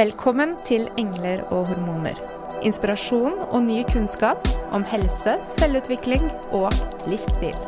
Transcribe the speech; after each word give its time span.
Velkommen 0.00 0.54
til 0.64 0.86
Engler 0.96 1.42
og 1.52 1.66
hormoner. 1.68 2.16
Inspirasjon 2.64 3.34
og 3.50 3.64
ny 3.66 3.82
kunnskap 3.90 4.46
om 4.72 4.84
helse, 4.88 5.34
selvutvikling 5.58 6.22
og 6.56 6.72
livsstil. 7.10 7.58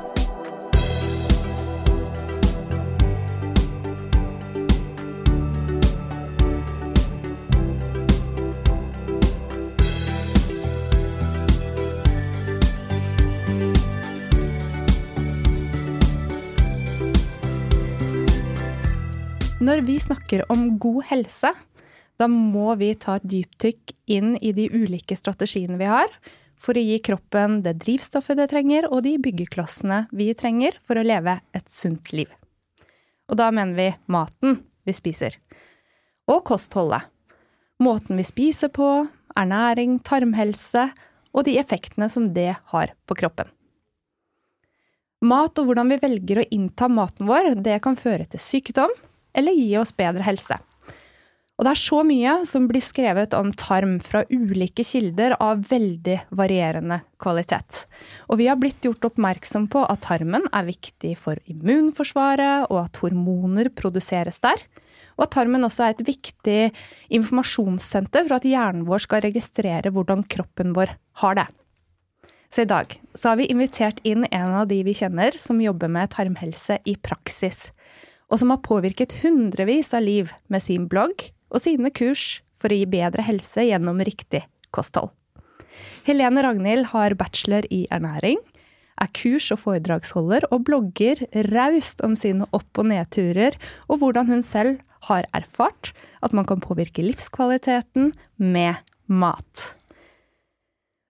Når 19.61 19.85
vi 19.85 19.99
snakker 20.01 20.47
om 20.49 20.79
god 20.81 21.03
helse, 21.11 21.53
da 22.21 22.29
må 22.31 22.75
vi 22.81 22.93
ta 22.99 23.17
et 23.19 23.27
dypdykk 23.29 23.95
inn 24.13 24.37
i 24.41 24.53
de 24.57 24.69
ulike 24.73 25.17
strategiene 25.19 25.79
vi 25.81 25.89
har 25.91 26.13
for 26.63 26.79
å 26.79 26.85
gi 26.85 26.99
kroppen 27.03 27.61
det 27.65 27.75
drivstoffet 27.83 28.39
det 28.39 28.49
trenger, 28.53 28.87
og 28.87 29.03
de 29.07 29.17
byggeklossene 29.23 30.05
vi 30.15 30.31
trenger 30.39 30.77
for 30.87 31.01
å 31.01 31.07
leve 31.07 31.41
et 31.57 31.67
sunt 31.73 32.13
liv. 32.15 32.29
Og 33.31 33.39
da 33.41 33.49
mener 33.55 33.75
vi 33.75 33.89
maten 34.13 34.61
vi 34.87 34.95
spiser. 34.95 35.39
Og 36.31 36.45
kostholdet. 36.47 37.09
Måten 37.83 38.21
vi 38.21 38.27
spiser 38.27 38.71
på, 38.71 39.09
ernæring, 39.35 39.99
tarmhelse 40.07 40.91
og 41.33 41.49
de 41.49 41.57
effektene 41.59 42.07
som 42.13 42.29
det 42.37 42.53
har 42.71 42.95
på 43.09 43.17
kroppen. 43.19 43.49
Mat 45.23 45.59
og 45.59 45.69
hvordan 45.69 45.91
vi 45.91 46.01
velger 46.03 46.43
å 46.43 46.49
innta 46.55 46.89
maten 46.91 47.29
vår, 47.31 47.55
det 47.63 47.79
kan 47.83 47.99
føre 47.99 48.27
til 48.27 48.43
sykdom 48.43 48.91
eller 49.39 49.55
gi 49.55 49.71
oss 49.79 49.95
bedre 49.97 50.27
helse. 50.27 50.59
Og 51.61 51.67
det 51.67 51.73
er 51.75 51.81
så 51.83 52.01
mye 52.07 52.33
som 52.49 52.65
blir 52.67 52.83
skrevet 52.83 53.35
om 53.37 53.51
tarm 53.55 53.99
fra 54.03 54.25
ulike 54.33 54.85
kilder 54.87 55.37
av 55.37 55.61
veldig 55.69 56.17
varierende 56.35 57.03
kvalitet. 57.23 57.85
Og 58.33 58.41
vi 58.41 58.49
har 58.49 58.59
blitt 58.59 58.83
gjort 58.87 59.05
oppmerksom 59.11 59.69
på 59.71 59.85
at 59.85 60.03
tarmen 60.07 60.49
er 60.51 60.67
viktig 60.67 61.13
for 61.21 61.39
immunforsvaret, 61.53 62.71
og 62.73 62.87
at 62.87 63.03
hormoner 63.05 63.69
produseres 63.77 64.41
der. 64.43 64.65
Og 65.21 65.27
at 65.27 65.35
tarmen 65.37 65.69
også 65.69 65.85
er 65.87 65.95
et 65.95 66.07
viktig 66.09 66.61
informasjonssenter 67.13 68.25
for 68.27 68.39
at 68.41 68.49
hjernen 68.49 68.87
vår 68.89 69.05
skal 69.05 69.23
registrere 69.27 69.93
hvordan 69.93 70.25
kroppen 70.33 70.73
vår 70.75 70.97
har 71.21 71.37
det. 71.37 71.47
Så 72.53 72.65
i 72.65 72.69
dag 72.69 72.97
så 73.15 73.31
har 73.31 73.39
vi 73.41 73.51
invitert 73.53 74.01
inn 74.09 74.25
en 74.29 74.57
av 74.65 74.67
de 74.73 74.81
vi 74.85 74.97
kjenner 74.97 75.37
som 75.41 75.61
jobber 75.61 75.93
med 75.93 76.11
tarmhelse 76.17 76.81
i 76.89 76.97
praksis 76.97 77.69
og 78.33 78.41
som 78.41 78.53
har 78.53 78.65
påvirket 78.65 79.19
hundrevis 79.21 79.93
av 79.95 80.05
liv 80.07 80.33
med 80.49 80.65
sin 80.65 80.89
blogg 80.89 81.29
og 81.53 81.63
sine 81.63 81.93
kurs 81.95 82.41
for 82.59 82.73
å 82.73 82.79
gi 82.79 82.89
bedre 82.89 83.25
helse 83.27 83.67
gjennom 83.69 84.01
riktig 84.05 84.45
kosthold. 84.75 85.13
Helene 86.07 86.43
Ragnhild 86.45 86.91
har 86.93 87.15
bachelor 87.19 87.67
i 87.73 87.85
ernæring, 87.95 88.41
er 89.01 89.11
kurs- 89.17 89.51
og 89.55 89.63
foredragsholder 89.65 90.47
og 90.53 90.65
blogger 90.69 91.23
raust 91.51 92.03
om 92.05 92.15
sine 92.19 92.47
opp- 92.53 92.79
og 92.79 92.91
nedturer 92.91 93.57
og 93.89 94.03
hvordan 94.03 94.29
hun 94.31 94.43
selv 94.47 94.83
har 95.09 95.27
erfart 95.35 95.93
at 96.23 96.35
man 96.37 96.47
kan 96.47 96.63
påvirke 96.63 97.03
livskvaliteten 97.03 98.13
med 98.39 98.79
mat. 99.11 99.73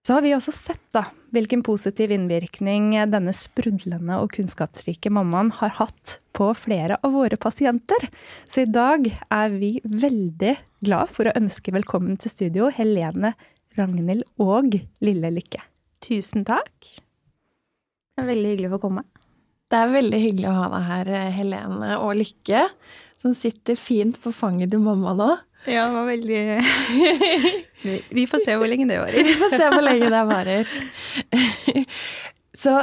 Så 0.03 0.17
har 0.17 0.21
vi 0.25 0.33
også 0.35 0.51
sett 0.51 0.81
da, 0.91 1.05
hvilken 1.31 1.61
positiv 1.63 2.11
innvirkning 2.11 2.89
denne 3.07 3.31
sprudlende 3.31 4.17
og 4.19 4.33
kunnskapsrike 4.35 5.07
mammaen 5.15 5.53
har 5.61 5.71
hatt 5.77 6.17
på 6.35 6.49
flere 6.59 6.97
av 6.99 7.13
våre 7.15 7.39
pasienter. 7.39 8.09
Så 8.43 8.65
i 8.65 8.67
dag 8.67 9.07
er 9.07 9.55
vi 9.55 9.77
veldig 9.87 10.57
glad 10.83 11.13
for 11.15 11.29
å 11.29 11.35
ønske 11.39 11.71
velkommen 11.71 12.19
til 12.19 12.33
studio 12.33 12.67
Helene 12.75 13.31
Ragnhild 13.77 14.27
og 14.43 14.75
Lille 14.99 15.31
Lykke. 15.37 15.63
Tusen 16.03 16.43
takk. 16.51 16.73
Det 18.11 18.25
er 18.25 18.27
veldig 18.27 18.51
hyggelig 18.51 18.73
å 18.73 18.75
få 18.75 18.83
komme. 18.89 19.07
Det 19.71 19.79
er 19.79 19.95
veldig 19.95 20.19
hyggelig 20.19 20.51
å 20.51 20.57
ha 20.57 20.67
deg 20.75 20.83
her, 20.91 21.13
Helene 21.39 21.95
og 22.03 22.11
Lykke, 22.19 22.67
som 23.15 23.31
sitter 23.33 23.79
fint 23.79 24.19
på 24.19 24.35
fanget 24.35 24.75
til 24.75 24.83
mamma 24.83 25.15
nå. 25.15 25.31
Ja, 25.69 25.85
det 25.87 25.95
var 25.95 26.07
veldig 26.09 26.41
Vi 28.17 28.25
får 28.27 28.43
se 28.45 28.55
hvor 28.59 28.69
lenge 28.69 28.87
det 28.89 28.99
varer. 28.99 29.27
Vi 29.27 29.35
får 29.39 29.55
se 29.55 29.69
hvor 29.73 29.85
lenge 29.85 30.09
det 30.11 30.23
varer. 30.29 30.73
Så 32.63 32.75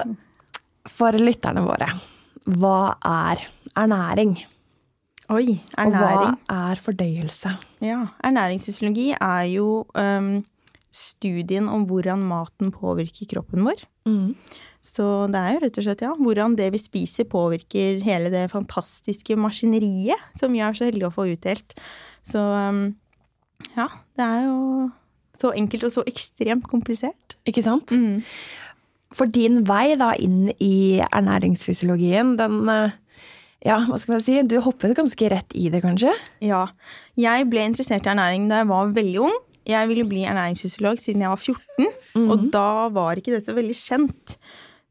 for 0.91 1.17
lytterne 1.21 1.65
våre, 1.65 1.89
hva 2.61 2.79
er 3.07 3.45
ernæring? 3.79 4.39
Oi, 5.31 5.61
ernæring. 5.79 5.93
Og 5.93 6.49
hva 6.49 6.71
er 6.71 6.81
fordøyelse? 6.83 7.53
Ja, 7.85 8.01
ernæringsfysiologi 8.27 9.13
er 9.15 9.45
jo 9.53 9.85
um, 9.95 10.33
studien 10.91 11.69
om 11.71 11.87
hvordan 11.87 12.25
maten 12.27 12.73
påvirker 12.75 13.29
kroppen 13.31 13.65
vår. 13.69 13.85
Mm. 14.09 14.35
Så 14.85 15.07
det 15.31 15.41
er 15.41 15.55
jo 15.55 15.63
rett 15.65 15.79
og 15.79 15.87
slett 15.87 16.05
ja, 16.05 16.13
hvordan 16.17 16.57
det 16.59 16.71
vi 16.75 16.81
spiser 16.81 17.29
påvirker 17.31 18.01
hele 18.05 18.33
det 18.33 18.47
fantastiske 18.53 19.37
maskineriet 19.39 20.39
som 20.41 20.53
vi 20.57 20.63
er 20.65 20.77
så 20.77 20.89
heldige 20.89 21.11
å 21.11 21.15
få 21.15 21.29
utdelt. 21.35 21.77
Så 22.27 22.41
um, 22.41 22.83
ja, 23.77 23.87
det 24.17 24.27
er 24.27 24.49
jo 24.49 24.89
så 25.41 25.53
enkelt 25.57 25.87
og 25.89 25.95
så 25.95 26.05
ekstremt 26.09 26.67
komplisert. 26.69 27.37
Ikke 27.49 27.65
sant? 27.65 27.93
Mm. 27.93 28.21
For 29.17 29.31
din 29.31 29.63
vei 29.67 29.97
da 29.99 30.13
inn 30.21 30.51
i 30.63 31.01
ernæringsfysiologien, 31.03 32.37
den 32.39 32.61
eh, 32.71 32.99
ja, 33.67 33.77
hva 33.89 33.99
skal 34.01 34.17
man 34.17 34.25
si, 34.25 34.37
du 34.47 34.57
hoppet 34.65 34.95
ganske 34.97 35.31
rett 35.33 35.57
i 35.59 35.69
det, 35.73 35.83
kanskje? 35.85 36.13
Ja. 36.45 36.67
Jeg 37.19 37.49
ble 37.51 37.67
interessert 37.69 38.07
i 38.07 38.13
ernæring 38.13 38.49
da 38.51 38.63
jeg 38.63 38.71
var 38.71 38.93
veldig 38.97 39.23
ung. 39.27 39.39
Jeg 39.69 39.91
ville 39.91 40.07
bli 40.09 40.25
ernæringsfysiolog 40.29 41.01
siden 41.03 41.25
jeg 41.25 41.33
var 41.33 41.43
14, 41.43 41.61
mm 41.79 41.91
-hmm. 42.15 42.31
og 42.31 42.53
da 42.53 42.89
var 42.89 43.17
ikke 43.17 43.33
det 43.33 43.45
så 43.45 43.53
veldig 43.53 43.77
kjent. 43.77 44.39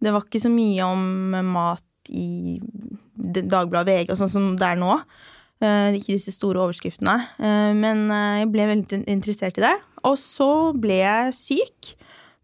Det 0.01 0.13
var 0.13 0.23
ikke 0.23 0.39
så 0.39 0.50
mye 0.50 0.84
om 0.84 1.01
mat 1.45 1.84
i 2.09 2.59
Dagbladet 3.19 3.88
VG 3.88 4.12
og 4.12 4.18
sånn 4.18 4.29
som 4.29 4.57
det 4.57 4.68
er 4.68 4.75
nå. 4.75 5.01
Uh, 5.59 5.92
ikke 5.97 6.16
disse 6.16 6.31
store 6.31 6.62
overskriftene. 6.64 7.18
Uh, 7.36 7.75
men 7.75 8.06
uh, 8.08 8.40
jeg 8.40 8.47
ble 8.53 8.68
veldig 8.70 9.02
interessert 9.12 9.59
i 9.59 9.66
det. 9.66 9.75
Og 10.08 10.16
så 10.20 10.72
ble 10.72 11.02
jeg 11.02 11.34
syk 11.36 11.94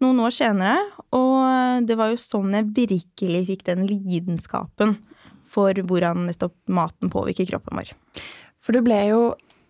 noen 0.03 0.19
år 0.25 0.33
senere, 0.35 0.81
og 1.15 1.85
det 1.87 1.95
var 1.95 2.09
jo 2.11 2.17
sånn 2.19 2.51
jeg 2.57 2.67
virkelig 2.75 3.45
fikk 3.47 3.61
den 3.69 3.85
lidenskapen 3.87 4.97
for 5.47 5.71
hvordan 5.87 6.25
nettopp 6.27 6.57
maten 6.67 7.07
påvirker 7.13 7.47
kroppen 7.47 7.79
vår. 7.79 7.93
For 8.59 8.75
du 8.75 8.83
ble 8.83 8.97
jo 9.07 9.21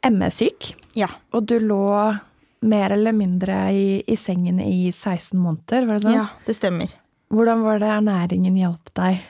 ME-syk, 0.10 0.72
ja. 0.98 1.12
og 1.30 1.46
du 1.46 1.60
lå 1.62 1.86
mer 2.66 2.96
eller 2.98 3.14
mindre 3.14 3.60
i, 3.70 3.86
i 4.02 4.18
sengen 4.18 4.58
i 4.66 4.90
16 4.90 5.38
måneder, 5.38 5.86
var 5.86 6.00
det 6.00 6.08
sånn? 6.08 6.18
Ja, 6.18 6.26
det 6.50 6.58
stemmer. 6.58 6.98
Hvordan 7.30 7.62
var 7.66 7.86
det 7.86 7.94
ernæringen 7.94 8.58
hjalp 8.58 8.90
deg? 8.98 9.22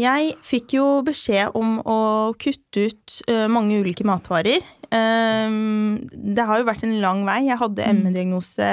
Jeg 0.00 0.32
fikk 0.42 0.74
jo 0.74 0.84
beskjed 1.06 1.54
om 1.54 1.76
å 1.86 1.98
kutte 2.40 2.88
ut 2.88 3.18
uh, 3.30 3.46
mange 3.52 3.78
ulike 3.78 4.06
matvarer. 4.06 4.64
Um, 4.90 6.00
det 6.10 6.46
har 6.48 6.58
jo 6.58 6.66
vært 6.66 6.82
en 6.86 6.96
lang 7.02 7.22
vei. 7.26 7.44
Jeg 7.46 7.60
hadde 7.60 7.86
mm. 7.86 8.00
ME-diagnose 8.02 8.68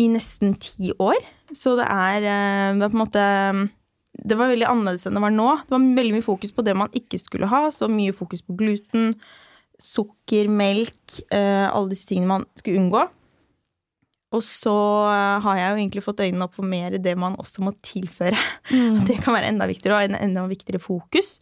i 0.00 0.08
nesten 0.08 0.56
ti 0.56 0.94
år. 0.96 1.20
Så 1.52 1.76
det 1.76 1.84
er, 1.84 2.24
uh, 2.24 2.80
det 2.80 2.88
er 2.88 2.94
på 2.94 2.96
en 2.96 3.02
måte 3.04 3.26
Det 4.12 4.36
var 4.38 4.48
veldig 4.52 4.68
annerledes 4.68 5.04
enn 5.08 5.18
det 5.18 5.24
var 5.24 5.36
nå. 5.36 5.50
Det 5.66 5.76
var 5.76 5.88
veldig 6.00 6.16
mye 6.16 6.24
fokus 6.24 6.56
på 6.56 6.64
det 6.64 6.78
man 6.80 6.96
ikke 6.96 7.20
skulle 7.20 7.52
ha. 7.52 7.66
Så 7.68 7.90
mye 7.92 8.16
fokus 8.16 8.40
på 8.40 8.56
gluten, 8.56 9.12
sukker, 9.82 10.48
melk, 10.48 11.20
uh, 11.28 11.68
alle 11.68 11.92
disse 11.92 12.08
tingene 12.08 12.38
man 12.38 12.48
skulle 12.56 12.80
unngå. 12.80 13.04
Og 14.32 14.40
så 14.44 14.74
eh, 15.12 15.42
har 15.44 15.58
jeg 15.58 15.68
jo 15.68 15.80
egentlig 15.82 16.04
fått 16.06 16.22
øynene 16.24 16.46
opp 16.46 16.56
for 16.56 16.68
mer 16.68 16.96
det 17.02 17.12
man 17.20 17.36
også 17.40 17.64
må 17.66 17.74
tilføre. 17.84 18.38
Mm. 18.72 19.02
Det 19.08 19.18
kan 19.20 19.36
være 19.36 19.52
enda 19.52 19.68
viktigere 19.68 19.98
og 19.98 20.08
en 20.08 20.18
enda 20.18 20.46
viktigere 20.50 20.80
fokus. 20.82 21.36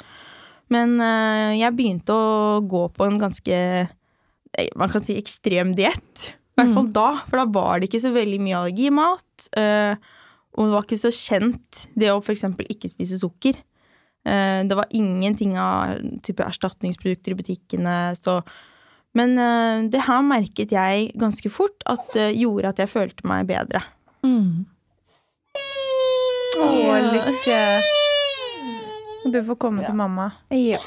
Men 0.70 0.98
uh, 1.02 1.50
jeg 1.58 1.75
begynte 1.75 2.14
å 2.14 2.60
gå 2.62 2.84
på 2.94 3.06
en 3.06 3.19
ganske 3.19 3.56
eh, 3.58 4.69
man 4.78 4.92
kan 4.92 5.02
si 5.06 5.16
ekstrem 5.19 5.75
diett. 5.78 6.31
I 6.31 6.62
hvert 6.62 6.75
fall 6.76 6.88
mm. 6.90 6.94
da, 6.94 7.08
for 7.26 7.40
da 7.40 7.46
var 7.50 7.81
det 7.81 7.88
ikke 7.88 8.02
så 8.02 8.12
veldig 8.14 8.38
mye 8.44 8.58
allergimat. 8.58 9.46
mat, 9.56 10.08
og 10.50 10.66
det 10.66 10.75
var 10.75 10.84
ikke 10.84 10.98
så 11.00 11.12
kjent 11.14 11.84
det 11.96 12.10
å 12.12 12.19
f.eks. 12.20 12.44
ikke 12.66 12.90
spise 12.90 13.16
sukker. 13.22 13.56
Det 14.20 14.76
var 14.76 14.93
ingenting 14.93 15.54
av 15.56 15.94
type 16.26 16.44
erstatningsprodukter 16.44 17.32
i 17.32 17.38
butikkene. 17.38 17.94
så 18.19 18.43
men 19.18 19.38
uh, 19.38 19.86
det 19.90 20.04
her 20.06 20.22
merket 20.22 20.74
jeg 20.74 21.10
ganske 21.18 21.50
fort 21.50 21.82
at 21.90 22.14
uh, 22.16 22.30
gjorde 22.30 22.74
at 22.74 22.82
jeg 22.84 22.92
følte 22.92 23.26
meg 23.26 23.48
bedre. 23.50 23.82
Mm. 24.26 24.66
Å, 26.60 26.98
lykke. 27.10 27.60
Du 29.30 29.40
får 29.44 29.56
komme 29.60 29.82
ja. 29.82 29.90
til 29.90 29.98
mamma. 29.98 30.30
Ja. 30.54 30.80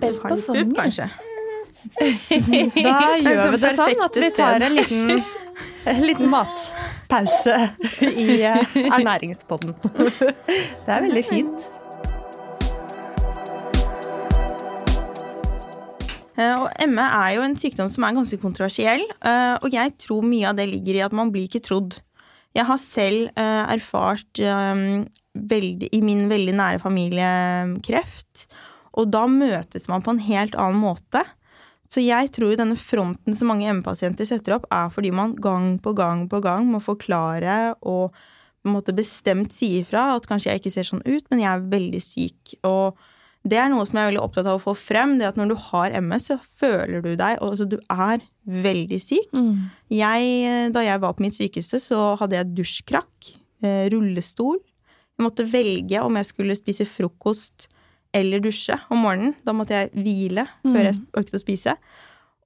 Best 0.00 0.22
på 0.22 0.36
fanget. 0.46 0.74
kanskje. 0.76 1.10
Da 2.86 2.98
gjør 3.20 3.52
vi 3.52 3.58
det 3.62 3.72
sånn 3.78 4.00
at 4.02 4.16
vi 4.18 4.30
tar 4.34 4.64
en 4.64 4.74
liten, 4.74 5.20
en 5.86 6.00
liten 6.02 6.30
matpause 6.32 7.58
i 8.24 8.40
uh, 8.42 8.76
ernæringspodden. 8.86 9.76
Det 10.86 10.90
er 10.90 11.06
veldig 11.06 11.24
fint. 11.28 11.68
Og 16.36 16.66
ME 16.92 17.04
er 17.04 17.30
jo 17.36 17.44
en 17.46 17.56
sykdom 17.56 17.88
som 17.92 18.04
er 18.04 18.16
ganske 18.16 18.38
kontroversiell, 18.42 19.06
eh, 19.24 19.54
og 19.56 19.72
jeg 19.72 19.94
tror 20.02 20.26
mye 20.26 20.50
av 20.50 20.58
det 20.58 20.66
ligger 20.68 20.98
i 20.98 21.06
at 21.06 21.14
man 21.16 21.30
blir 21.32 21.48
ikke 21.48 21.64
trodd. 21.64 21.96
Jeg 22.56 22.68
har 22.68 22.80
selv 22.80 23.30
eh, 23.40 23.62
erfart 23.72 24.40
eh, 24.44 24.82
veldig, 25.32 25.88
i 25.92 26.02
min 26.04 26.26
veldig 26.28 26.56
nære 26.60 26.82
familie 26.84 27.30
kreft, 27.84 28.46
og 28.96 29.08
da 29.12 29.24
møtes 29.28 29.88
man 29.92 30.04
på 30.04 30.12
en 30.12 30.22
helt 30.28 30.56
annen 30.60 30.80
måte. 30.80 31.24
Så 31.92 32.02
jeg 32.02 32.32
tror 32.34 32.56
denne 32.58 32.76
fronten 32.80 33.36
som 33.36 33.52
mange 33.52 33.68
ME-pasienter 33.72 34.26
setter 34.28 34.56
opp, 34.56 34.66
er 34.74 34.88
fordi 34.92 35.12
man 35.14 35.36
gang 35.40 35.76
på 35.82 35.92
gang 35.96 36.26
på 36.28 36.40
gang 36.44 36.66
må 36.68 36.80
forklare 36.82 37.76
og 37.80 38.16
på 38.66 38.70
en 38.70 38.74
måte 38.74 38.96
bestemt 38.96 39.54
si 39.54 39.76
ifra 39.78 40.16
at 40.16 40.26
kanskje 40.26 40.50
jeg 40.50 40.62
ikke 40.62 40.72
ser 40.74 40.88
sånn 40.88 41.04
ut, 41.06 41.28
men 41.30 41.44
jeg 41.44 41.52
er 41.52 41.68
veldig 41.70 42.00
syk. 42.02 42.56
Og 42.66 42.98
det 43.46 43.58
er 43.62 43.70
noe 43.70 43.84
som 43.86 43.98
jeg 43.98 44.06
er 44.06 44.10
veldig 44.10 44.22
opptatt 44.24 44.48
av 44.50 44.58
å 44.58 44.62
få 44.62 44.74
frem, 44.78 45.16
det 45.20 45.28
at 45.28 45.38
når 45.38 45.52
du 45.52 45.56
har 45.68 45.94
MS, 45.94 46.30
så 46.32 46.36
føler 46.60 47.04
du 47.04 47.12
deg 47.18 47.38
Altså, 47.44 47.66
du 47.68 47.78
er 47.92 48.24
veldig 48.46 48.98
syk. 49.02 49.30
Jeg, 49.92 50.72
da 50.74 50.82
jeg 50.86 51.02
var 51.02 51.14
på 51.16 51.24
mitt 51.26 51.36
sykeste, 51.38 51.80
så 51.82 52.14
hadde 52.20 52.38
jeg 52.38 52.52
dusjkrakk, 52.58 53.30
eh, 53.62 53.86
rullestol. 53.92 54.58
Jeg 55.16 55.24
måtte 55.24 55.46
velge 55.48 56.02
om 56.04 56.18
jeg 56.18 56.28
skulle 56.28 56.58
spise 56.58 56.86
frokost 56.88 57.68
eller 58.16 58.42
dusje 58.44 58.76
om 58.90 59.02
morgenen. 59.04 59.34
Da 59.44 59.54
måtte 59.56 59.78
jeg 59.78 59.92
hvile 59.94 60.46
før 60.62 60.82
jeg 60.90 61.00
orket 61.16 61.38
å 61.38 61.42
spise. 61.42 61.76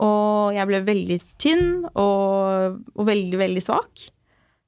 Og 0.00 0.54
jeg 0.56 0.68
ble 0.70 0.80
veldig 0.86 1.20
tynn 1.40 1.66
og, 1.90 2.80
og 2.94 3.06
veldig, 3.06 3.38
veldig 3.40 3.62
svak. 3.64 4.06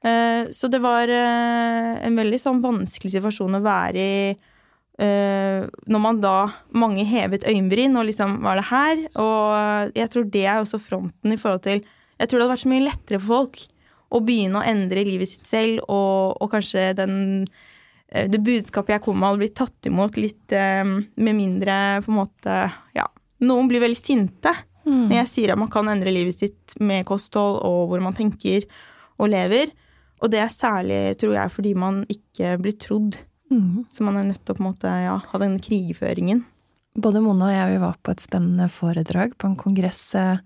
Eh, 0.04 0.50
så 0.50 0.68
det 0.68 0.80
var 0.82 1.08
eh, 1.08 1.92
en 2.06 2.18
veldig 2.18 2.40
sånn 2.42 2.62
vanskelig 2.62 3.14
situasjon 3.14 3.60
å 3.60 3.62
være 3.64 4.02
i 4.02 4.32
eh, 5.00 5.64
når 5.86 6.02
man 6.02 6.20
da 6.22 6.36
Mange 6.76 7.04
hevet 7.08 7.46
øyenbryn 7.48 7.96
og 8.00 8.08
liksom 8.10 8.40
Hva 8.42 8.54
er 8.54 8.60
det 8.60 8.70
her? 8.70 9.04
Og 9.22 9.98
jeg 9.98 10.12
tror 10.12 10.30
det 10.32 10.46
er 10.46 10.60
også 10.60 10.80
fronten 10.82 11.34
i 11.34 11.40
forhold 11.40 11.62
til 11.66 11.82
Jeg 11.82 12.28
tror 12.28 12.38
det 12.38 12.44
hadde 12.44 12.54
vært 12.54 12.64
så 12.64 12.72
mye 12.72 12.88
lettere 12.88 13.20
for 13.22 13.34
folk 13.36 13.62
å 14.12 14.20
begynne 14.20 14.60
å 14.60 14.66
endre 14.68 15.06
livet 15.06 15.30
sitt 15.30 15.48
selv, 15.48 15.78
og, 15.88 16.36
og 16.36 16.50
kanskje 16.52 16.90
den 16.98 17.14
eh, 18.12 18.26
det 18.28 18.42
budskapet 18.44 18.98
jeg 18.98 19.04
kom 19.06 19.16
med, 19.16 19.30
hadde 19.30 19.40
blitt 19.40 19.56
tatt 19.56 19.88
imot 19.88 20.18
litt 20.20 20.52
eh, 20.52 20.84
med 20.84 21.38
mindre 21.38 21.76
på 22.04 22.12
en 22.12 22.18
måte 22.18 22.58
Ja, 22.92 23.06
noen 23.40 23.70
blir 23.72 23.80
veldig 23.80 23.98
sinte 23.98 24.52
når 24.84 25.14
jeg 25.20 25.30
sier 25.30 25.52
at 25.54 25.60
man 25.60 25.70
kan 25.70 25.88
endre 25.88 26.10
livet 26.10 26.34
sitt 26.34 26.74
med 26.82 27.06
kosthold 27.06 27.60
og 27.62 27.84
hvor 27.90 28.02
man 28.02 28.16
tenker 28.16 28.66
og 29.22 29.30
lever. 29.30 29.70
Og 30.22 30.30
det 30.32 30.40
er 30.42 30.50
særlig, 30.50 31.00
tror 31.20 31.36
jeg, 31.36 31.52
fordi 31.54 31.74
man 31.78 32.00
ikke 32.10 32.56
blir 32.62 32.74
trodd. 32.78 33.18
Mm. 33.52 33.84
Så 33.92 34.04
man 34.06 34.16
er 34.16 34.24
nødt 34.30 34.40
til 34.44 34.54
å 34.54 34.56
på 34.58 34.64
en 34.64 34.70
måte, 34.70 34.88
ja, 35.04 35.18
ha 35.28 35.38
den 35.42 35.58
krigføringen. 35.60 36.42
Både 36.96 37.20
Mona 37.24 37.46
og 37.50 37.54
jeg 37.56 37.70
vi 37.74 37.80
var 37.84 37.96
på 38.04 38.12
et 38.12 38.20
spennende 38.24 38.66
foredrag 38.72 39.36
på 39.40 39.48
en 39.48 39.56
kongress 39.60 40.00
eh, 40.18 40.40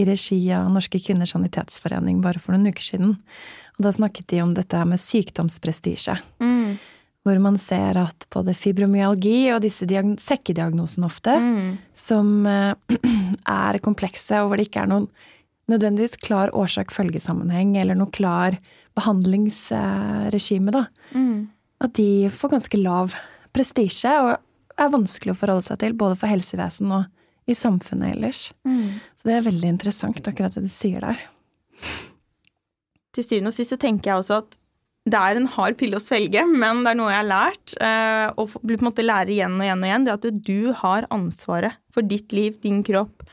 i 0.00 0.04
regi 0.08 0.38
av 0.56 0.68
Norske 0.72 1.00
kvinners 1.02 1.32
sanitetsforening 1.34 2.22
bare 2.24 2.40
for 2.40 2.52
noen 2.56 2.70
uker 2.72 2.84
siden. 2.92 3.16
Og 3.76 3.84
da 3.84 3.92
snakket 3.96 4.28
de 4.32 4.40
om 4.44 4.54
dette 4.56 4.80
med 4.88 5.00
sykdomsprestisje. 5.00 6.14
Mm. 6.40 6.78
Hvor 7.24 7.40
man 7.44 7.58
ser 7.60 7.98
at 8.00 8.24
både 8.32 8.54
fibromyalgi 8.56 9.50
og 9.52 9.60
disse 9.64 9.84
diagn- 9.88 10.16
sekkediagnosene 10.20 11.04
ofte, 11.08 11.34
Mm. 11.36 11.78
som 11.94 12.46
eh, 12.46 12.72
er 13.46 13.78
komplekse, 13.84 14.40
og 14.40 14.48
hvor 14.52 14.56
det 14.60 14.68
ikke 14.70 14.84
er 14.86 14.92
noen 14.94 15.08
nødvendigvis 15.70 16.16
klar 16.18 16.50
årsak-følgesammenheng 16.56 17.76
eller 17.78 17.94
noe 17.94 18.10
klar 18.10 18.56
behandlingsregime, 18.96 20.70
da, 20.74 20.86
Mm. 21.14 21.48
At 21.80 21.96
de 21.96 22.28
får 22.32 22.54
ganske 22.54 22.80
lav 22.80 23.14
prestisje 23.54 24.12
og 24.22 24.36
er 24.80 24.92
vanskelig 24.92 25.34
å 25.34 25.40
forholde 25.40 25.66
seg 25.68 25.80
til, 25.82 25.96
både 25.98 26.16
for 26.20 26.30
helsevesen 26.30 26.92
og 26.94 27.50
i 27.50 27.56
samfunnet 27.56 28.14
ellers. 28.14 28.48
Mm. 28.68 29.00
Så 29.18 29.28
det 29.28 29.36
er 29.36 29.46
veldig 29.48 29.74
interessant, 29.74 30.22
akkurat 30.28 30.54
det 30.56 30.68
du 30.68 30.72
sier 30.72 31.02
der. 31.04 31.20
Til 33.16 33.26
syvende 33.26 33.50
og 33.50 33.56
sist 33.56 33.74
så 33.74 33.80
tenker 33.80 34.12
jeg 34.12 34.22
også 34.22 34.40
at 34.44 34.56
det 35.10 35.16
er 35.16 35.38
en 35.38 35.48
hard 35.48 35.78
pille 35.80 35.96
å 35.96 36.02
svelge, 36.02 36.42
men 36.46 36.82
det 36.84 36.92
er 36.92 36.98
noe 36.98 37.10
jeg 37.10 37.22
har 37.22 37.30
lært, 37.30 37.72
eh, 37.80 38.26
og 38.38 38.52
blir 38.60 38.78
på 38.78 38.84
en 38.84 38.90
måte 38.90 39.06
lærer 39.06 39.32
igjen 39.32 39.56
og 39.56 39.64
igjen 39.64 39.80
og 39.80 39.88
igjen, 39.88 40.04
det 40.06 40.16
at 40.18 40.26
du 40.46 40.58
har 40.82 41.08
ansvaret 41.14 41.80
for 41.94 42.06
ditt 42.06 42.34
liv, 42.36 42.58
din 42.62 42.82
kropp. 42.86 43.24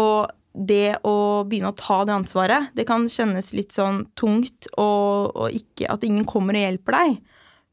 Og 0.00 0.32
det 0.54 0.96
å 1.06 1.44
begynne 1.46 1.74
å 1.74 1.76
ta 1.78 2.00
det 2.08 2.16
ansvaret, 2.16 2.72
det 2.78 2.86
kan 2.88 3.04
kjennes 3.10 3.52
litt 3.54 3.76
sånn 3.76 4.04
tungt, 4.18 4.70
og, 4.80 5.34
og 5.36 5.54
ikke 5.54 5.90
at 5.92 6.06
ingen 6.08 6.26
kommer 6.28 6.56
og 6.56 6.64
hjelper 6.64 6.98
deg. 6.98 7.20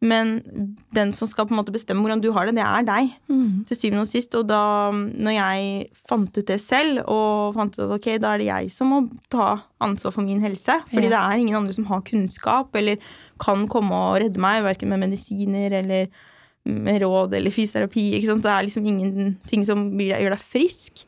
Men 0.01 0.39
den 0.98 1.12
som 1.13 1.27
skal 1.30 1.45
på 1.45 1.53
en 1.53 1.59
måte 1.59 1.74
bestemme 1.75 2.01
hvordan 2.01 2.21
du 2.24 2.31
har 2.33 2.48
det, 2.50 2.56
det 2.57 2.63
er 2.65 2.86
deg 2.88 3.12
til 3.69 3.77
syvende 3.77 4.01
og 4.01 4.09
sist. 4.09 4.33
Og 4.33 4.48
da 4.50 4.89
når 4.92 5.36
jeg 5.36 5.89
fant 6.09 6.38
ut 6.39 6.48
det 6.48 6.57
selv, 6.59 7.03
og 7.06 7.53
fant 7.53 7.77
ut 7.77 7.83
at 7.86 7.94
ok, 8.00 8.07
da 8.19 8.31
er 8.33 8.38
det 8.42 8.48
jeg 8.48 8.71
som 8.74 8.89
må 8.89 9.01
ta 9.30 9.62
ansvar 9.80 10.12
for 10.15 10.25
min 10.25 10.42
helse, 10.42 10.80
fordi 10.89 11.06
Ja. 11.06 11.13
det 11.13 11.19
er 11.21 11.38
ingen 11.44 11.56
andre 11.56 11.74
som 11.77 11.86
har 11.86 12.01
kunnskap 12.01 12.74
eller 12.75 12.98
kan 13.39 13.68
komme 13.68 13.94
og 13.94 14.21
redde 14.24 14.42
meg, 14.42 14.63
verken 14.63 14.89
med 14.89 15.00
medisiner 15.06 15.71
eller 15.83 16.07
med 16.65 17.01
råd 17.01 17.33
eller 17.38 17.51
fysioterapi. 17.53 18.13
ikke 18.18 18.25
sant? 18.27 18.42
Det 18.44 18.51
er 18.51 18.65
liksom 18.65 18.86
ingenting 18.86 19.65
som 19.65 19.86
gjør 19.98 20.30
deg 20.33 20.39
frisk. 20.39 21.06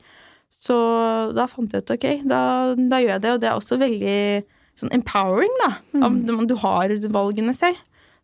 Så 0.49 1.33
da 1.35 1.47
fant 1.47 1.71
jeg 1.73 1.81
ut 1.81 1.91
ok, 1.97 2.23
da, 2.29 2.75
da 2.77 2.97
gjør 3.01 3.09
jeg 3.17 3.21
det, 3.21 3.31
og 3.33 3.41
det 3.41 3.49
er 3.49 3.57
også 3.57 3.77
veldig 3.81 4.43
sånn 4.79 4.93
empowering, 4.93 5.51
da. 5.65 5.71
Mm. 5.93 6.47
Du 6.47 6.55
har 6.55 6.89
valgene 7.09 7.53
selv. 7.57 7.77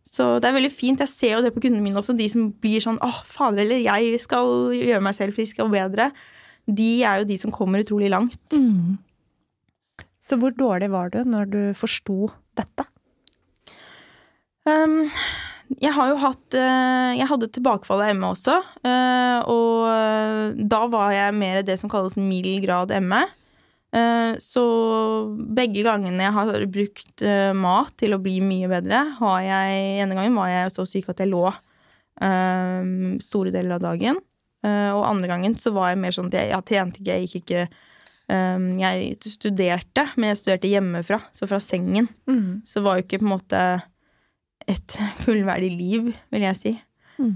Så 0.06 0.26
det 0.42 0.48
er 0.48 0.56
veldig 0.56 0.72
fint. 0.74 1.02
Jeg 1.02 1.12
ser 1.12 1.36
jo 1.36 1.42
det 1.44 1.52
på 1.54 1.62
kundene 1.62 1.84
mine 1.84 2.00
også, 2.00 2.16
de 2.18 2.26
som 2.30 2.48
blir 2.62 2.82
sånn 2.82 2.98
åh, 3.04 3.20
fader, 3.30 3.62
eller 3.62 3.82
jeg 3.84 4.18
skal 4.22 4.72
gjøre 4.74 5.02
meg 5.06 5.14
selv 5.18 5.36
frisk 5.38 5.60
og 5.62 5.70
bedre. 5.74 6.10
De 6.70 6.90
er 7.06 7.22
jo 7.22 7.28
de 7.30 7.36
som 7.40 7.54
kommer 7.54 7.84
utrolig 7.84 8.10
langt. 8.10 8.40
Mm. 8.54 8.98
Så 10.20 10.36
hvor 10.40 10.52
dårlig 10.52 10.90
var 10.92 11.12
du 11.14 11.22
når 11.24 11.46
du 11.50 11.60
forsto 11.78 12.28
dette? 12.58 12.84
Um, 14.68 15.08
jeg 15.80 15.94
har 15.96 16.10
jo 16.10 16.18
hatt 16.20 16.54
eh, 16.58 17.14
Jeg 17.16 17.28
hadde 17.30 17.46
tilbakefall 17.54 18.02
av 18.04 18.10
ME 18.18 18.28
også. 18.34 18.58
eh, 18.84 19.38
og 19.48 20.58
da 20.68 20.80
var 20.92 21.14
jeg 21.14 21.36
mer 21.38 21.62
det 21.64 21.78
som 21.80 21.90
kalles 21.92 22.18
mild 22.18 22.60
grad 22.66 22.92
ME. 23.06 23.22
Eh, 23.90 24.36
så 24.38 24.64
begge 25.50 25.82
gangene 25.82 26.22
jeg 26.22 26.34
har 26.36 26.64
brukt 26.70 27.24
eh, 27.26 27.50
mat 27.58 27.90
til 27.98 28.14
å 28.14 28.20
bli 28.22 28.36
mye 28.44 28.70
bedre, 28.70 29.02
har 29.18 29.40
jeg 29.42 29.80
ene 30.04 30.14
gangen 30.14 30.36
var 30.38 30.50
jeg 30.52 30.74
så 30.76 30.86
syk 30.86 31.08
at 31.10 31.22
jeg 31.24 31.32
lå 31.32 31.48
eh, 31.50 32.90
store 33.24 33.54
deler 33.54 33.78
av 33.78 33.86
dagen. 33.90 34.20
Og 34.60 35.06
andre 35.08 35.24
gangen 35.30 35.54
så 35.56 35.70
var 35.72 35.88
jeg 35.88 36.02
mer 36.02 36.12
sånn 36.12 36.26
at 36.28 36.34
jeg, 36.36 36.48
jeg 36.50 36.64
trente 36.68 37.00
ikke, 37.00 37.14
jeg 37.14 37.28
gikk 37.30 37.36
ikke 37.38 37.62
Jeg 38.76 39.30
studerte, 39.32 40.02
men 40.20 40.28
jeg 40.28 40.38
studerte 40.42 40.68
hjemmefra, 40.68 41.16
så 41.32 41.48
fra 41.48 41.56
sengen 41.64 42.10
Mm. 42.28 42.60
så 42.68 42.82
var 42.84 42.98
jo 42.98 43.06
ikke 43.06 43.22
på 43.22 43.24
en 43.24 43.32
måte 43.32 43.62
et 44.68 44.98
fullverdig 45.24 45.70
liv, 45.72 46.12
vil 46.28 46.44
jeg 46.44 46.58
si. 46.60 46.74
Mm. 47.16 47.32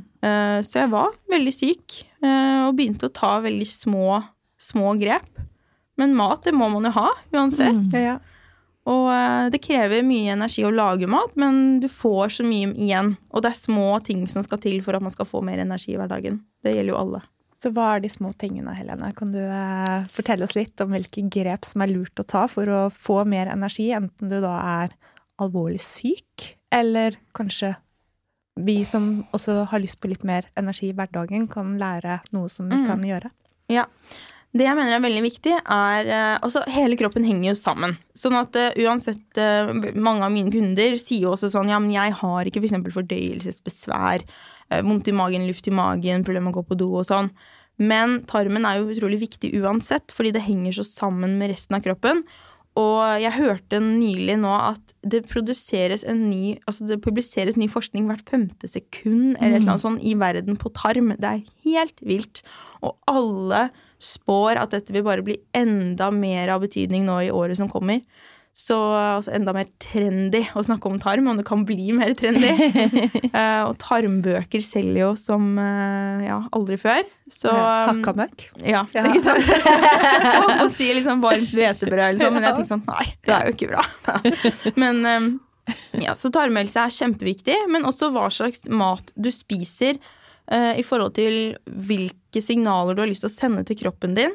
Så 0.69 0.83
jeg 0.83 0.93
var 0.93 1.17
veldig 1.33 1.57
syk, 1.57 1.97
og 2.21 2.77
begynte 2.77 3.09
å 3.09 3.17
ta 3.17 3.33
veldig 3.41 3.71
små, 3.73 4.21
små 4.61 4.93
grep. 5.01 5.33
Men 5.97 6.15
mat, 6.19 6.43
det 6.45 6.55
må 6.55 6.69
man 6.73 6.85
jo 6.89 6.91
ha, 6.97 7.11
uansett. 7.33 7.77
Mm. 7.93 7.99
Ja. 8.03 8.17
Og 8.91 9.07
eh, 9.15 9.51
det 9.55 9.63
krever 9.65 10.03
mye 10.05 10.33
energi 10.35 10.65
å 10.67 10.73
lage 10.75 11.07
mat, 11.09 11.37
men 11.41 11.79
du 11.81 11.87
får 11.89 12.35
så 12.41 12.45
mye 12.45 12.73
igjen. 12.75 13.15
Og 13.33 13.45
det 13.45 13.53
er 13.55 13.61
små 13.61 13.87
ting 14.05 14.27
som 14.29 14.43
skal 14.45 14.59
til 14.61 14.83
for 14.85 14.97
at 14.99 15.05
man 15.07 15.15
skal 15.15 15.29
få 15.31 15.41
mer 15.47 15.63
energi 15.63 15.95
i 15.95 16.01
hverdagen. 16.01 16.43
Det 16.65 16.75
gjelder 16.75 16.93
jo 16.93 16.99
alle. 17.01 17.23
Så 17.65 17.71
hva 17.73 17.95
er 17.95 18.03
de 18.05 18.11
små 18.13 18.29
tingene, 18.37 18.75
Helene? 18.77 19.09
Kan 19.17 19.31
du 19.33 19.39
eh, 19.41 20.05
fortelle 20.13 20.45
oss 20.45 20.53
litt 20.59 20.83
om 20.85 20.91
hvilke 20.93 21.23
grep 21.33 21.65
som 21.65 21.81
er 21.87 21.95
lurt 21.95 22.21
å 22.21 22.27
ta 22.29 22.43
for 22.51 22.69
å 22.69 22.83
få 22.93 23.23
mer 23.25 23.49
energi, 23.55 23.87
enten 23.97 24.29
du 24.29 24.37
da 24.45 24.59
er 24.83 24.93
alvorlig 25.41 25.81
syk, 25.81 26.51
eller 26.75 27.17
kanskje 27.35 27.73
vi 28.61 28.83
som 28.87 29.25
også 29.35 29.65
har 29.71 29.81
lyst 29.83 29.97
på 30.03 30.11
litt 30.13 30.23
mer 30.29 30.51
energi 30.61 30.91
i 30.93 30.95
hverdagen, 30.95 31.49
kan 31.51 31.73
lære 31.81 32.21
noe 32.37 32.51
som 32.53 32.69
vi 32.69 32.77
Mm. 32.83 32.87
kan 32.87 33.01
gjøre? 33.03 33.31
Ja. 33.73 33.87
Det 34.55 34.63
jeg 34.69 34.79
mener 34.79 34.95
er 34.95 35.03
veldig 35.03 35.23
viktig, 35.25 35.55
er 35.59 36.09
eh, 36.15 36.37
Altså, 36.39 36.63
hele 36.71 36.99
kroppen 36.99 37.27
henger 37.27 37.51
jo 37.51 37.57
sammen. 37.59 37.97
Sånn 38.15 38.37
at 38.39 38.55
uh, 38.55 38.71
uansett 38.87 39.41
uh, 39.41 39.73
Mange 39.99 40.23
av 40.23 40.31
mine 40.35 40.53
kunder 40.55 40.95
sier 41.01 41.27
jo 41.27 41.35
også 41.35 41.51
sånn 41.51 41.73
Ja, 41.73 41.81
men 41.83 41.91
jeg 41.95 42.15
har 42.21 42.47
ikke 42.47 42.63
f.eks. 42.63 42.77
For 42.85 43.01
fordøyelsesbesvær, 43.01 44.25
uh, 44.71 44.81
vondt 44.87 45.11
i 45.11 45.17
magen, 45.17 45.49
luft 45.51 45.67
i 45.67 45.75
magen, 45.75 46.27
problemer 46.27 46.49
med 46.49 46.55
å 46.55 46.61
gå 46.61 46.69
på 46.71 46.79
do 46.85 46.93
og 47.01 47.09
sånn. 47.11 47.33
Men 47.83 48.21
tarmen 48.31 48.67
er 48.69 48.79
jo 48.79 48.93
utrolig 48.93 49.19
viktig 49.25 49.51
uansett, 49.59 50.15
fordi 50.15 50.31
det 50.37 50.45
henger 50.47 50.77
så 50.77 50.85
sammen 50.87 51.35
med 51.41 51.51
resten 51.51 51.75
av 51.75 51.83
kroppen. 51.83 52.23
Og 52.79 53.23
jeg 53.23 53.35
hørte 53.37 53.79
nylig 53.83 54.37
nå 54.43 54.51
at 54.51 54.95
det 55.07 55.21
produseres 55.31 56.03
en 56.11 56.25
ny 56.27 56.57
Altså 56.67 56.89
det 56.89 56.97
publiseres 57.05 57.55
ny 57.59 57.69
forskning 57.71 58.09
hvert 58.09 58.27
femte 58.27 58.67
sekund 58.67 59.37
eller 59.37 59.61
et 59.61 59.61
eller 59.61 59.77
annet 59.77 59.85
sånt 59.85 60.03
i 60.03 60.15
verden 60.19 60.59
på 60.59 60.73
tarm. 60.75 61.13
Det 61.15 61.31
er 61.31 61.45
helt 61.67 62.03
vilt. 62.03 62.43
Og 62.83 62.97
alle 63.11 63.69
spår 64.05 64.61
at 64.61 64.75
dette 64.77 64.95
vil 64.95 65.07
bare 65.07 65.25
bli 65.27 65.39
enda 65.57 66.11
mer 66.15 66.53
av 66.55 66.63
betydning 66.67 67.07
nå 67.09 67.23
i 67.27 67.33
året 67.35 67.59
som 67.61 67.71
kommer. 67.73 68.05
Så 68.55 68.77
altså, 68.79 69.33
enda 69.35 69.51
mer 69.51 69.67
trendy 69.83 70.45
å 70.55 70.63
snakke 70.63 70.87
om 70.87 71.01
tarm, 71.03 71.27
om 71.27 71.39
det 71.41 71.43
kan 71.49 71.65
bli 71.67 71.89
mer 71.97 72.13
trendy. 72.15 72.53
uh, 73.35 73.65
og 73.69 73.73
tarmbøker 73.83 74.63
selger 74.63 75.01
jo 75.01 75.09
som 75.19 75.57
uh, 75.59 76.23
ja, 76.23 76.37
aldri 76.55 76.79
før. 76.79 77.03
Så 77.27 77.51
Hakka 77.51 78.15
møkk. 78.21 78.47
Ja, 78.63 78.85
Ja. 78.95 79.09
ikke 79.11 79.25
sant? 79.25 79.51
og 80.63 80.69
si 80.71 80.87
liksom 80.95 81.25
varmt 81.25 81.51
hvetebrød, 81.51 82.15
liksom, 82.21 82.37
men 82.39 82.47
jeg 82.47 82.61
tenkte 82.61 82.71
sånn 82.77 82.87
Nei, 82.87 83.09
det 83.27 83.35
er 83.35 83.51
jo 83.51 83.57
ikke 83.57 83.73
bra. 83.73 83.83
Men 84.85 85.03
um, 85.03 85.29
ja, 85.99 86.15
Så 86.15 86.31
tarmhelse 86.31 86.87
er 86.87 86.93
kjempeviktig, 86.95 87.57
men 87.73 87.87
også 87.89 88.11
hva 88.15 88.29
slags 88.31 88.69
mat 88.71 89.11
du 89.17 89.31
spiser 89.35 89.99
i 90.53 90.83
forhold 90.85 91.15
til 91.17 91.55
hvilke 91.65 92.43
signaler 92.45 92.93
du 92.93 93.01
har 93.01 93.09
lyst 93.09 93.25
til 93.25 93.31
å 93.31 93.33
sende 93.33 93.63
til 93.65 93.79
kroppen 93.81 94.13
din. 94.13 94.35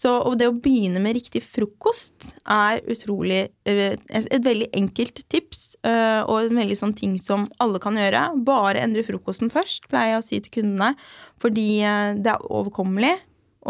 Så 0.00 0.10
det 0.38 0.48
å 0.50 0.56
begynne 0.58 1.00
med 1.02 1.16
riktig 1.18 1.42
frokost 1.46 2.32
er 2.50 2.82
utrolig 2.90 3.46
eh, 3.68 3.94
et, 3.94 4.42
veldig 4.42 4.68
enkelt 4.74 5.22
tips, 5.30 5.76
eh, 5.86 6.20
og 6.26 6.48
en 6.48 6.58
veldig 6.58 6.78
sånn 6.78 6.94
ting 6.98 7.14
som 7.22 7.46
alle 7.62 7.80
kan 7.82 7.98
gjøre. 7.98 8.26
Bare 8.46 8.82
endre 8.82 9.04
frokosten 9.06 9.52
først, 9.54 9.86
pleier 9.90 10.16
jeg 10.16 10.22
å 10.22 10.26
si 10.26 10.40
til 10.42 10.56
kundene, 10.58 10.94
fordi 11.42 11.68
eh, 11.86 12.14
det 12.18 12.34
er 12.34 12.46
overkommelig, 12.50 13.14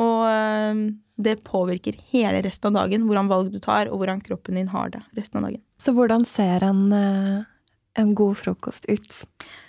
og 0.00 0.24
eh, 0.30 0.84
det 1.24 1.36
påvirker 1.46 2.00
hele 2.10 2.40
resten 2.46 2.72
av 2.72 2.84
dagen, 2.84 3.04
hvordan 3.08 3.30
valg 3.30 3.52
du 3.52 3.60
tar, 3.62 3.92
og 3.92 4.00
hvordan 4.00 4.24
kroppen 4.24 4.58
din 4.58 4.72
har 4.72 4.94
det 4.96 5.04
resten 5.18 5.42
av 5.42 5.50
dagen. 5.50 5.62
Så 5.78 5.94
hvordan 5.96 6.24
ser 6.28 6.64
en, 6.64 6.86
eh, 6.96 7.44
en 8.00 8.16
god 8.16 8.40
frokost 8.40 8.88
ut? 8.88 9.20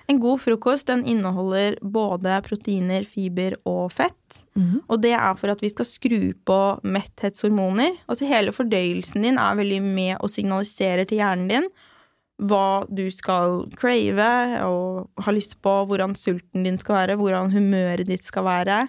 En 0.07 0.19
god 0.21 0.41
frokost 0.43 0.87
den 0.87 1.05
inneholder 1.09 1.79
både 1.81 2.35
proteiner, 2.45 3.03
fiber 3.09 3.55
og 3.65 3.91
fett. 3.95 4.45
Og 4.87 5.01
det 5.01 5.15
er 5.17 5.33
for 5.39 5.49
at 5.49 5.63
vi 5.63 5.71
skal 5.73 5.87
skru 5.89 6.19
på 6.45 6.59
metthetshormoner. 6.83 7.97
Altså 8.07 8.29
hele 8.29 8.53
fordøyelsen 8.53 9.25
din 9.25 9.37
er 9.41 9.57
veldig 9.57 9.81
med 9.81 10.15
og 10.19 10.29
signaliserer 10.29 11.05
til 11.09 11.23
hjernen 11.23 11.49
din 11.49 11.69
hva 12.35 12.83
du 12.91 13.05
skal 13.15 13.61
crave 13.79 14.29
og 14.65 15.23
ha 15.23 15.31
lyst 15.31 15.55
på, 15.63 15.85
hvordan 15.87 16.17
sulten 16.19 16.65
din 16.67 16.77
skal 16.77 16.97
være, 16.97 17.15
hvordan 17.15 17.53
humøret 17.53 18.09
ditt 18.09 18.25
skal 18.27 18.43
være. 18.43 18.81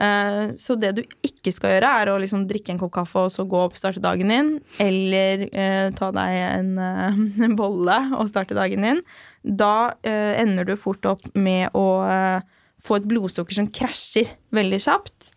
Eh, 0.00 0.52
Så 0.56 0.76
det 0.80 0.94
du 0.96 1.02
ikke 1.26 1.52
skal 1.52 1.74
gjøre, 1.74 1.90
er 2.02 2.10
å 2.12 2.18
liksom 2.22 2.46
drikke 2.48 2.72
en 2.72 2.78
kopp 2.80 2.94
kaffe 2.94 3.26
og 3.26 3.32
så 3.34 3.44
gå 3.48 3.58
opp 3.66 3.74
og 3.76 3.80
starte 3.80 4.00
dagen 4.04 4.32
din, 4.32 4.52
eller 4.80 5.44
eh, 5.52 5.90
ta 5.96 6.08
deg 6.16 6.36
en, 6.46 6.70
eh, 6.80 7.20
en 7.46 7.56
bolle 7.58 7.98
og 8.16 8.30
starte 8.30 8.56
dagen 8.56 8.86
din. 8.86 9.02
Da 9.44 9.92
eh, 10.04 10.40
ender 10.40 10.64
du 10.68 10.76
fort 10.80 11.04
opp 11.08 11.28
med 11.34 11.68
å 11.76 11.86
eh, 12.08 12.40
få 12.80 12.96
et 12.96 13.08
blodsukker 13.10 13.56
som 13.58 13.68
krasjer 13.68 14.32
veldig 14.56 14.80
kjapt. 14.86 15.30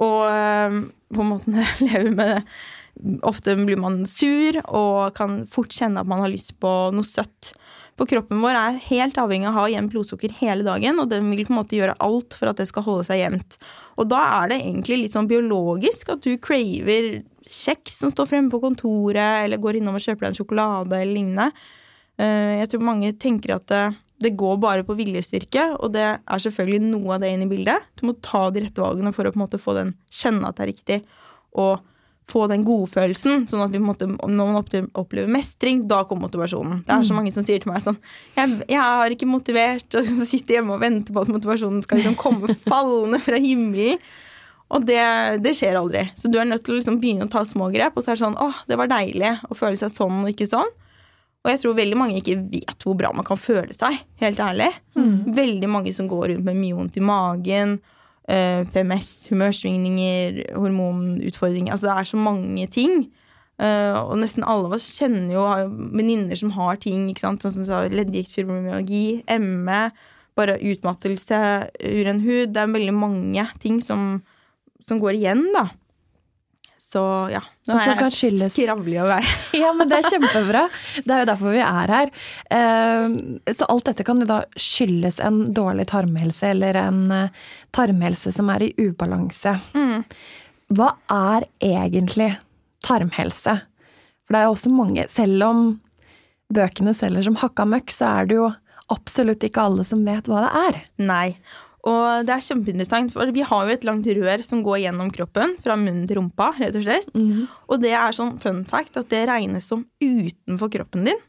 Og 0.00 0.24
eh, 0.30 0.80
på 1.12 1.22
en 1.24 1.30
måte 1.34 1.52
leve 1.84 2.10
med 2.16 2.34
det. 2.34 2.42
Ofte 3.28 3.52
blir 3.60 3.76
man 3.76 4.06
sur 4.08 4.56
og 4.72 5.10
kan 5.18 5.42
fort 5.52 5.74
kjenne 5.76 6.00
at 6.00 6.08
man 6.08 6.22
har 6.24 6.30
lyst 6.32 6.54
på 6.62 6.70
noe 6.96 7.04
søtt. 7.04 7.50
For 7.96 8.08
kroppen 8.08 8.40
vår 8.40 8.56
er 8.56 8.78
helt 8.88 9.16
avhengig 9.20 9.48
av 9.50 9.56
å 9.56 9.58
ha 9.58 9.68
jevnt 9.72 9.92
blodsukker 9.92 10.32
hele 10.40 10.64
dagen, 10.64 10.96
og 11.00 11.08
den 11.12 11.28
vil 11.32 11.44
på 11.44 11.52
en 11.52 11.58
måte 11.60 11.76
gjøre 11.76 11.96
alt 12.04 12.36
for 12.36 12.48
at 12.48 12.56
det 12.60 12.66
skal 12.68 12.84
holde 12.88 13.04
seg 13.08 13.20
jevnt. 13.20 13.58
Og 13.96 14.08
da 14.10 14.20
er 14.42 14.52
det 14.52 14.60
egentlig 14.60 14.98
litt 15.02 15.16
sånn 15.16 15.28
biologisk 15.30 16.10
at 16.12 16.24
du 16.24 16.36
craver 16.42 17.22
kjeks 17.46 18.00
som 18.02 18.12
står 18.12 18.28
fremme 18.28 18.52
på 18.52 18.60
kontoret, 18.60 19.44
eller 19.44 19.60
går 19.62 19.78
innom 19.78 19.96
og 19.96 20.04
kjøper 20.04 20.26
deg 20.26 20.32
en 20.32 20.38
sjokolade 20.40 20.98
eller 20.98 21.14
lignende. 21.14 21.46
Eh, 22.18 22.58
Jeg 22.60 22.72
tror 22.72 22.84
mange 22.88 23.12
tenker 23.22 23.54
at 23.56 23.66
det, 23.70 23.84
det 24.20 24.34
går 24.36 24.58
bare 24.60 24.84
på 24.84 24.96
viljestyrke, 24.98 25.68
og 25.80 25.92
det 25.96 26.06
er 26.06 26.44
selvfølgelig 26.44 26.82
noe 26.90 27.16
av 27.16 27.24
det 27.24 27.32
inne 27.32 27.46
i 27.48 27.52
bildet. 27.54 27.86
Du 27.96 28.06
må 28.08 28.16
ta 28.20 28.48
de 28.50 28.64
rette 28.66 28.82
valgene 28.82 29.14
for 29.16 29.28
å 29.28 29.32
på 29.32 29.40
en 29.40 29.44
måte 29.46 29.62
få 29.62 29.76
den 29.78 29.94
kjenne 30.12 30.48
at 30.48 30.58
det 30.58 30.66
er 30.66 30.72
riktig, 30.72 30.98
og 31.56 31.80
få 32.30 32.48
den 32.50 32.64
godfølelsen. 32.66 33.44
Sånn 33.50 33.62
at 33.62 33.70
vi 33.70 33.78
måtte, 33.78 34.08
når 34.10 34.48
man 34.50 34.58
opplever- 34.60 35.30
mestring, 35.30 35.84
da 35.86 36.00
kommer 36.04 36.26
motivasjonen. 36.26 36.80
Det 36.86 36.94
er 36.96 37.04
så 37.06 37.14
mange 37.14 37.30
som 37.32 37.44
sier 37.46 37.60
til 37.62 37.70
meg 37.70 37.82
sånn 37.84 37.98
Jeg, 38.36 38.56
jeg 38.68 38.82
er 38.82 39.14
ikke 39.14 39.28
motivert, 39.30 39.86
og 39.94 40.04
så 40.10 40.26
sitter 40.26 40.58
hjemme 40.58 40.74
og 40.74 40.80
venter 40.82 41.14
på 41.14 41.22
at 41.22 41.28
motivasjonen 41.30 41.82
skal 41.86 42.00
liksom 42.00 42.16
komme 42.18 42.50
fallende 42.70 43.20
fra 43.22 43.38
himmelen. 43.38 43.98
Og 44.74 44.82
det, 44.82 44.98
det 45.44 45.52
skjer 45.54 45.78
aldri. 45.78 46.02
Så 46.18 46.26
du 46.26 46.40
er 46.42 46.48
nødt 46.50 46.64
til 46.66 46.74
å 46.74 46.80
liksom 46.80 46.96
begynne 46.98 47.28
å 47.28 47.30
ta 47.30 47.44
små 47.46 47.68
grep, 47.70 47.94
og 47.94 48.02
så 48.02 48.10
er 48.10 48.18
det 48.18 48.24
sånn 48.24 48.40
åh, 48.42 48.64
det 48.66 48.74
var 48.80 48.90
deilig 48.90 49.36
å 49.46 49.54
føle 49.54 49.78
seg 49.78 49.94
sånn 49.94 50.24
og 50.24 50.32
ikke 50.32 50.48
sånn. 50.50 50.72
Og 51.46 51.52
jeg 51.52 51.60
tror 51.62 51.76
veldig 51.78 51.96
mange 52.00 52.16
ikke 52.18 52.40
vet 52.50 52.82
hvor 52.82 52.96
bra 52.98 53.12
man 53.14 53.22
kan 53.28 53.38
føle 53.38 53.70
seg, 53.76 54.00
helt 54.18 54.40
ærlig. 54.42 54.72
Veldig 55.36 55.68
mange 55.70 55.92
som 55.94 56.08
går 56.10 56.32
rundt 56.32 56.42
med 56.48 56.58
mye 56.58 56.74
vondt 56.74 56.98
i 56.98 57.04
magen, 57.06 57.76
PMS, 58.26 59.28
humørsvingninger, 59.30 60.42
hormonutfordringer. 60.58 61.72
Altså 61.72 61.86
det 61.86 61.94
er 61.94 62.08
så 62.10 62.18
mange 62.18 62.66
ting. 62.74 63.06
Eh, 63.56 63.96
og 63.96 64.18
nesten 64.20 64.44
alle 64.44 64.68
av 64.68 64.76
oss 64.76 64.90
kjenner 64.98 65.32
jo, 65.32 65.46
har 65.48 65.70
venninner 65.70 66.36
som 66.36 66.52
har 66.58 66.76
ting, 66.82 67.06
ikke 67.08 67.24
sant? 67.24 67.44
sånn 67.44 67.54
som 67.54 67.64
du 67.64 67.70
sa, 67.70 67.84
leddgikt, 67.88 68.34
fibromyalgi, 68.34 69.22
ME, 69.40 69.80
bare 70.36 70.58
utmattelse, 70.60 71.40
uren 71.80 72.20
hud. 72.24 72.52
Det 72.52 72.62
er 72.62 72.74
veldig 72.74 72.96
mange 72.96 73.46
ting 73.62 73.80
som, 73.84 74.18
som 74.84 75.00
går 75.00 75.20
igjen, 75.20 75.46
da. 75.56 75.70
Så 76.86 77.00
ja. 77.32 77.40
Nå 77.66 77.74
er 77.74 77.96
jeg 77.96 78.50
skravlig 78.54 78.98
av 79.02 79.08
deg 79.10 79.30
Ja, 79.58 79.72
men 79.74 79.88
det 79.90 79.96
er 79.98 80.06
kjempebra. 80.06 80.60
Det 81.02 81.10
er 81.16 81.24
jo 81.24 81.28
derfor 81.32 81.54
vi 81.56 81.62
er 81.64 81.92
her. 81.96 82.12
Eh, 82.54 83.16
Så 83.58 83.66
alt 83.66 83.88
dette 83.88 84.06
kan 84.06 84.22
jo 84.22 84.28
da 84.28 84.36
skyldes 84.54 85.18
en 85.26 85.40
dårlig 85.56 85.88
tarmhelse, 85.90 86.52
eller 86.54 86.78
en 86.84 87.00
eh, 87.10 87.46
tarmhelse 87.74 88.30
som 88.36 88.52
er 88.54 88.68
i 88.68 88.72
ubalanse. 88.78 89.56
Mm. 89.74 90.04
Hva 90.78 90.92
er 91.10 91.48
egentlig 91.58 92.30
tarmhelse? 92.86 93.56
For 94.22 94.34
det 94.34 94.40
er 94.40 94.46
jo 94.46 94.54
også 94.54 94.70
mange, 94.74 95.08
selv 95.10 95.42
om 95.46 95.66
bøkene 96.54 96.94
selger 96.94 97.26
som 97.26 97.38
hakka 97.42 97.66
møkk, 97.66 97.90
så 97.94 98.12
er 98.20 98.30
det 98.30 98.38
jo 98.38 98.48
absolutt 98.94 99.42
ikke 99.42 99.64
alle 99.66 99.82
som 99.86 100.06
vet 100.06 100.30
hva 100.30 100.44
det 100.46 100.50
er. 100.62 100.80
Nei. 101.02 101.28
Og 101.86 102.26
det 102.26 102.34
er 102.34 102.42
kjempeinteressant, 102.42 103.12
for 103.14 103.30
vi 103.34 103.44
har 103.46 103.68
jo 103.68 103.76
et 103.76 103.86
langt 103.86 104.08
rør 104.18 104.42
som 104.42 104.64
går 104.66 104.82
gjennom 104.82 105.12
kroppen, 105.14 105.54
fra 105.62 105.76
munnen 105.78 106.08
til 106.10 106.18
rumpa, 106.18 106.50
rett 106.58 106.74
og 106.74 106.82
slett. 106.82 107.08
Og 107.70 107.80
det 107.82 107.94
er 107.94 108.16
sånn 108.16 108.36
fun 108.42 108.64
fact 108.66 108.98
at 108.98 109.08
det 109.12 109.26
regnes 109.30 109.68
som 109.70 109.86
utenfor 110.02 110.72
kroppen 110.72 111.06
din. 111.06 111.24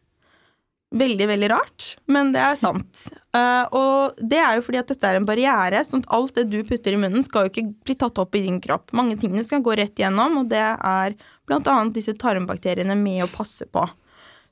Veldig, 0.95 1.25
veldig 1.27 1.49
rart, 1.51 1.85
men 2.07 2.29
det 2.31 2.39
er 2.39 2.55
sant. 2.55 3.09
Uh, 3.35 3.67
og 3.75 4.21
det 4.23 4.37
er 4.39 4.55
jo 4.55 4.63
fordi 4.63 4.79
at 4.79 4.87
dette 4.87 5.09
er 5.09 5.17
en 5.19 5.27
barriere, 5.27 5.81
sånn 5.83 6.05
at 6.05 6.13
alt 6.15 6.37
det 6.39 6.45
du 6.47 6.61
putter 6.63 6.95
i 6.95 6.99
munnen, 7.01 7.25
skal 7.25 7.45
jo 7.45 7.51
ikke 7.51 7.65
bli 7.83 7.95
tatt 7.99 8.21
opp 8.23 8.37
i 8.39 8.45
din 8.45 8.61
kropp. 8.63 8.93
Mange 8.95 9.17
tingene 9.19 9.43
skal 9.43 9.65
gå 9.65 9.75
rett 9.75 9.99
igjennom, 9.99 10.39
og 10.39 10.49
det 10.53 10.63
er 10.63 11.17
blant 11.45 11.67
annet 11.67 11.97
disse 11.99 12.15
tarmbakteriene 12.15 12.95
med 12.95 13.25
å 13.25 13.31
passe 13.33 13.67
på. 13.67 13.83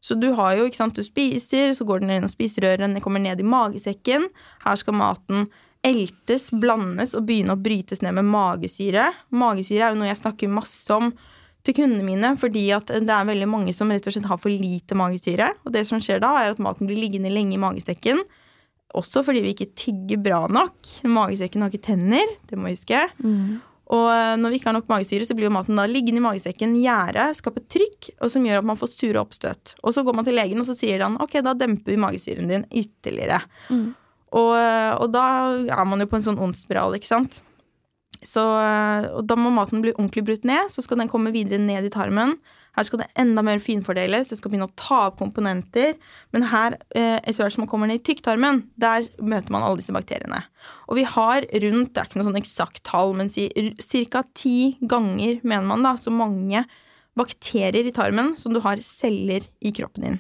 Så 0.04 0.20
du 0.20 0.28
har 0.38 0.58
jo, 0.60 0.68
ikke 0.68 0.84
sant, 0.84 1.00
du 1.00 1.08
spiser, 1.08 1.72
så 1.74 1.88
går 1.88 2.04
den 2.04 2.12
inn 2.18 2.28
og 2.28 2.34
spiserøret, 2.36 2.84
den 2.84 3.02
kommer 3.02 3.24
ned 3.24 3.40
i 3.40 3.48
magesekken. 3.48 4.28
Her 4.68 4.78
skal 4.78 5.00
maten 5.00 5.48
eltes, 5.86 6.50
blandes 6.52 7.14
og 7.18 7.28
begynne 7.28 7.56
å 7.56 7.62
brytes 7.62 8.02
ned 8.02 8.18
med 8.18 8.28
magesyre. 8.30 9.12
Magesyre 9.36 9.88
er 9.88 9.94
jo 9.94 10.00
noe 10.02 10.10
jeg 10.10 10.22
snakker 10.22 10.52
masse 10.52 10.96
om 10.96 11.12
til 11.66 11.78
kundene 11.80 12.06
mine, 12.06 12.34
fordi 12.38 12.68
at 12.76 12.92
det 12.94 13.14
er 13.14 13.28
veldig 13.30 13.48
mange 13.50 13.74
som 13.74 13.90
rett 13.94 14.06
og 14.06 14.14
slett 14.14 14.28
har 14.30 14.42
for 14.42 14.54
lite 14.54 14.98
magesyre. 14.98 15.52
Og 15.66 15.74
det 15.74 15.86
som 15.90 16.02
skjer 16.04 16.22
da, 16.22 16.34
er 16.42 16.54
at 16.54 16.62
maten 16.62 16.90
blir 16.90 17.00
liggende 17.00 17.32
lenge 17.34 17.58
i 17.58 17.62
magesekken. 17.62 18.22
Også 18.96 19.24
fordi 19.26 19.42
vi 19.44 19.56
ikke 19.56 19.72
tygger 19.78 20.22
bra 20.24 20.44
nok. 20.52 20.78
Magesekken 21.10 21.66
har 21.66 21.74
ikke 21.74 21.88
tenner, 21.90 22.36
det 22.50 22.60
må 22.60 22.70
vi 22.70 22.78
huske. 22.78 23.02
Og 23.94 24.08
eh, 24.10 24.36
når 24.42 24.50
vi 24.50 24.60
ikke 24.60 24.72
har 24.72 24.78
nok 24.80 24.88
magesyre, 24.90 25.26
så 25.28 25.36
blir 25.38 25.50
jo 25.50 25.54
maten 25.54 25.78
da 25.78 25.86
liggende 25.90 26.22
i 26.22 26.26
magesekken, 26.26 26.78
gjære, 26.82 27.28
skape 27.38 27.66
trykk, 27.70 28.16
og 28.18 28.32
som 28.34 28.46
gjør 28.48 28.64
at 28.64 28.70
man 28.72 28.80
får 28.80 28.94
sure 28.94 29.22
oppstøt. 29.22 29.76
Og 29.84 29.94
så 29.94 30.06
går 30.06 30.18
man 30.18 30.26
til 30.26 30.38
legen, 30.38 30.62
og 30.62 30.70
så 30.70 30.78
sier 30.78 31.04
han 31.06 31.20
ok, 31.22 31.38
da 31.46 31.54
demper 31.58 31.94
vi 31.94 32.02
magesyren 32.02 32.50
din 32.50 32.66
ytterligere. 32.72 33.42
Og, 34.34 34.52
eh, 34.58 34.94
og 34.98 35.12
da 35.14 35.26
er 35.70 35.86
man 35.88 36.02
jo 36.02 36.10
på 36.10 36.20
en 36.20 36.26
sånn 36.26 36.42
ond 36.42 36.58
spiral, 36.58 36.96
ikke 36.98 37.12
sant. 37.12 37.42
Så 38.26 38.42
eh, 38.42 39.08
og 39.14 39.26
da 39.30 39.38
må 39.38 39.52
maten 39.54 39.84
bli 39.84 39.94
ordentlig 39.96 40.26
brutt 40.28 40.48
ned, 40.48 40.72
så 40.74 40.84
skal 40.84 41.02
den 41.02 41.12
komme 41.12 41.34
videre 41.36 41.62
ned 41.62 41.88
i 41.88 41.94
tarmen. 41.94 42.38
Her 42.76 42.88
skal 42.88 43.00
det 43.04 43.08
enda 43.22 43.40
mer 43.46 43.62
finfordeles, 43.64 44.28
det 44.28 44.38
skal 44.40 44.52
begynne 44.52 44.68
å 44.68 44.76
ta 44.80 45.06
opp 45.08 45.20
komponenter. 45.22 45.94
Men 46.36 46.48
her, 46.52 46.76
eh, 46.98 47.22
etter 47.22 47.46
hvert 47.46 47.56
som 47.56 47.64
man 47.64 47.72
kommer 47.72 47.88
ned 47.88 48.02
i 48.02 48.08
tykktarmen, 48.10 48.66
der 48.82 49.08
møter 49.24 49.54
man 49.56 49.64
alle 49.64 49.80
disse 49.80 49.96
bakteriene. 49.96 50.42
Og 50.90 51.00
vi 51.00 51.06
har 51.08 51.48
rundt, 51.48 51.94
det 51.94 52.02
er 52.02 52.10
ikke 52.10 52.20
noe 52.20 52.28
sånn 52.28 52.42
eksakt 52.42 52.84
tall, 52.84 53.16
men 53.16 53.32
si 53.32 53.48
ca. 54.12 54.26
ti 54.36 54.76
ganger, 54.84 55.40
mener 55.44 55.70
man 55.72 55.88
da, 55.88 55.96
så 55.96 56.12
mange 56.12 56.66
bakterier 57.16 57.88
i 57.88 57.96
tarmen 57.96 58.34
som 58.36 58.52
du 58.52 58.60
har 58.60 58.82
celler 58.84 59.46
i 59.64 59.72
kroppen 59.72 60.10
din. 60.10 60.20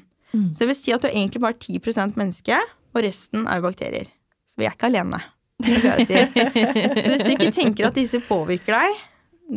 Så 0.52 0.64
det 0.64 0.68
vil 0.68 0.76
si 0.76 0.92
at 0.92 1.04
du 1.04 1.08
er 1.08 1.16
egentlig 1.16 1.40
bare 1.44 1.56
10 1.56 2.16
menneske, 2.20 2.58
og 2.96 3.04
resten 3.06 3.46
er 3.50 3.60
jo 3.60 3.66
bakterier. 3.68 4.10
Så 4.52 4.62
vi 4.62 4.68
er 4.68 4.76
ikke 4.76 4.90
alene. 4.90 5.20
Det 5.62 5.76
vil 5.76 5.86
jeg 5.92 6.08
si. 6.08 6.24
Så 7.04 7.12
hvis 7.12 7.24
du 7.26 7.32
ikke 7.36 7.54
tenker 7.56 7.90
at 7.90 7.98
disse 7.98 8.22
påvirker 8.24 8.76
deg, 8.76 9.06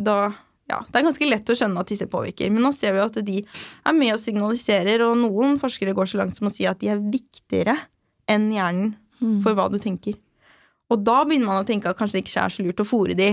da 0.05 0.19
ja, 0.69 0.83
Det 0.85 0.99
er 0.99 1.05
ganske 1.07 1.25
lett 1.25 1.49
å 1.49 1.55
skjønne 1.57 1.81
at 1.81 1.89
disse 1.89 2.05
påvirker. 2.05 2.51
Men 2.53 2.61
nå 2.61 2.69
ser 2.77 2.93
vi 2.93 3.01
at 3.01 3.15
de 3.25 3.39
er 3.41 3.95
med 3.97 4.13
og 4.13 4.19
signaliserer, 4.21 5.01
og 5.01 5.15
noen 5.17 5.55
forskere 5.57 5.95
går 5.97 6.11
så 6.11 6.19
langt 6.19 6.37
som 6.37 6.45
å 6.45 6.53
si 6.53 6.67
at 6.69 6.77
de 6.83 6.91
er 6.93 7.01
viktigere 7.01 7.73
enn 8.29 8.51
hjernen 8.53 8.91
for 9.41 9.57
hva 9.57 9.65
du 9.73 9.79
tenker. 9.81 10.13
Og 10.93 11.01
da 11.01 11.23
begynner 11.25 11.49
man 11.49 11.63
å 11.63 11.65
tenke 11.65 11.89
at 11.89 11.97
kanskje 11.97 12.19
det 12.19 12.27
ikke 12.27 12.43
er 12.43 12.53
så 12.53 12.65
lurt 12.65 12.83
å 12.83 12.85
fòre 12.85 13.17
de 13.17 13.31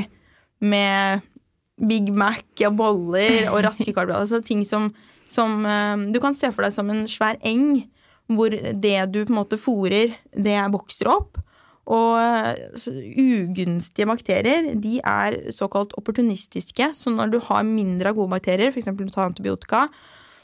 med 0.64 1.28
Big 1.76 2.08
Mac 2.08 2.64
og 2.64 2.80
boller 2.80 3.50
og 3.50 3.60
raske 3.68 3.92
karbohydrater. 3.96 4.22
Altså 4.24 4.40
ting 4.40 4.64
som 4.64 4.88
som 5.28 5.64
eh, 5.66 5.96
Du 6.14 6.20
kan 6.22 6.34
se 6.38 6.52
for 6.54 6.62
deg 6.62 6.74
som 6.74 6.90
en 6.92 7.04
svær 7.10 7.38
eng 7.42 7.86
hvor 8.32 8.50
det 8.50 8.96
du 9.12 9.20
på 9.24 9.32
en 9.32 9.38
måte 9.40 9.58
fôrer, 9.60 10.16
det 10.34 10.58
vokser 10.74 11.10
opp. 11.12 11.38
Og 11.86 12.16
eh, 12.18 12.88
ugunstige 13.22 14.08
bakterier 14.10 14.72
de 14.82 14.96
er 15.06 15.38
såkalt 15.54 15.94
opportunistiske. 15.98 16.90
Så 16.98 17.12
når 17.14 17.30
du 17.30 17.38
har 17.46 17.62
mindre 17.66 18.10
av 18.10 18.18
gode 18.18 18.34
bakterier, 18.34 18.72
f.eks. 18.72 18.90
du 18.90 19.06
tar 19.06 19.28
antibiotika, 19.28 19.86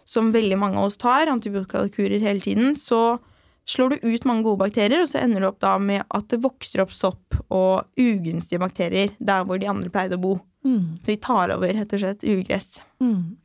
som 0.06 0.30
veldig 0.34 0.58
mange 0.58 0.78
av 0.78 0.90
oss 0.90 1.00
tar, 1.00 1.30
antibiotikakurer 1.30 2.22
hele 2.22 2.42
tiden, 2.42 2.76
så 2.78 3.18
slår 3.66 3.94
du 3.94 4.06
ut 4.14 4.24
mange 4.26 4.46
gode 4.46 4.62
bakterier, 4.64 5.02
og 5.02 5.10
så 5.10 5.20
ender 5.22 5.42
du 5.42 5.48
opp 5.50 5.60
da 5.62 5.76
med 5.82 6.06
at 6.10 6.30
det 6.30 6.40
vokser 6.42 6.82
opp 6.82 6.94
sopp 6.94 7.36
og 7.48 7.86
ugunstige 7.98 8.62
bakterier 8.62 9.12
der 9.22 9.46
hvor 9.46 9.60
de 9.62 9.70
andre 9.70 9.90
pleide 9.94 10.18
å 10.18 10.22
bo. 10.22 10.32
Mm. 10.66 10.98
De 11.06 11.18
tar 11.22 11.54
over, 11.54 11.74
rett 11.74 11.94
og 11.94 12.02
slett, 12.02 12.26
ugress. 12.26 12.82
Mm. 13.02 13.38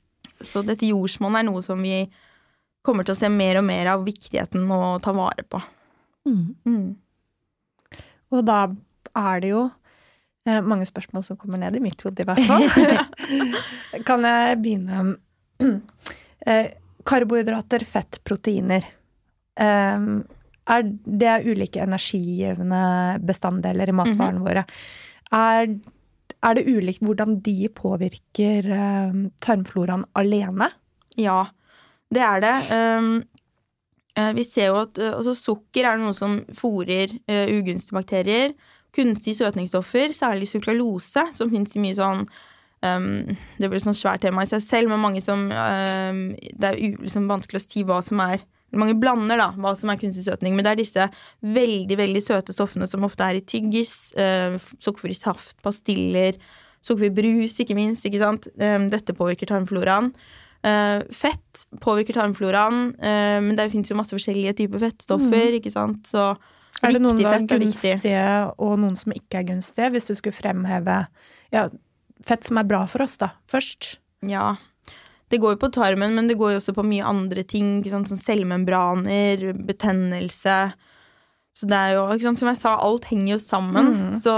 Så 0.46 0.62
dette 0.66 0.90
jordsmonnet 0.90 1.42
er 1.42 1.50
noe 1.50 1.64
som 1.66 1.82
vi 1.82 2.04
kommer 2.88 3.08
til 3.08 3.16
å 3.16 3.20
se 3.20 3.30
mer 3.32 3.60
og 3.60 3.68
mer 3.68 3.92
av 3.94 4.06
viktigheten 4.08 4.70
å 4.72 4.98
ta 5.04 5.14
vare 5.16 5.44
på. 5.44 5.60
Mm. 6.28 6.46
Mm. 6.68 6.88
Og 8.36 8.48
da 8.48 8.62
er 9.18 9.44
det 9.44 9.52
jo 9.52 9.64
eh, 10.48 10.62
mange 10.64 10.88
spørsmål 10.88 11.26
som 11.28 11.40
kommer 11.40 11.62
ned 11.62 11.78
i 11.78 11.84
mitt 11.84 12.02
hode, 12.06 12.24
i 12.24 12.28
hvert 12.28 12.44
fall. 12.48 12.68
kan 14.08 14.28
jeg 14.28 14.60
begynne 14.64 15.18
eh, 16.48 16.74
Karbohydrater, 17.08 17.86
fett, 17.88 18.20
proteiner. 18.28 18.88
Eh, 19.56 20.08
er, 20.68 20.90
det 20.92 21.30
er 21.32 21.46
ulike 21.48 21.84
energigivende 21.84 22.82
bestanddeler 23.24 23.88
i 23.88 23.96
matvarene 23.96 24.44
våre. 24.44 24.66
Er, 25.36 25.70
er 26.44 26.58
det 26.58 26.68
ulikt 26.68 27.04
hvordan 27.04 27.40
de 27.46 27.72
påvirker 27.76 28.68
eh, 28.76 29.22
tarmfloraen 29.44 30.04
alene? 30.20 30.74
Ja, 31.18 31.46
det 32.14 32.24
er 32.24 32.44
det. 32.44 32.56
Um, 32.72 33.12
eh, 34.18 34.34
vi 34.38 34.46
ser 34.48 34.72
jo 34.72 34.82
at 34.82 35.00
eh, 35.02 35.14
altså, 35.14 35.36
sukker 35.36 35.90
er 35.90 36.02
noe 36.02 36.16
som 36.18 36.40
fòrer 36.56 37.18
eh, 37.28 37.54
ugunstige 37.58 37.98
bakterier. 37.98 38.54
Kunstige 38.96 39.36
søtningsstoffer, 39.38 40.14
særlig 40.16 40.48
sukralose, 40.50 41.28
som 41.36 41.52
fins 41.52 41.76
i 41.76 41.82
mye 41.84 41.98
sånn 41.98 42.24
um, 42.24 43.10
Det 43.60 43.68
blir 43.68 43.78
et 43.78 43.84
sånn 43.84 43.98
svært 43.98 44.24
tema 44.24 44.46
i 44.46 44.50
seg 44.50 44.64
selv, 44.64 44.90
men 44.90 45.04
mange 45.04 45.22
som 45.22 45.44
um, 45.52 46.22
Det 46.34 46.70
er 46.70 46.80
liksom, 46.80 47.28
vanskelig 47.30 47.60
å 47.60 47.66
si 47.66 47.84
hva 47.86 48.00
som 48.06 48.24
er 48.24 48.46
mange 48.78 48.98
blander 49.00 49.40
da, 49.40 49.52
hva 49.56 49.76
som 49.80 49.92
er 49.92 50.00
kunstig 50.00 50.26
søtning, 50.26 50.56
men 50.56 50.66
det 50.66 50.72
er 50.74 50.80
disse 50.82 51.06
veldig 51.56 51.98
veldig 52.00 52.24
søte 52.24 52.56
stoffene 52.56 52.88
som 52.90 53.06
ofte 53.08 53.24
er 53.24 53.38
i 53.40 53.46
tyggis, 53.48 53.94
uh, 54.20 54.58
sukkerfri 54.84 55.16
saft, 55.16 55.56
pastiller, 55.64 56.40
sukkerfri 56.84 57.12
brus, 57.16 57.60
ikke 57.64 57.78
minst. 57.78 58.08
ikke 58.08 58.24
sant? 58.24 58.50
Um, 58.60 58.90
dette 58.92 59.16
påvirker 59.16 59.52
tarmfloraen. 59.52 60.12
Uh, 60.66 61.04
fett 61.14 61.66
påvirker 61.84 62.18
tarmfloraen, 62.18 62.92
uh, 62.98 63.40
men 63.46 63.56
det 63.58 63.70
fins 63.74 63.92
jo 63.92 63.98
masse 64.00 64.16
forskjellige 64.16 64.56
typer 64.62 64.82
fettstoffer, 64.82 65.58
ikke 65.60 65.74
sant. 65.74 66.10
Så 66.10 66.32
Er 66.82 66.96
det 66.96 67.02
noen 67.02 67.20
som 67.20 67.26
er 67.26 67.38
fett 67.38 67.54
er 67.54 67.62
gunstige, 67.64 68.24
og 68.58 68.80
noen 68.82 68.98
som 69.00 69.14
ikke 69.16 69.42
er 69.42 69.52
gunstige? 69.52 69.92
Hvis 69.94 70.10
du 70.10 70.16
skulle 70.18 70.38
fremheve 70.38 71.04
ja, 71.54 71.68
fett 72.26 72.48
som 72.48 72.60
er 72.60 72.68
bra 72.68 72.84
for 72.90 73.06
oss, 73.06 73.18
da, 73.22 73.32
først. 73.50 73.96
Ja. 74.28 74.56
Det 75.28 75.42
går 75.44 75.56
jo 75.56 75.62
på 75.66 75.72
tarmen, 75.76 76.16
men 76.16 76.30
det 76.30 76.38
går 76.40 76.58
også 76.58 76.74
på 76.76 76.86
mye 76.88 77.06
andre 77.06 77.44
ting. 77.48 77.80
Ikke 77.82 77.94
sant? 77.94 78.12
Sånn 78.12 78.22
cellemembraner, 78.24 79.50
betennelse. 79.68 80.58
Så 81.58 81.66
det 81.70 81.78
er 81.78 81.96
jo, 81.96 82.04
sant? 82.22 82.38
Som 82.38 82.52
jeg 82.52 82.60
sa, 82.60 82.76
alt 82.86 83.08
henger 83.10 83.32
jo 83.32 83.40
sammen. 83.42 83.88
Mm. 83.96 84.16
Så 84.22 84.34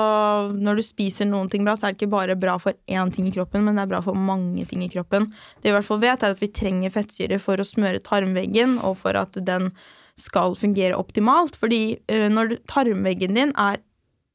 når 0.56 0.80
du 0.80 0.86
spiser 0.88 1.28
noen 1.28 1.50
ting 1.52 1.66
bra, 1.68 1.76
så 1.76 1.90
er 1.90 1.94
det 1.94 2.00
ikke 2.00 2.14
bare 2.14 2.38
bra 2.40 2.56
for 2.62 2.78
én 2.88 3.12
ting 3.12 3.28
i 3.28 3.34
kroppen, 3.36 3.66
men 3.66 3.76
det 3.76 3.84
er 3.84 3.92
bra 3.92 4.00
for 4.06 4.16
mange 4.16 4.64
ting 4.70 4.86
i 4.86 4.92
kroppen. 4.94 5.28
Det 5.60 5.68
vi 5.68 5.74
i 5.74 5.76
hvert 5.76 5.90
fall 5.90 6.00
vet, 6.04 6.24
er 6.24 6.36
at 6.36 6.40
vi 6.40 6.52
trenger 6.56 6.96
fettsyre 6.96 7.42
for 7.44 7.60
å 7.60 7.68
smøre 7.68 8.00
tarmveggen, 8.06 8.78
og 8.88 9.02
for 9.02 9.20
at 9.20 9.36
den 9.36 9.74
skal 10.20 10.56
fungere 10.60 11.00
optimalt. 11.00 11.60
Fordi 11.60 11.84
eh, 12.12 12.28
når 12.32 12.60
tarmveggen 12.72 13.36
din 13.36 13.56
er 13.60 13.84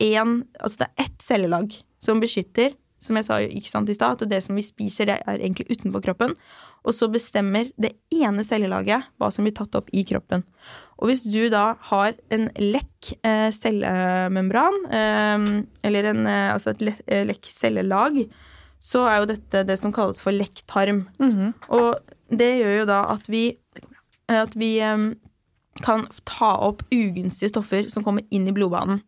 én 0.03 0.40
Altså 0.59 0.81
det 0.81 0.87
er 0.88 1.05
ett 1.05 1.23
cellelag 1.23 1.77
som 2.03 2.18
beskytter 2.20 2.73
som 3.05 3.18
jeg 3.18 3.27
sa 3.27 3.40
ikke 3.42 3.70
sant 3.70 3.90
i 3.92 3.97
stad, 3.97 4.16
at 4.16 4.31
det 4.31 4.40
som 4.44 4.57
vi 4.57 4.64
spiser, 4.64 5.11
det 5.11 5.18
er 5.20 5.40
egentlig 5.40 5.68
utenfor 5.70 6.03
kroppen. 6.07 6.33
Og 6.85 6.92
så 6.92 7.09
bestemmer 7.09 7.70
det 7.81 7.94
ene 8.12 8.44
cellelaget 8.44 9.07
hva 9.16 9.31
som 9.33 9.47
blir 9.47 9.55
tatt 9.57 9.75
opp 9.79 9.88
i 9.97 10.03
kroppen. 10.05 10.42
Og 11.01 11.09
hvis 11.11 11.25
du 11.25 11.49
da 11.53 11.75
har 11.90 12.12
en 12.35 12.51
lekk 12.61 13.14
eh, 13.25 13.49
cellemembran, 13.57 14.77
eh, 14.92 15.47
eller 15.88 16.11
en, 16.12 16.27
eh, 16.29 16.51
altså 16.53 16.75
et 16.75 16.85
le 16.85 16.92
eh, 17.09 17.25
lekk 17.27 17.49
cellelag, 17.51 18.20
så 18.85 19.07
er 19.09 19.23
jo 19.23 19.31
dette 19.33 19.62
det 19.64 19.79
som 19.81 19.92
kalles 19.97 20.20
for 20.20 20.37
lekktarm. 20.37 21.07
Og 21.73 21.97
det 22.29 22.51
gjør 22.61 22.77
jo 22.83 22.87
da 22.92 23.01
at 23.14 23.25
vi, 23.33 23.47
at 24.29 24.53
vi 24.61 24.75
eh, 24.85 25.07
kan 25.83 26.05
ta 26.29 26.53
opp 26.68 26.85
ugunstige 26.94 27.51
stoffer 27.51 27.88
som 27.90 28.05
kommer 28.05 28.23
inn 28.31 28.47
i 28.47 28.55
blodbanen. 28.55 29.01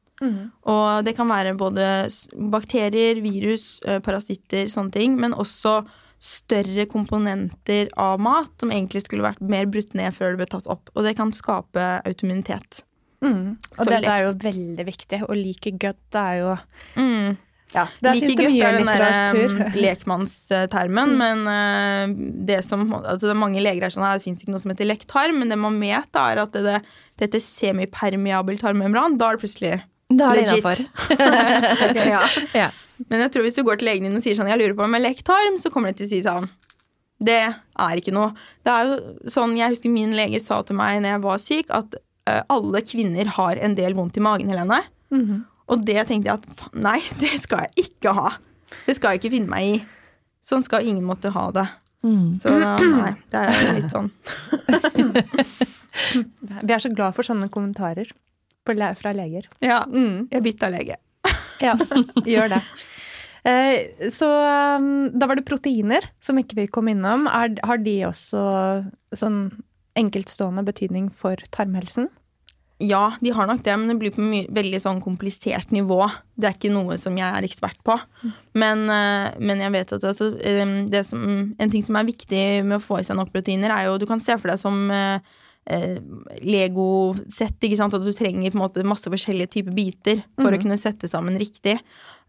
Og 0.65 1.05
det 1.05 1.13
kan 1.15 1.29
være 1.29 1.53
både 1.61 2.09
bakterier, 2.51 3.21
virus, 3.21 3.83
eh, 3.85 4.01
parasitter, 4.01 4.65
sånne 4.73 4.91
ting, 4.97 5.15
men 5.21 5.37
også 5.37 5.83
større 6.27 6.87
komponenter 6.91 7.89
av 8.01 8.21
mat 8.23 8.53
som 8.61 8.73
egentlig 8.75 9.05
skulle 9.07 9.27
vært 9.27 9.43
mer 9.45 9.69
brutt 9.71 9.95
ned 9.99 10.15
før 10.17 10.35
det 10.35 10.43
ble 10.43 10.51
tatt 10.57 10.69
opp. 10.73 10.91
Og 10.95 11.07
det 11.07 11.17
kan 11.19 11.33
skape 11.35 11.87
autoimmunitet. 12.03 12.83
Mm. 13.25 13.57
Og 13.57 13.83
dette 13.89 14.05
det, 14.05 14.13
er 14.13 14.27
jo 14.27 14.37
veldig 14.45 14.87
viktig. 14.87 15.23
Og 15.29 15.35
like 15.39 15.75
godt 15.81 16.23
er 16.23 16.39
jo 16.43 16.55
Mm. 16.97 17.37
Ja, 17.75 17.89
like 18.07 18.29
det 18.31 18.37
gutt 18.39 18.53
mye 18.55 18.69
er 18.69 18.77
den 18.77 18.87
der, 18.87 19.73
lekmannstermen, 19.85 21.17
mm. 21.17 21.19
men 21.19 21.41
uh, 21.51 22.37
det 22.47 22.61
som 22.65 22.85
altså 22.95 23.27
det 23.27 23.33
er 23.33 23.41
Mange 23.41 23.61
leger 23.61 23.89
er 23.89 23.93
sånn 23.93 24.07
at 24.07 24.21
det 24.21 24.27
fins 24.29 24.45
ikke 24.45 24.55
noe 24.55 24.63
som 24.63 24.71
heter 24.71 24.87
lektarm, 24.87 25.41
men 25.43 25.51
det 25.51 25.59
man 25.59 25.81
vet, 25.83 26.09
er 26.15 26.41
at 26.45 26.55
det, 26.55 26.63
det, 26.63 26.79
dette 27.25 27.43
semipermeabel 27.43 28.63
tarmmembran, 28.63 29.19
da 29.19 29.33
er 29.33 29.37
det 29.37 29.43
plutselig 29.43 29.75
Da 30.13 30.31
er 30.31 30.39
det 30.39 30.45
innafor. 30.47 30.83
okay, 31.89 32.11
ja. 32.13 32.23
Ja. 32.55 32.69
Men 33.11 33.25
jeg 33.25 33.33
tror 33.35 33.45
hvis 33.47 33.57
du 33.59 33.65
går 33.67 33.81
til 33.81 33.91
legen 33.91 34.07
din 34.07 34.19
og 34.19 34.23
sier 34.25 34.37
sånn, 34.39 34.51
jeg 34.51 34.61
lurer 34.61 34.77
på 34.79 34.85
om 34.87 34.95
jeg 34.95 35.03
har 35.03 35.07
lekktarm, 35.09 35.59
så 35.61 35.73
kommer 35.73 35.91
de 35.91 36.01
til 36.01 36.07
å 36.07 36.13
si 36.13 36.21
sånn, 36.25 36.47
det 37.27 37.41
er 37.43 38.01
ikke 38.01 38.15
noe. 38.15 38.33
Det 38.65 38.73
er 38.73 38.91
jo 38.91 39.31
sånn, 39.33 39.57
jeg 39.59 39.75
husker 39.75 39.93
min 39.93 40.15
lege 40.17 40.41
sa 40.43 40.61
til 40.67 40.79
meg 40.79 41.01
når 41.03 41.17
jeg 41.17 41.23
var 41.25 41.43
syk, 41.43 41.73
at 41.75 41.97
uh, 41.99 42.43
alle 42.53 42.83
kvinner 42.87 43.33
har 43.39 43.61
en 43.67 43.75
del 43.79 43.97
vondt 43.99 44.21
i 44.21 44.25
magen, 44.25 44.53
Helene. 44.53 44.83
Mhm. 45.15 45.45
Og 45.67 45.81
det 45.83 45.99
tenkte 46.07 46.31
jeg 46.31 46.39
at 46.39 46.77
nei, 46.79 47.01
det 47.23 47.35
skal 47.43 47.65
jeg 47.67 47.89
ikke 47.89 48.15
ha. 48.15 48.37
Det 48.87 48.95
skal 48.99 49.15
jeg 49.15 49.25
ikke 49.25 49.35
finne 49.35 49.51
meg 49.51 49.73
i. 49.73 49.81
Sånn 50.47 50.63
skal 50.63 50.87
ingen 50.87 51.03
måtte 51.07 51.33
ha 51.35 51.49
det. 51.55 51.67
Mm. 52.07 52.37
Så 52.39 52.53
nei, 52.55 53.17
det 53.33 53.41
er 53.41 53.73
litt 53.75 53.91
sånn. 53.91 54.13
Vi 56.69 56.71
er 56.71 56.83
så 56.85 56.93
glad 56.93 57.17
for 57.17 57.27
sånne 57.27 57.49
kommentarer 57.51 58.13
le- 58.75 58.95
fra 58.99 59.13
leger. 59.13 59.47
Ja, 59.63 59.85
Mm. 59.87 60.29
jeg 60.31 60.43
bytta 60.43 60.71
lege. 60.73 60.97
Ja, 61.61 61.75
gjør 62.27 62.49
det. 62.53 62.63
Eh, 63.47 64.09
Så 64.11 64.27
um, 64.29 65.11
da 65.19 65.27
var 65.27 65.37
det 65.37 65.47
proteiner 65.47 66.03
som 66.21 66.37
ikke 66.37 66.57
vi 66.57 66.67
kom 66.67 66.89
innom. 66.89 67.27
Er, 67.31 67.55
har 67.65 67.79
de 67.79 68.01
også 68.09 68.91
sånn 69.15 69.63
enkeltstående 69.97 70.65
betydning 70.67 71.11
for 71.15 71.37
tarmhelsen? 71.55 72.09
Ja, 72.79 73.15
de 73.25 73.31
har 73.33 73.47
nok 73.49 73.63
det, 73.65 73.73
men 73.81 73.89
det 73.89 73.97
blir 74.03 74.13
på 74.13 74.21
mye, 74.21 74.51
veldig 74.53 74.81
sånn 74.85 74.99
komplisert 75.01 75.71
nivå. 75.73 76.11
Det 76.37 76.45
er 76.51 76.57
ikke 76.59 76.73
noe 76.75 76.99
som 77.01 77.17
jeg 77.17 77.25
er 77.39 77.47
ekspert 77.49 77.79
på. 77.87 77.97
Men, 78.53 78.83
eh, 78.93 79.31
men 79.41 79.63
jeg 79.65 79.73
vet 79.73 79.95
at 79.97 80.05
altså, 80.05 80.29
det 80.93 81.07
som, 81.09 81.23
en 81.59 81.71
ting 81.73 81.87
som 81.87 81.97
er 81.97 82.05
viktig 82.05 82.43
med 82.69 82.77
å 82.77 82.85
få 82.85 83.01
i 83.01 83.07
seg 83.09 83.17
nok 83.17 83.33
proteiner, 83.33 83.73
er 83.73 83.87
jo 83.89 83.97
Du 83.97 84.05
kan 84.11 84.21
se 84.21 84.37
for 84.37 84.53
deg 84.53 84.61
som 84.61 84.91
eh, 84.93 85.19
eh, 85.71 85.97
Lego-sett, 86.43 87.59
ikke 87.61 87.79
sant. 87.79 87.95
At 87.97 88.05
du 88.05 88.13
trenger 88.17 88.53
på 88.53 88.59
en 88.59 88.65
måte 88.65 88.87
masse 88.87 89.11
forskjellige 89.13 89.55
typer 89.59 89.77
biter 89.77 90.23
for 90.39 90.55
å 90.55 90.61
kunne 90.63 90.79
sette 90.81 91.11
sammen 91.11 91.39
riktig. 91.41 91.79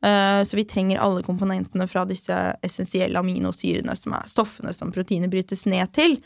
Eh, 0.05 0.43
så 0.43 0.57
vi 0.57 0.65
trenger 0.65 1.01
alle 1.01 1.23
komponentene 1.25 1.87
fra 1.89 2.05
disse 2.05 2.35
essensielle 2.65 3.17
aminosyrene, 3.19 3.95
som 3.97 4.13
er 4.17 4.29
stoffene 4.29 4.73
som 4.75 4.93
proteiner 4.93 5.31
brytes 5.31 5.65
ned 5.69 5.89
til. 5.97 6.19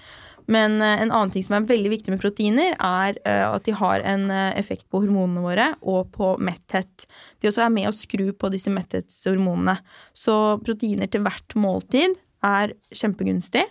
Men 0.52 0.82
eh, 0.82 0.98
en 1.04 1.14
annen 1.14 1.32
ting 1.32 1.46
som 1.46 1.56
er 1.56 1.70
veldig 1.70 1.94
viktig 1.94 2.14
med 2.14 2.24
proteiner, 2.24 2.76
er 2.76 3.20
eh, 3.24 3.46
at 3.48 3.68
de 3.68 3.76
har 3.78 4.04
en 4.04 4.28
effekt 4.60 4.90
på 4.92 5.04
hormonene 5.06 5.44
våre 5.46 5.70
og 5.82 6.12
på 6.16 6.34
metthet. 6.44 7.08
De 7.40 7.52
også 7.52 7.66
er 7.66 7.76
med 7.78 7.88
å 7.90 7.96
skru 7.96 8.32
på 8.36 8.52
disse 8.52 8.74
metthetshormonene. 8.74 9.78
Så 10.12 10.36
proteiner 10.66 11.12
til 11.12 11.24
hvert 11.24 11.56
måltid 11.56 12.20
er 12.44 12.76
kjempegunstig. 12.92 13.64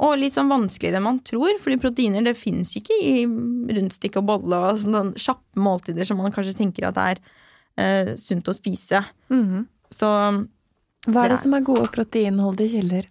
Og 0.00 0.16
litt 0.16 0.32
sånn 0.36 0.48
vanskeligere 0.48 0.96
enn 0.96 1.04
man 1.04 1.18
tror, 1.20 1.58
fordi 1.60 1.76
proteiner 1.82 2.24
det 2.24 2.36
fins 2.40 2.72
ikke 2.78 2.96
i 3.04 3.26
rundstykke 3.26 4.22
og 4.22 4.28
bolle 4.30 4.56
og 4.70 4.78
sånne 4.80 5.12
kjappe 5.20 5.60
måltider 5.60 6.08
som 6.08 6.16
man 6.22 6.32
kanskje 6.32 6.56
tenker 6.56 6.88
at 6.88 6.96
er 6.96 7.20
eh, 7.76 8.14
sunt 8.16 8.48
å 8.48 8.54
spise. 8.56 9.02
Mhm. 9.28 9.66
Så 9.92 10.06
Hva 11.08 11.24
er 11.24 11.28
Det 11.28 11.30
det 11.30 11.38
er- 11.38 11.42
som 11.42 11.54
er 11.54 11.60
gode 11.66 11.88
proteinholdige 11.92 12.70
kilder? 12.80 13.06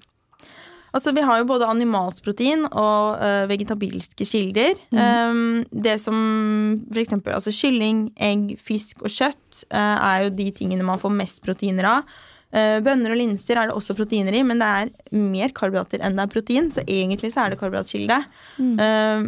Altså, 0.92 1.14
vi 1.14 1.22
har 1.22 1.38
jo 1.38 1.46
både 1.46 1.68
animalsk 1.70 2.24
protein 2.24 2.64
og 2.66 3.20
øh, 3.22 3.48
vegetabilske 3.48 4.26
kilder. 4.26 4.74
Um, 4.92 5.64
det 5.70 6.00
som 6.02 6.82
for 6.92 6.98
eksempel 7.04 7.36
altså 7.36 7.54
kylling, 7.54 8.12
egg, 8.18 8.56
fisk 8.58 9.04
og 9.04 9.10
kjøtt 9.14 9.66
øh, 9.70 9.98
er 10.02 10.24
jo 10.24 10.30
de 10.34 10.50
tingene 10.58 10.84
man 10.84 10.98
får 10.98 11.14
mest 11.14 11.44
proteiner 11.46 11.86
av. 11.86 12.04
Eh, 12.50 12.80
Bønner 12.82 13.14
og 13.14 13.20
linser 13.20 13.60
er 13.60 13.70
det 13.70 13.78
også 13.78 13.94
proteiner 13.98 14.34
i, 14.34 14.44
men 14.46 14.62
det 14.62 14.70
er 14.82 14.92
mer 15.14 15.54
karbohydrater 15.54 16.02
enn 16.02 16.18
det 16.18 16.26
er 16.26 16.34
protein, 16.34 16.70
så 16.74 16.84
egentlig 16.88 17.34
så 17.36 17.44
er 17.44 17.54
det 17.54 17.60
karbohydratkilde. 17.62 18.22
Mm. 18.58 18.76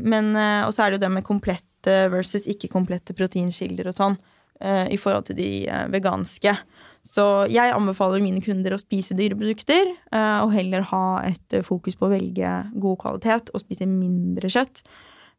Men, 0.01 0.31
eh, 0.35 0.61
og 0.65 0.73
så 0.73 0.85
er 0.85 0.91
det 0.91 0.99
jo 0.99 1.05
det 1.05 1.15
med 1.19 1.27
komplette 1.27 1.97
versus 2.13 2.47
ikke-komplette 2.49 3.13
proteinkilder 3.17 3.89
og 3.89 3.97
sånn, 3.97 4.17
eh, 4.61 4.87
i 4.93 4.97
forhold 5.01 5.29
til 5.29 5.37
de 5.37 5.51
eh, 5.67 5.85
veganske. 5.93 6.55
Så 7.01 7.27
jeg 7.49 7.73
anbefaler 7.73 8.21
mine 8.21 8.41
kunder 8.45 8.75
å 8.75 8.81
spise 8.81 9.17
dyreprodukter, 9.17 9.89
eh, 10.13 10.39
og 10.41 10.53
heller 10.53 10.85
ha 10.91 11.05
et 11.25 11.57
eh, 11.57 11.65
fokus 11.65 11.97
på 11.97 12.05
å 12.05 12.13
velge 12.13 12.51
god 12.73 12.99
kvalitet 13.01 13.49
og 13.53 13.63
spise 13.63 13.89
mindre 13.89 14.49
kjøtt. 14.51 14.83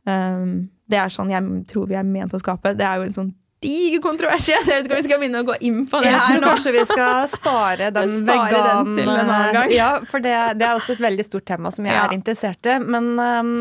Det 0.02 0.98
er 0.98 1.12
sånn 1.14 1.30
jeg 1.30 1.60
tror 1.70 1.86
vi 1.86 1.94
er 1.94 2.02
ment 2.02 2.32
å 2.34 2.40
skape. 2.42 2.72
Det 2.74 2.82
er 2.82 2.98
jo 2.98 3.04
en 3.06 3.14
sånn 3.14 3.28
diger 3.62 4.00
kontrovers, 4.04 4.44
så 4.44 4.52
jeg 4.52 4.64
vet 4.66 4.86
ikke 4.88 4.96
om 4.96 5.00
vi 5.00 5.06
skal 5.06 5.20
begynne 5.22 5.42
å 5.44 5.46
gå 5.48 5.56
inn 5.68 5.84
på 5.88 6.00
det 6.02 6.10
Jeg 6.10 6.18
her 6.18 6.32
tror 6.32 6.46
kanskje 6.50 6.72
vi 6.76 6.82
skal 6.90 7.28
spare 7.30 7.90
den 7.98 8.16
Spare 8.16 8.64
den 8.66 8.96
til 8.98 9.06
en 9.12 9.20
annen 9.22 9.54
gang. 9.56 9.70
Ja, 9.74 9.92
for 10.08 10.24
det, 10.24 10.34
det 10.60 10.66
er 10.66 10.74
også 10.78 10.96
et 10.96 11.04
veldig 11.04 11.26
stort 11.28 11.46
tema 11.48 11.70
som 11.74 11.86
jeg 11.88 11.94
Ja. 11.96 12.08
er 12.08 12.16
interessert 12.16 12.66
i. 12.68 12.76
Men, 12.82 13.08
um, 13.18 13.54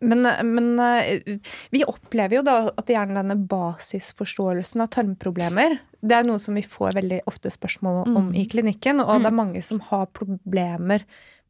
men, 0.00 0.26
men 0.50 0.72
uh, 0.80 1.38
vi 1.72 1.84
opplever 1.88 2.38
jo 2.40 2.42
da 2.46 2.56
at 2.72 2.90
gjerne 2.92 3.16
denne 3.20 3.36
basisforståelsen 3.48 4.84
av 4.84 4.90
tarmproblemer 4.96 5.78
Det 6.00 6.18
er 6.18 6.26
noe 6.28 6.40
som 6.42 6.56
vi 6.58 6.64
får 6.66 6.96
veldig 6.98 7.22
ofte 7.30 7.50
spørsmål 7.52 8.02
om 8.16 8.32
i 8.36 8.44
klinikken, 8.50 9.00
og 9.04 9.22
det 9.24 9.30
er 9.30 9.40
mange 9.40 9.62
som 9.64 9.80
har 9.88 10.06
problemer 10.14 11.04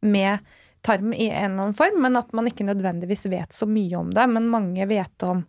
med 0.06 0.38
tarm 0.86 1.10
i 1.12 1.26
en 1.32 1.50
eller 1.56 1.62
annen 1.66 1.74
form, 1.74 1.96
men 2.04 2.16
at 2.16 2.30
man 2.36 2.46
ikke 2.46 2.64
nødvendigvis 2.68 3.26
vet 3.32 3.52
så 3.52 3.66
mye 3.66 3.96
om 3.98 4.12
det. 4.14 4.22
Men 4.30 4.46
mange 4.52 4.86
vet 4.86 5.24
om 5.26 5.40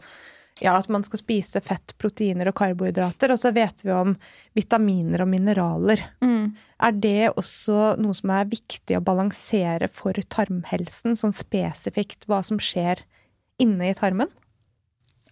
ja, 0.63 0.73
at 0.77 0.89
man 0.89 1.03
skal 1.05 1.21
spise 1.21 1.61
fett, 1.63 1.93
proteiner 2.01 2.49
og 2.49 2.57
karbohydrater, 2.57 3.33
og 3.33 3.39
så 3.41 3.51
vet 3.55 3.83
vi 3.85 3.93
om 3.93 4.15
vitaminer 4.57 5.23
og 5.23 5.29
mineraler. 5.31 6.01
Mm. 6.23 6.55
Er 6.87 6.97
det 6.97 7.31
også 7.33 7.95
noe 8.01 8.17
som 8.17 8.33
er 8.33 8.49
viktig 8.49 8.97
å 8.97 9.03
balansere 9.05 9.89
for 9.91 10.17
tarmhelsen, 10.33 11.17
sånn 11.19 11.35
spesifikt 11.35 12.27
hva 12.29 12.41
som 12.45 12.61
skjer 12.61 13.03
inne 13.61 13.91
i 13.91 13.97
tarmen? 13.97 14.31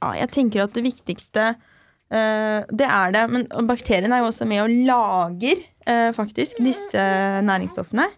Ja, 0.01 0.13
jeg 0.19 0.33
tenker 0.35 0.65
at 0.65 0.75
det 0.75 0.83
viktigste 0.85 1.53
eh, 1.53 2.61
Det 2.69 2.85
er 2.85 3.13
det. 3.15 3.23
Men 3.31 3.47
bakteriene 3.69 4.17
er 4.17 4.25
jo 4.25 4.29
også 4.29 4.45
med 4.49 4.65
og 4.65 4.73
lager 4.89 5.63
eh, 5.87 6.11
faktisk 6.13 6.59
disse 6.61 7.05
næringsstoffene. 7.45 8.09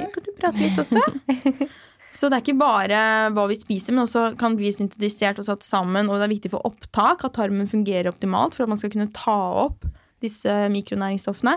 Kan 0.00 0.24
du 0.26 0.32
prate 0.40 0.60
litt 0.60 0.80
også? 0.80 1.00
Så 2.10 2.28
det 2.28 2.36
er 2.36 2.44
ikke 2.44 2.58
bare 2.60 3.00
hva 3.34 3.46
vi 3.50 3.56
spiser, 3.58 3.94
men 3.94 4.04
også 4.04 4.32
kan 4.40 4.56
bli 4.58 4.72
syntetisert 4.74 5.38
og 5.40 5.46
satt 5.46 5.64
sammen. 5.66 6.10
Og 6.10 6.18
det 6.18 6.26
er 6.26 6.34
viktig 6.34 6.52
for 6.52 6.66
opptak 6.66 7.24
at 7.26 7.36
tarmen 7.38 7.70
fungerer 7.70 8.10
optimalt 8.10 8.56
for 8.56 8.66
at 8.66 8.72
man 8.72 8.80
skal 8.80 8.92
kunne 8.92 9.12
ta 9.14 9.38
opp 9.64 9.86
disse 10.20 10.52
mikronæringsstoffene. 10.74 11.54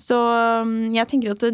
Så 0.00 0.16
um, 0.64 0.90
jeg 0.94 1.06
tenker 1.12 1.34
at 1.34 1.44
det, 1.44 1.52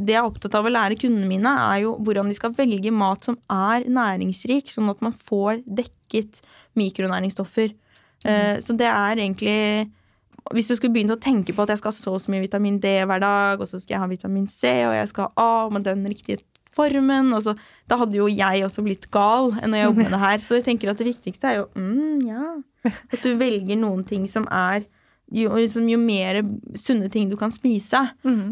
det 0.00 0.14
jeg 0.14 0.20
er 0.20 0.28
opptatt 0.28 0.56
av 0.56 0.64
å 0.64 0.72
lære 0.72 0.96
kundene 1.00 1.28
mine, 1.28 1.52
er 1.74 1.82
jo 1.84 1.96
hvordan 2.00 2.30
de 2.30 2.36
skal 2.38 2.54
velge 2.56 2.92
mat 2.94 3.28
som 3.28 3.36
er 3.52 3.84
næringsrik, 3.90 4.70
sånn 4.72 4.88
at 4.92 5.02
man 5.04 5.12
får 5.12 5.60
dekket 5.66 6.40
mikronæringsstoffer. 6.80 7.74
Eh, 8.24 8.56
så 8.60 8.76
det 8.76 8.84
er 8.84 9.16
egentlig 9.16 9.88
Hvis 10.52 10.66
du 10.68 10.74
skulle 10.76 10.92
begynt 10.92 11.12
å 11.14 11.20
tenke 11.20 11.54
på 11.56 11.62
at 11.64 11.70
jeg 11.72 11.80
skal 11.80 11.88
ha 11.88 11.96
så 11.96 12.12
og 12.16 12.20
så 12.20 12.32
mye 12.32 12.42
vitamin 12.44 12.78
D 12.80 12.90
hver 13.08 13.20
dag, 13.20 13.60
og 13.60 13.68
så 13.68 13.78
skal 13.80 13.94
jeg 13.94 14.02
ha 14.02 14.08
vitamin 14.10 14.48
C, 14.48 14.72
og 14.88 14.94
jeg 14.96 15.08
skal 15.12 15.28
ha 15.28 15.44
A 15.44 15.68
med 15.72 15.84
den 15.84 16.04
riktige 16.08 16.40
formen 16.76 17.32
og 17.36 17.42
så, 17.44 17.54
Da 17.90 17.98
hadde 18.00 18.18
jo 18.18 18.28
jeg 18.30 18.64
også 18.66 18.84
blitt 18.86 19.08
gal 19.10 19.50
enn 19.60 19.74
å 19.74 19.84
jobbe 19.84 20.04
med 20.04 20.12
det 20.14 20.22
her. 20.22 20.38
Så 20.44 20.58
jeg 20.60 20.66
tenker 20.68 20.92
at 20.92 21.00
det 21.00 21.08
viktigste 21.08 21.48
er 21.50 21.56
jo 21.60 21.68
mm, 21.74 22.26
ja, 22.28 22.48
at 22.86 23.22
du 23.24 23.32
velger 23.40 23.76
noen 23.80 24.04
ting 24.06 24.28
som 24.30 24.46
er 24.46 24.84
jo, 25.30 25.50
liksom, 25.54 25.88
jo 25.90 25.98
mer 25.98 26.40
sunne 26.78 27.10
ting 27.10 27.30
du 27.30 27.36
kan 27.38 27.52
spise. 27.54 28.04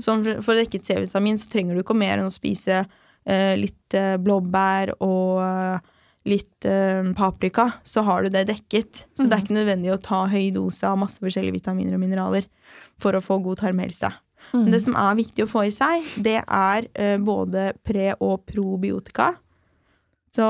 Som 0.04 0.24
for, 0.26 0.42
for 0.42 0.54
å 0.54 0.60
dekke 0.62 0.78
et 0.80 0.86
C-vitamin 0.90 1.38
så 1.38 1.50
trenger 1.50 1.74
du 1.74 1.82
ikke 1.82 1.96
mer 1.98 2.18
enn 2.18 2.30
å 2.30 2.34
spise 2.34 2.82
eh, 2.82 3.54
litt 3.58 3.94
eh, 3.98 4.16
blåbær 4.22 4.96
og 4.98 5.40
eh, 5.42 5.94
litt 6.28 6.66
eh, 6.68 7.06
paprika, 7.16 7.70
så 7.84 8.02
har 8.06 8.22
du 8.26 8.28
det 8.34 8.46
dekket. 8.50 9.06
Så 9.16 9.26
det 9.26 9.36
er 9.36 9.44
ikke 9.44 9.56
nødvendig 9.56 9.94
å 9.94 10.00
ta 10.02 10.24
høy 10.28 10.50
dose 10.54 10.86
av 10.86 10.98
masse 11.00 11.22
forskjellige 11.22 11.60
vitaminer 11.60 11.96
og 11.96 12.02
mineraler 12.02 12.48
for 13.00 13.16
å 13.16 13.22
få 13.24 13.38
god 13.44 13.62
tarmhelse. 13.62 14.10
Men 14.52 14.70
det 14.72 14.80
som 14.84 14.96
er 14.96 15.18
viktig 15.18 15.44
å 15.44 15.50
få 15.50 15.66
i 15.68 15.72
seg, 15.74 16.06
det 16.24 16.38
er 16.42 16.88
uh, 16.98 17.16
både 17.22 17.72
pre- 17.84 18.16
og 18.20 18.46
probiotika. 18.48 19.34
Så 20.34 20.48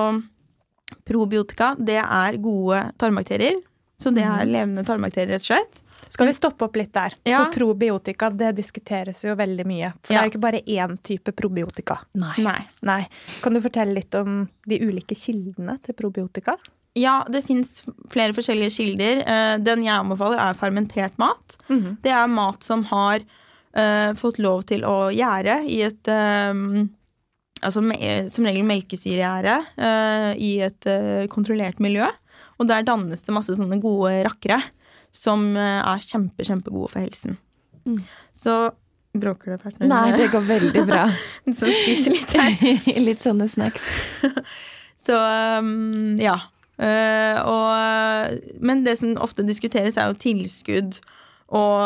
probiotika, 1.09 1.75
det 1.79 2.01
er 2.03 2.39
gode 2.43 2.93
tarmbakterier. 2.99 3.61
Så 3.99 4.13
det 4.15 4.23
er 4.23 4.47
levende 4.47 4.85
tarmbakterier, 4.87 5.35
rett 5.35 5.43
og 5.43 5.51
slett. 5.51 5.81
Skal 6.09 6.29
vi 6.31 6.35
stoppe 6.37 6.65
opp 6.65 6.77
litt 6.79 6.93
der? 6.95 7.15
Ja. 7.27 7.41
For 7.43 7.59
probiotika 7.59 8.31
det 8.31 8.53
diskuteres 8.57 9.25
jo 9.27 9.35
veldig 9.37 9.67
mye. 9.69 9.91
For 10.01 10.15
det 10.15 10.21
er 10.21 10.29
jo 10.29 10.33
ikke 10.33 10.45
bare 10.47 10.61
én 10.63 10.95
type 11.05 11.35
probiotika. 11.37 11.99
Nei. 12.19 12.37
Nei. 12.45 12.61
Nei. 12.87 13.01
Kan 13.43 13.59
du 13.59 13.63
fortelle 13.65 13.99
litt 13.99 14.15
om 14.17 14.45
de 14.71 14.79
ulike 14.87 15.19
kildene 15.19 15.77
til 15.85 15.99
probiotika? 15.99 16.57
Ja, 16.99 17.21
det 17.31 17.45
fins 17.47 17.83
flere 18.11 18.35
forskjellige 18.35 18.75
kilder. 18.79 19.21
Eh, 19.27 19.57
Den 19.63 19.85
jeg 19.85 19.95
anbefaler, 19.99 20.41
er 20.47 20.57
fermentert 20.59 21.19
mat. 21.21 21.59
Mhm. 21.69 21.99
Det 22.03 22.15
er 22.15 22.31
mat 22.33 22.65
som 22.65 22.87
har 22.89 23.21
eh, 23.79 24.12
fått 24.19 24.41
lov 24.43 24.64
til 24.69 24.85
å 24.87 25.09
gjære 25.14 25.62
i 25.71 25.83
et 25.88 26.12
eh, 26.12 26.62
Altså 27.59 27.81
som 27.83 28.45
regel 28.47 28.62
melkesyregjære 28.69 29.55
uh, 29.83 30.29
i 30.38 30.51
et 30.62 30.87
uh, 30.87 31.25
kontrollert 31.27 31.81
miljø. 31.83 32.07
Og 32.62 32.69
der 32.71 32.85
dannes 32.87 33.27
det 33.27 33.35
masse 33.35 33.57
sånne 33.59 33.81
gode 33.83 34.12
rakkere 34.29 34.61
som 35.11 35.57
er 35.59 36.05
kjempe, 36.05 36.47
kjempegode 36.47 36.93
for 36.93 37.03
helsen. 37.03 37.35
Mm. 37.83 37.99
Så 38.31 38.55
Bråker 39.17 39.57
det 39.57 39.75
når 39.81 39.88
Nei, 39.91 40.17
det 40.21 40.29
går 40.33 40.45
veldig 40.47 40.85
bra. 40.87 41.07
så 41.59 41.71
spiser 41.73 42.14
litt 42.14 42.35
her. 42.37 42.57
Litt 43.09 43.25
sånne 43.25 43.49
snacks. 43.51 43.87
Så 45.09 45.17
um, 45.17 46.19
ja. 46.21 46.37
Uh, 46.79 47.38
og, 47.49 48.37
men 48.62 48.85
det 48.85 48.99
som 49.01 49.17
ofte 49.23 49.47
diskuteres, 49.47 49.97
er 49.97 50.12
jo 50.12 50.19
tilskudd. 50.21 51.01
Og, 51.49 51.81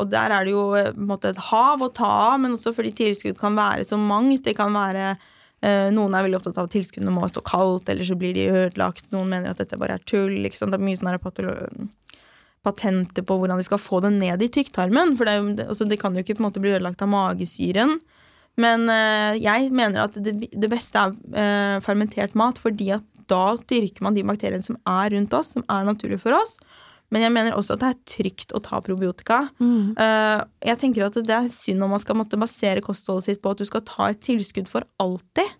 og 0.00 0.08
der 0.08 0.32
er 0.32 0.46
det 0.46 0.54
jo 0.54 0.68
eh, 0.78 0.94
måte 0.96 1.34
et 1.34 1.40
hav 1.50 1.82
å 1.84 1.90
ta 1.92 2.08
av, 2.32 2.38
men 2.40 2.56
også 2.56 2.72
fordi 2.76 2.94
tilskudd 3.02 3.36
kan 3.40 3.56
være 3.58 3.84
så 3.84 3.98
mangt. 4.00 4.46
Det 4.46 4.54
kan 4.56 4.72
være 4.72 5.10
eh, 5.12 5.90
Noen 5.92 6.16
er 6.16 6.24
veldig 6.24 6.40
opptatt 6.40 6.62
av 6.62 6.70
at 6.70 6.76
tilskuddene 6.76 7.12
må 7.12 7.28
stå 7.28 7.42
kaldt, 7.44 7.92
eller 7.92 8.08
så 8.08 8.16
blir 8.16 8.32
de 8.36 8.48
ødelagt. 8.48 9.10
Noen 9.12 9.28
mener 9.34 9.52
at 9.52 9.60
dette 9.60 9.78
bare 9.80 9.98
er 9.98 10.08
tull. 10.08 10.38
Det 10.48 10.64
er 10.64 10.88
mye 10.88 11.00
sånn 11.00 11.92
patenter 12.64 13.24
på 13.28 13.36
hvordan 13.36 13.60
de 13.60 13.66
skal 13.66 13.82
få 13.82 14.00
det 14.00 14.14
ned 14.16 14.40
i 14.40 14.48
tykktarmen. 14.52 15.18
For 15.18 15.28
det, 15.28 15.36
jo, 15.36 15.48
altså 15.68 15.88
det 15.88 16.00
kan 16.00 16.16
jo 16.16 16.24
ikke 16.24 16.40
måte 16.40 16.62
bli 16.64 16.72
ødelagt 16.72 17.04
av 17.04 17.10
magesyren. 17.12 17.98
Men 18.60 18.86
eh, 18.88 19.42
jeg 19.42 19.68
mener 19.74 20.06
at 20.06 20.16
det, 20.16 20.36
det 20.48 20.70
beste 20.72 20.96
er 21.00 21.12
eh, 21.34 21.82
fermentert 21.84 22.36
mat, 22.38 22.60
fordi 22.62 22.94
at 22.96 23.04
da 23.28 23.56
dyrker 23.68 24.04
man 24.04 24.16
de 24.16 24.24
bakteriene 24.26 24.64
som 24.64 24.78
er 24.88 25.12
rundt 25.14 25.36
oss, 25.36 25.54
som 25.56 25.64
er 25.68 25.86
naturlige 25.88 26.22
for 26.22 26.36
oss. 26.36 26.56
Men 27.14 27.22
jeg 27.22 27.34
mener 27.34 27.54
også 27.54 27.76
at 27.76 27.84
det 27.84 27.90
er 27.92 28.00
trygt 28.10 28.54
å 28.56 28.60
ta 28.64 28.80
probiotika. 28.82 29.44
Mm. 29.62 29.94
jeg 30.66 30.78
tenker 30.80 31.06
at 31.06 31.18
det 31.22 31.36
er 31.36 31.50
synd 31.52 31.84
om 31.86 31.92
man 31.94 32.02
skal 32.02 32.18
måtte 32.18 32.40
basere 32.40 32.82
kostholdet 32.82 33.28
sitt 33.28 33.42
på 33.44 33.52
at 33.54 33.60
du 33.62 33.68
skal 33.68 33.84
ta 33.86 34.08
et 34.10 34.22
tilskudd 34.24 34.66
for 34.70 34.86
alltid. 35.02 35.52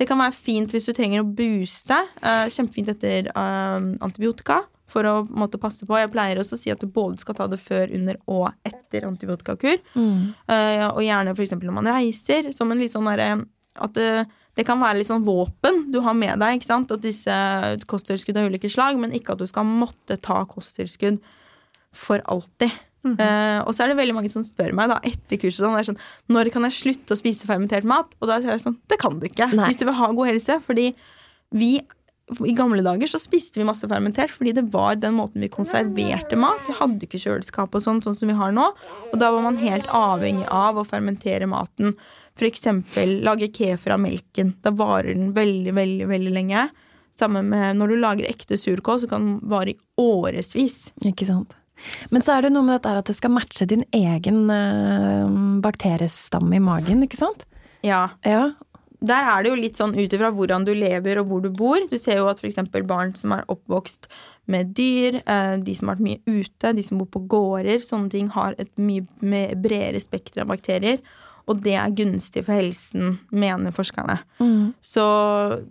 Det 0.00 0.08
kan 0.08 0.20
være 0.20 0.34
fint 0.34 0.72
hvis 0.72 0.88
du 0.88 0.94
trenger 0.96 1.22
å 1.22 1.28
booste. 1.28 1.98
eh, 2.22 2.46
kjempefint 2.50 2.88
etter 2.94 3.28
eh, 3.28 3.80
antibiotika 4.02 4.62
for 4.92 5.08
å 5.08 5.14
måte 5.28 5.60
passe 5.60 5.86
på. 5.88 5.96
Jeg 5.96 6.10
pleier 6.12 6.40
også 6.40 6.56
å 6.58 6.60
si 6.60 6.72
at 6.72 6.80
du 6.82 6.88
både 6.90 7.22
skal 7.22 7.36
ta 7.38 7.46
det 7.48 7.60
før, 7.62 7.92
under 7.96 8.18
og 8.28 8.50
etter 8.68 9.06
antibiotikakur. 9.08 9.78
Eh, 9.96 10.86
og 10.88 11.02
gjerne 11.04 11.32
f.eks. 11.36 11.56
når 11.56 11.76
man 11.78 11.90
reiser, 11.94 12.50
som 12.56 12.72
en 12.72 12.82
litt 12.82 12.94
sånn 12.94 13.08
derre 13.08 13.44
At 13.80 13.94
det, 13.96 14.26
det 14.58 14.66
kan 14.68 14.80
være 14.82 15.00
litt 15.00 15.08
sånn 15.08 15.24
våpen 15.24 15.86
du 15.92 16.00
har 16.04 16.16
med 16.16 16.42
deg. 16.42 16.58
ikke 16.58 16.68
sant? 16.68 16.92
At 16.92 17.04
disse 17.04 17.36
kosttilskudd 17.88 18.36
av 18.36 18.50
ulike 18.52 18.70
slag, 18.72 18.98
men 19.00 19.14
ikke 19.16 19.36
at 19.36 19.40
du 19.40 19.48
skal 19.48 19.64
måtte 19.68 20.18
ta 20.20 20.42
kosttilskudd 20.48 21.22
for 21.92 22.24
alltid. 22.28 22.72
Eh, 23.02 23.58
og 23.66 23.72
så 23.74 23.82
er 23.82 23.90
det 23.90 23.98
veldig 23.98 24.14
mange 24.14 24.30
som 24.30 24.44
spør 24.46 24.70
meg 24.78 24.92
da 24.92 25.00
etter 25.02 25.40
kurset 25.40 25.64
sånn, 25.64 25.74
er 25.74 25.88
sånn, 25.88 25.98
når 26.30 26.52
kan 26.54 26.68
jeg 26.68 26.76
slutte 26.76 27.16
å 27.16 27.18
spise 27.18 27.48
fermentert 27.48 27.88
mat. 27.88 28.14
Og 28.20 28.30
da 28.30 28.38
sier 28.38 28.54
jeg 28.54 28.62
sånn 28.66 28.78
det 28.92 29.00
kan 29.02 29.18
du 29.18 29.26
ikke 29.26 29.50
Nei. 29.50 29.70
hvis 29.70 29.80
du 29.80 29.88
vil 29.88 29.98
ha 29.98 30.12
god 30.12 30.30
helse. 30.30 30.60
Fordi 30.68 30.92
vi 31.58 31.72
i 32.46 32.54
gamle 32.56 32.84
dager 32.84 33.10
så 33.10 33.18
spiste 33.20 33.60
vi 33.60 33.66
masse 33.66 33.84
fermentert 33.90 34.32
fordi 34.32 34.54
det 34.56 34.64
var 34.72 34.94
den 34.96 35.16
måten 35.18 35.42
vi 35.42 35.50
konserverte 35.52 36.38
mat. 36.38 36.62
Vi 36.68 36.76
hadde 36.78 37.08
ikke 37.08 37.20
kjøleskap 37.20 37.74
og 37.74 37.84
sånn, 37.84 38.00
sånn 38.04 38.16
som 38.16 38.30
vi 38.30 38.38
har 38.38 38.54
nå. 38.54 38.70
Og 39.10 39.16
da 39.20 39.32
var 39.34 39.44
man 39.44 39.58
helt 39.60 39.88
avhengig 39.92 40.46
av 40.48 40.78
å 40.78 40.86
fermentere 40.88 41.50
maten. 41.50 41.96
Eksempel 42.40 43.20
lage 43.22 43.48
kefir 43.52 43.92
av 43.92 44.00
melken. 44.00 44.54
Da 44.62 44.70
varer 44.70 45.14
den 45.14 45.32
veldig, 45.32 45.74
veldig, 45.74 46.08
veldig 46.08 46.32
lenge. 46.32 46.68
Sammen 47.18 47.48
med 47.48 47.76
når 47.76 47.88
du 47.88 47.96
lager 48.00 48.24
ekte 48.30 48.56
surkål, 48.58 49.00
så 49.00 49.08
kan 49.08 49.26
den 49.26 49.48
vare 49.48 49.70
i 49.74 49.78
årevis. 50.00 50.92
Ikke 51.04 51.26
sant. 51.28 51.54
Men 52.10 52.22
så 52.22 52.36
er 52.38 52.42
det 52.42 52.52
noe 52.52 52.62
med 52.62 52.80
dette 52.80 52.98
at 52.98 53.06
det 53.06 53.14
skal 53.16 53.30
matche 53.30 53.66
din 53.66 53.84
egen 53.92 54.50
eh, 54.50 55.28
bakteriestamme 55.62 56.56
i 56.56 56.62
magen, 56.62 57.02
ikke 57.02 57.18
sant? 57.18 57.44
Ja, 57.82 58.10
Ja. 58.24 58.52
der 59.02 59.24
er 59.26 59.42
det 59.42 59.50
jo 59.50 59.56
litt 59.58 59.76
sånn 59.76 59.96
ut 59.98 60.12
ifra 60.14 60.30
hvordan 60.32 60.64
du 60.64 60.72
lever 60.74 61.18
og 61.18 61.26
hvor 61.28 61.40
du 61.42 61.50
bor. 61.50 61.78
Du 61.90 61.98
ser 61.98 62.16
jo 62.18 62.28
at 62.28 62.38
f.eks. 62.38 62.56
barn 62.86 63.14
som 63.14 63.32
er 63.32 63.44
oppvokst 63.50 64.06
med 64.46 64.74
dyr, 64.74 65.22
eh, 65.26 65.56
de 65.58 65.74
som 65.74 65.88
har 65.88 65.96
vært 65.96 66.06
mye 66.06 66.22
ute, 66.26 66.72
de 66.72 66.82
som 66.82 66.98
bor 66.98 67.06
på 67.06 67.26
gårder. 67.26 67.78
Sånne 67.82 68.10
ting 68.10 68.28
har 68.28 68.54
et 68.58 68.70
mye 68.78 69.02
bredere 69.56 70.00
spekter 70.00 70.42
av 70.42 70.48
bakterier. 70.48 70.98
Og 71.50 71.58
det 71.64 71.74
er 71.78 71.94
gunstig 71.98 72.44
for 72.46 72.54
helsen, 72.54 73.16
mener 73.34 73.74
forskerne. 73.74 74.18
Mm. 74.38 74.70
Så 74.84 75.04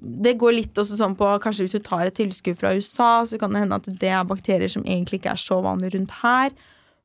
det 0.01 0.35
går 0.41 0.57
litt 0.57 0.81
også 0.81 0.99
sånn 0.99 1.15
på 1.19 1.29
Kanskje 1.43 1.67
hvis 1.67 1.77
du 1.77 1.85
tar 1.85 2.05
et 2.07 2.17
tilskudd 2.17 2.59
fra 2.59 2.73
USA, 2.75 3.11
så 3.27 3.39
kan 3.39 3.53
det 3.53 3.63
hende 3.63 3.79
at 3.79 3.87
det 4.01 4.11
er 4.11 4.27
bakterier 4.27 4.71
som 4.71 4.83
egentlig 4.83 5.21
ikke 5.21 5.35
er 5.35 5.41
så 5.41 5.61
vanlige 5.63 5.95
rundt 5.95 6.13
her. 6.21 6.51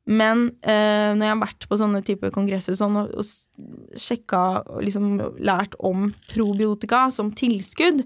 Men 0.07 0.49
eh, 0.63 1.13
når 1.19 1.25
jeg 1.25 1.33
har 1.33 1.43
vært 1.43 1.67
på 1.67 1.79
sånne 1.81 2.03
typer 2.07 2.35
kongresser 2.35 2.77
sånn, 2.79 2.99
og, 3.01 3.15
og 3.19 3.99
sjekka 3.99 4.43
og 4.63 4.85
liksom 4.87 5.17
lært 5.43 5.75
om 5.83 6.09
probiotika 6.31 7.09
som 7.15 7.33
tilskudd, 7.35 8.05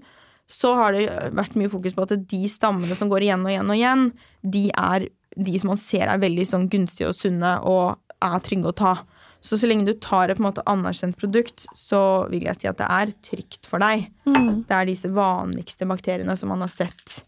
så 0.51 0.73
har 0.75 0.97
det 0.97 1.05
vært 1.37 1.55
mye 1.59 1.71
fokus 1.71 1.95
på 1.95 2.05
at 2.05 2.15
de 2.27 2.41
stammene 2.51 2.97
som 2.97 3.11
går 3.11 3.27
igjen 3.27 3.45
og 3.45 3.53
igjen 3.53 3.69
og 3.69 3.77
igjen, 3.77 4.07
de 4.41 4.65
er 4.73 5.07
de 5.37 5.59
som 5.59 5.71
man 5.71 5.79
ser 5.79 6.09
er 6.11 6.19
veldig 6.19 6.45
sånn 6.47 6.67
gunstige 6.71 7.11
og 7.11 7.15
sunne 7.15 7.53
og 7.69 8.01
er 8.21 8.41
trygge 8.43 8.73
å 8.73 8.75
ta. 8.75 8.95
Så 9.41 9.57
så 9.57 9.67
lenge 9.69 9.87
du 9.89 9.95
tar 9.97 10.29
et 10.29 10.37
på 10.37 10.43
en 10.43 10.49
måte 10.51 10.63
anerkjent 10.69 11.17
produkt, 11.17 11.65
så 11.77 12.27
vil 12.29 12.45
jeg 12.45 12.61
si 12.61 12.69
at 12.69 12.77
det 12.77 12.87
er 12.93 13.13
trygt 13.25 13.67
for 13.69 13.81
deg. 13.81 14.07
Mm. 14.29 14.63
Det 14.69 14.77
er 14.77 14.89
disse 14.89 15.09
vanligste 15.11 15.87
bakteriene 15.89 16.35
som 16.37 16.53
man 16.53 16.61
har 16.61 16.71
sett. 16.71 17.23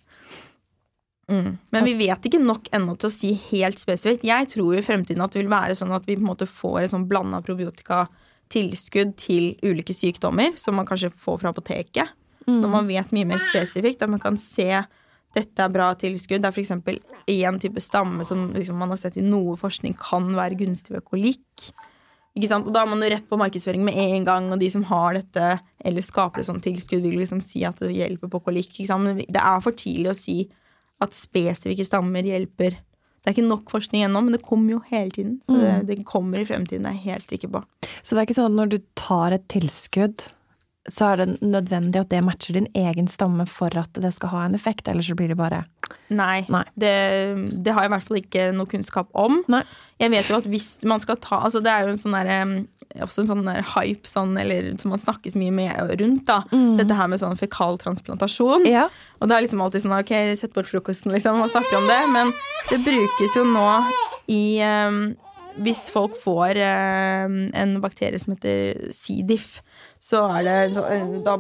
Mm. 1.32 1.56
Men 1.74 1.88
vi 1.88 1.94
vet 1.98 2.28
ikke 2.28 2.42
nok 2.44 2.70
ennå 2.76 2.94
til 3.00 3.10
å 3.10 3.14
si 3.14 3.32
helt 3.50 3.82
spesifikt. 3.82 4.26
Jeg 4.28 4.50
tror 4.54 4.78
i 4.78 4.86
fremtiden 4.86 5.24
at 5.26 5.34
det 5.34 5.42
vil 5.42 5.54
være 5.54 5.78
sånn 5.78 5.94
at 5.96 6.06
vi 6.06 6.18
på 6.20 6.24
en 6.24 6.30
måte 6.30 6.50
får 6.50 6.84
et 6.84 6.94
sånn 6.94 7.08
blanda 7.10 7.42
probiotika-tilskudd 7.46 9.16
til 9.18 9.54
ulike 9.66 9.96
sykdommer, 9.96 10.54
som 10.62 10.78
man 10.78 10.90
kanskje 10.90 11.14
får 11.18 11.42
fra 11.42 11.54
apoteket. 11.56 12.14
Når 12.44 12.68
man 12.68 12.90
vet 12.92 13.14
mye 13.16 13.28
mer 13.30 13.40
spesifikt, 13.40 14.04
at 14.04 14.12
man 14.12 14.22
kan 14.22 14.38
se 14.38 14.68
dette 15.34 15.64
er 15.64 15.72
bra 15.74 15.88
tilskudd. 15.98 16.44
Det 16.44 16.50
er 16.50 16.54
f.eks. 16.54 16.74
én 17.32 17.60
type 17.62 17.82
stamme 17.82 18.26
som 18.28 18.52
liksom 18.54 18.78
man 18.78 18.92
har 18.94 19.00
sett 19.02 19.18
i 19.18 19.26
noe 19.26 19.56
forskning 19.58 19.96
kan 19.98 20.28
være 20.36 20.60
gunstig 20.60 20.94
ved 20.94 21.06
kolikk. 21.08 21.72
Ikke 22.34 22.50
sant? 22.50 22.66
Og 22.66 22.74
da 22.74 22.82
er 22.82 22.90
man 22.90 23.04
jo 23.04 23.12
rett 23.14 23.28
på 23.30 23.38
markedsføring 23.38 23.84
med 23.86 23.98
en 24.00 24.26
gang, 24.26 24.48
og 24.54 24.62
de 24.62 24.70
som 24.74 24.86
har 24.90 25.20
dette 25.20 25.52
eller 25.86 26.06
skaper 26.06 26.42
et 26.42 26.50
sånt 26.50 26.64
tilskudd, 26.66 27.04
vil 27.06 27.20
liksom 27.22 27.44
si 27.46 27.62
at 27.68 27.78
det 27.84 27.94
hjelper 27.94 28.32
på 28.32 28.42
kolikk. 28.48 28.74
Det 28.80 29.44
er 29.44 29.62
for 29.62 29.78
tidlig 29.78 30.10
å 30.10 30.18
si 30.18 30.40
at 31.04 31.14
spesifikke 31.14 31.86
stammer 31.86 32.26
hjelper. 32.26 32.80
Det 33.24 33.30
er 33.30 33.36
ikke 33.38 33.46
nok 33.46 33.70
forskning 33.72 34.04
ennå, 34.08 34.24
men 34.26 34.36
det 34.36 34.42
kommer 34.44 34.76
jo 34.76 34.82
hele 34.90 35.14
tiden. 35.14 35.36
Så 35.46 35.60
det, 35.62 35.76
det 35.88 36.06
kommer 36.10 36.42
i 36.42 36.48
fremtiden, 36.48 36.84
det 36.84 36.92
er 36.92 36.98
jeg 36.98 37.14
helt 37.14 37.36
sikker 37.36 37.54
på. 37.54 37.62
Så 38.02 38.16
det 38.16 38.24
er 38.24 38.28
ikke 38.28 38.40
sånn 38.40 38.50
at 38.50 38.58
når 38.58 38.74
du 38.74 38.80
tar 39.00 39.36
et 39.38 39.46
tilskudd, 39.54 40.26
så 40.90 41.14
er 41.14 41.22
det 41.22 41.38
nødvendig 41.42 42.02
at 42.02 42.12
det 42.12 42.24
matcher 42.26 42.58
din 42.58 42.68
egen 42.76 43.08
stamme 43.08 43.46
for 43.48 43.72
at 43.80 43.96
det 44.04 44.12
skal 44.16 44.34
ha 44.34 44.42
en 44.48 44.58
effekt, 44.58 44.88
eller 44.92 45.06
så 45.06 45.16
blir 45.16 45.32
det 45.32 45.40
bare 45.40 45.64
Nei. 46.14 46.44
Nei. 46.52 46.64
Det, 46.80 46.92
det 47.64 47.74
har 47.74 47.86
jeg 47.86 47.90
i 47.90 47.94
hvert 47.94 48.06
fall 48.08 48.20
ikke 48.20 48.46
noe 48.56 48.70
kunnskap 48.70 49.10
om. 49.18 49.40
Nei. 49.52 49.62
Jeg 50.02 50.12
vet 50.14 50.30
jo 50.30 50.38
at 50.40 50.48
hvis 50.50 50.68
man 50.90 51.02
skal 51.04 51.20
ta 51.22 51.38
Altså 51.46 51.62
det 51.64 51.72
er 51.72 51.86
jo 51.86 51.94
en 51.94 52.00
sånn 52.02 52.16
der, 52.18 52.32
også 53.06 53.24
en 53.24 53.30
sånn 53.30 53.46
der 53.46 53.62
hype 53.76 54.10
sånn, 54.10 54.34
eller 54.40 54.72
som 54.82 54.92
man 54.94 55.02
snakkes 55.02 55.38
mye 55.40 55.54
med 55.54 55.94
rundt, 56.02 56.26
da. 56.30 56.42
Dette 56.80 56.98
her 56.98 57.12
med 57.12 57.22
sånn 57.22 57.40
fekaltransplantasjon. 57.40 58.68
Ja. 58.70 58.88
Og 59.22 59.30
det 59.30 59.38
er 59.38 59.46
liksom 59.46 59.64
alltid 59.64 59.86
sånn 59.86 59.96
ok, 59.98 60.14
sett 60.40 60.56
bort 60.56 60.72
frokosten, 60.72 61.14
liksom, 61.16 61.40
og 61.44 61.52
snakker 61.54 61.80
om 61.80 61.90
det. 61.90 62.02
Men 62.16 62.34
det 62.72 62.82
brukes 62.86 63.38
jo 63.40 63.46
nå 63.54 63.68
i 64.34 64.44
em, 64.64 65.02
Hvis 65.62 65.86
folk 65.94 66.16
får 66.18 66.58
em, 66.66 67.38
en 67.54 67.76
bakterie 67.84 68.20
som 68.20 68.34
heter 68.34 68.90
C. 68.96 69.22
diff, 69.28 69.60
så 70.02 70.26
er 70.40 70.48
det 70.48 71.22
da, 71.26 71.38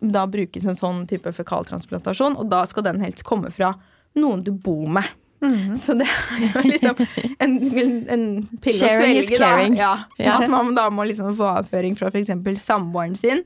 da 0.00 0.24
brukes 0.30 0.64
en 0.68 0.78
sånn 0.78 1.04
type 1.10 1.32
fekaltransplantasjon, 1.34 2.36
og 2.38 2.50
da 2.52 2.62
skal 2.70 2.86
den 2.86 3.02
helst 3.02 3.24
komme 3.26 3.50
fra 3.54 3.74
noen 4.16 4.44
du 4.46 4.52
bor 4.54 4.86
med. 4.88 5.08
Så 5.82 5.92
det 5.98 6.06
er 6.08 6.46
jo 6.48 6.62
liksom 6.64 7.00
en, 7.44 7.56
en 8.08 8.24
pille 8.62 8.86
å 8.88 8.94
svelge, 8.96 9.36
da. 9.38 9.50
Ja, 9.76 9.92
Ja. 10.16 10.38
At 10.40 10.48
man 10.50 10.72
da 10.78 10.88
må 10.90 11.04
liksom 11.06 11.34
få 11.36 11.50
avføring 11.60 11.98
fra 11.98 12.08
f.eks. 12.08 12.32
samboeren 12.62 13.14
sin. 13.18 13.42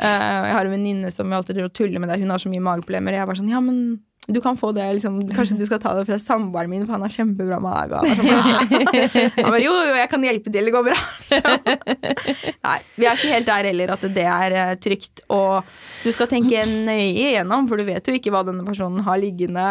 Uh, 0.00 0.06
jeg 0.48 0.54
har 0.56 0.64
en 0.64 0.72
venninne 0.72 1.10
som 1.12 1.28
jeg 1.28 1.36
alltid 1.42 1.60
og 1.60 1.74
tuller 1.76 2.00
med 2.00 2.08
det. 2.08 2.22
Hun 2.22 2.32
har 2.32 2.40
så 2.40 2.48
mye 2.48 2.64
mageproblemer. 2.64 3.18
Jeg 3.18 3.28
var 3.28 3.36
sånn, 3.36 3.52
ja, 3.52 3.60
men 3.60 4.00
du 4.34 4.40
kan 4.44 4.56
få 4.58 4.70
det, 4.76 4.86
liksom. 4.96 5.18
Kanskje 5.34 5.58
du 5.58 5.64
skal 5.68 5.80
ta 5.82 5.92
det 5.98 6.06
fra 6.08 6.18
samboeren 6.20 6.70
min, 6.70 6.86
for 6.86 6.96
han 6.96 7.04
har 7.04 7.12
kjempebra 7.14 7.60
mage. 7.62 8.00
Han 8.00 9.50
bare, 9.50 9.62
jo, 9.64 9.74
jo, 9.74 9.94
jeg 9.98 10.10
kan 10.12 10.26
hjelpe 10.26 10.52
til, 10.52 10.68
det 10.68 10.74
går 10.74 10.86
bra. 10.90 10.98
Liksom. 11.30 12.56
Nei, 12.66 12.78
vi 12.98 13.06
er 13.06 13.18
ikke 13.18 13.30
helt 13.34 13.48
der 13.48 13.68
heller 13.70 13.92
at 13.94 14.08
det 14.16 14.26
er 14.26 14.56
eh, 14.62 14.74
trygt. 14.82 15.22
Og 15.32 15.66
du 16.04 16.10
skal 16.14 16.30
tenke 16.30 16.64
nøye 16.68 17.30
igjennom, 17.30 17.68
for 17.70 17.80
du 17.80 17.86
vet 17.88 18.06
jo 18.06 18.16
ikke 18.16 18.32
hva 18.34 18.42
denne 18.46 18.66
personen 18.66 19.04
har 19.06 19.20
liggende 19.22 19.68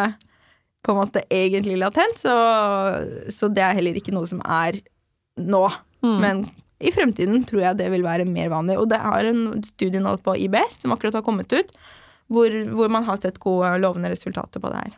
på 0.86 0.93
en 0.93 1.02
måte 1.02 1.26
egentlig 1.34 1.78
latent. 1.82 2.22
Så, 2.22 2.34
så 3.36 3.52
det 3.52 3.65
er 3.65 3.78
heller 3.80 4.00
ikke 4.00 4.15
noe 4.15 4.30
som 4.30 4.41
er 4.45 4.80
nå. 5.39 5.65
Men 6.04 6.45
i 6.80 6.91
fremtiden 6.95 7.43
tror 7.48 7.63
jeg 7.63 7.80
det 7.82 7.89
vil 7.91 8.06
være 8.06 8.28
mer 8.28 8.52
vanlig. 8.54 8.78
Og 8.80 8.88
det 8.91 9.02
har 9.04 9.28
en 9.28 9.63
studie 9.67 10.02
nå 10.04 10.15
på 10.24 10.38
IBS 10.45 10.80
som 10.84 10.95
akkurat 10.95 11.19
har 11.19 11.26
kommet 11.26 11.52
ut, 11.52 11.74
hvor, 12.30 12.50
hvor 12.78 12.89
man 12.94 13.04
har 13.08 13.18
sett 13.22 13.39
gode, 13.44 13.72
lovende 13.82 14.12
resultater 14.13 14.60
på 14.62 14.70
det 14.74 14.82
her. 14.86 14.94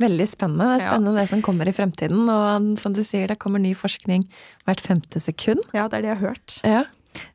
Veldig 0.00 0.26
spennende. 0.30 0.64
Det 0.64 0.80
er 0.80 0.84
Ja. 0.86 0.90
spennende 0.94 1.20
det 1.20 1.28
som 1.28 1.42
kommer 1.44 1.68
i 1.68 1.72
fremtiden. 1.76 2.22
Og 2.32 2.78
som 2.80 2.92
du 2.96 3.02
sier, 3.04 3.26
det 3.28 3.36
kommer 3.38 3.60
ny 3.60 3.74
forskning 3.76 4.24
hvert 4.66 4.80
femte 4.80 5.20
sekund. 5.20 5.60
Ja, 5.76 5.88
det 5.88 5.98
er 5.98 6.02
det 6.02 6.08
jeg 6.08 6.18
har 6.18 6.28
hørt. 6.30 6.60
Ja. 6.64 6.84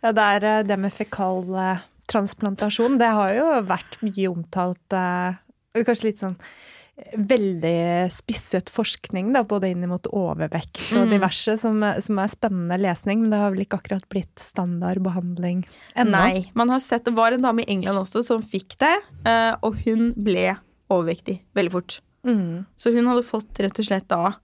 Ja, 0.01 0.11
det 0.15 0.23
er 0.23 0.43
eh, 0.49 0.63
det 0.63 0.77
med 0.79 0.91
fekaltransplantasjon. 0.95 2.95
Det 2.97 3.09
har 3.11 3.33
jo 3.35 3.47
vært 3.67 3.97
mye 4.05 4.29
omtalt 4.31 4.93
eh, 4.97 5.35
Kanskje 5.75 6.07
litt 6.07 6.21
sånn 6.23 6.37
eh, 6.39 6.45
veldig 7.15 8.07
spisset 8.13 8.69
forskning, 8.71 9.33
da, 9.35 9.41
både 9.47 9.67
inn 9.73 9.83
mot 9.89 10.07
overvekt 10.15 10.79
og 10.95 11.05
Mm. 11.05 11.11
diverse, 11.11 11.57
som, 11.59 11.81
som 12.01 12.19
er 12.19 12.27
spennende 12.31 12.77
lesning, 12.79 13.21
men 13.21 13.29
det 13.33 13.39
har 13.41 13.51
vel 13.51 13.65
ikke 13.65 13.79
akkurat 13.81 14.05
blitt 14.09 14.39
standard 14.39 15.01
behandling 15.03 15.65
ennå. 15.95 16.11
Nei. 16.11 16.51
Man 16.55 16.69
har 16.69 16.79
sett, 16.79 17.03
Det 17.05 17.13
var 17.15 17.33
en 17.35 17.41
dame 17.41 17.63
i 17.65 17.69
England 17.69 17.99
også 17.99 18.23
som 18.23 18.41
fikk 18.41 18.77
det, 18.79 18.95
eh, 19.25 19.55
og 19.61 19.75
hun 19.85 20.13
ble 20.15 20.55
overvektig 20.89 21.41
veldig 21.55 21.71
fort. 21.71 21.99
Mm. 22.25 22.65
Så 22.77 22.93
hun 22.95 23.05
hadde 23.05 23.23
fått 23.27 23.53
rett 23.59 23.77
og 23.79 23.85
slett 23.85 24.07
da 24.07 24.35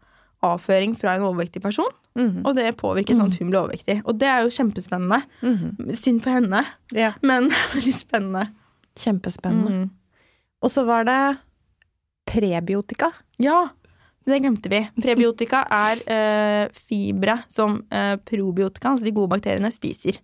avføring 0.44 0.96
fra 0.98 1.16
en 1.16 1.22
overvektig 1.28 1.62
person, 1.62 1.90
Mm. 2.18 2.46
og 2.46 2.56
det 2.58 2.76
påvirker 2.76 3.16
sånn 3.16 3.32
at 3.32 3.40
hun 3.40 3.50
ble 3.50 3.60
overvektig. 3.62 4.02
Og 4.06 4.18
det 4.20 4.28
er 4.28 4.42
jo 4.44 4.50
kjempespennende. 4.50 5.24
Mm. 5.42 5.96
Synd 5.96 6.22
for 6.22 6.32
henne, 6.32 6.66
Ja. 6.92 7.14
men 7.22 7.48
veldig 7.72 7.94
spennende. 7.96 8.50
Kjempespennende. 8.98 9.72
Mm. 9.72 9.90
Og 10.62 10.70
så 10.70 10.86
var 10.86 11.06
det 11.06 11.38
prebiotika. 12.32 13.12
Ja, 13.41 13.70
det 14.26 14.39
glemte 14.39 14.70
vi. 14.72 14.82
Prebiotika 15.02 15.63
er 15.74 16.02
eh, 16.08 16.65
fibre 16.88 17.39
som 17.52 17.80
eh, 17.91 18.15
probiotika, 18.28 18.94
altså 18.94 19.08
de 19.08 19.13
gode 19.15 19.34
bakteriene, 19.36 19.72
spiser. 19.74 20.20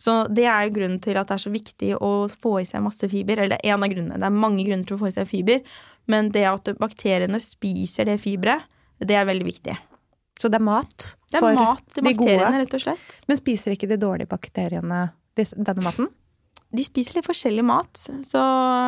Så 0.00 0.22
det 0.32 0.46
er 0.48 0.64
jo 0.64 0.74
grunnen 0.78 1.00
til 1.04 1.18
at 1.20 1.28
det 1.28 1.36
er 1.36 1.42
så 1.42 1.52
viktig 1.52 1.90
å 2.00 2.12
få 2.30 2.54
i 2.62 2.66
seg 2.68 2.84
masse 2.84 3.08
fiber. 3.12 3.36
Eller 3.42 3.58
det 3.58 3.60
er 3.68 3.74
en 3.74 3.84
av 3.84 3.92
grunnene. 3.92 4.20
Det 4.20 4.28
er 4.30 4.36
mange 4.36 4.64
grunner 4.64 4.86
til 4.88 4.96
å 4.96 5.00
få 5.02 5.10
i 5.10 5.16
seg 5.16 5.28
fiber, 5.28 5.60
men 6.08 6.30
det 6.32 6.46
at 6.48 6.70
bakteriene 6.80 7.40
spiser 7.44 8.08
det 8.08 8.16
fiberet, 8.22 8.64
det 9.00 9.16
er 9.16 9.28
veldig 9.28 9.46
viktig. 9.48 9.76
Så 10.40 10.48
det 10.48 10.56
er 10.56 10.64
mat 10.64 11.10
Det 11.28 11.36
er 11.36 11.44
for 11.44 11.56
mat 11.58 11.82
til 11.92 12.04
de 12.04 12.14
gode. 12.14 12.32
bakteriene, 12.32 12.62
rett 12.62 12.76
og 12.78 12.84
slett. 12.86 13.10
Men 13.28 13.40
spiser 13.40 13.74
ikke 13.76 13.88
de 13.90 14.00
dårlige 14.00 14.30
bakteriene 14.30 15.02
denne 15.36 15.84
maten? 15.84 16.08
De 16.70 16.84
spiser 16.86 17.18
litt 17.18 17.26
forskjellig 17.26 17.64
mat, 17.66 17.98
så 18.26 18.40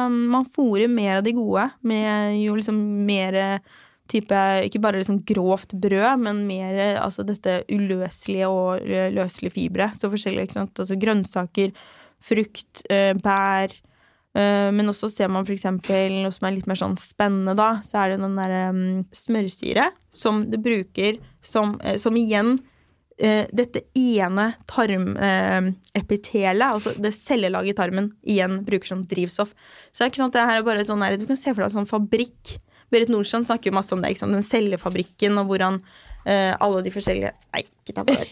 um, 0.07 0.19
man 0.31 0.47
fôrer 0.55 0.91
mer 0.91 1.19
av 1.19 1.25
de 1.27 1.33
gode 1.35 1.65
med 1.83 2.37
jo 2.39 2.55
liksom 2.55 2.79
mer 3.07 3.39
eh, 3.39 3.73
type 4.13 4.39
Ikke 4.67 4.81
bare 4.83 5.01
liksom 5.01 5.23
grovt 5.27 5.73
brød, 5.81 6.21
men 6.23 6.45
mer 6.47 6.79
eh, 6.79 7.01
altså 7.01 7.25
dette 7.27 7.63
uløselige 7.73 8.51
og 8.51 8.87
løselige 9.17 9.57
fibre. 9.57 9.89
Så 9.99 10.11
forskjellig, 10.13 10.47
ikke 10.47 10.61
sant. 10.61 10.83
Altså 10.85 10.99
grønnsaker, 11.01 11.73
frukt, 12.23 12.85
eh, 12.91 13.15
bær. 13.19 13.75
Men 14.33 14.89
også 14.89 15.11
ser 15.13 15.29
man 15.29 15.45
eksempel 15.45 16.15
noe 16.23 16.33
som 16.33 16.47
er 16.49 16.55
litt 16.55 16.69
mer 16.71 16.79
sånn 16.81 16.95
spennende, 16.97 17.53
da. 17.53 17.83
Så 17.85 17.99
er 18.01 18.15
det 18.15 18.23
den 18.23 18.39
derre 18.39 18.61
um, 18.73 19.03
smørsyre 19.13 19.91
som 20.09 20.47
du 20.49 20.57
bruker 20.57 21.19
som, 21.45 21.75
som 22.01 22.17
igjen 22.17 22.55
eh, 23.19 23.47
dette 23.53 23.85
ene 23.99 24.53
tarmepitelet, 24.71 26.69
altså 26.69 26.95
det 26.97 27.15
cellelaget 27.17 27.75
i 27.75 27.79
tarmen, 27.79 28.13
igjen 28.25 28.61
bruker 28.67 28.93
som 28.95 29.07
drivstoff. 29.09 29.53
Så 29.91 30.03
det 30.03 30.07
er 30.07 30.13
ikke 30.13 30.23
sant, 30.25 30.37
det 30.37 30.47
her 30.49 30.61
er 30.61 30.69
bare 30.69 30.87
sånn 30.89 31.05
her, 31.05 31.17
Du 31.21 31.27
kan 31.29 31.39
se 31.39 31.51
for 31.53 31.63
deg 31.63 31.71
en 31.71 31.79
sånn 31.83 31.91
fabrikk. 31.91 32.57
Berit 32.93 33.13
Nordstrand 33.13 33.49
snakker 33.49 33.71
jo 33.71 33.77
masse 33.79 33.95
om 33.95 34.03
det, 34.03 34.13
ikke 34.13 34.25
sant? 34.25 34.37
den 34.37 34.47
cellefabrikken, 34.47 35.39
og 35.41 35.53
hvordan 35.53 35.81
eh, 36.29 36.53
alle 36.61 36.83
de 36.85 36.93
forskjellige 36.95 37.33
Nei, 37.53 37.65
ikke 37.83 37.95
ta 37.97 38.03
på 38.07 38.17
det. 38.17 38.27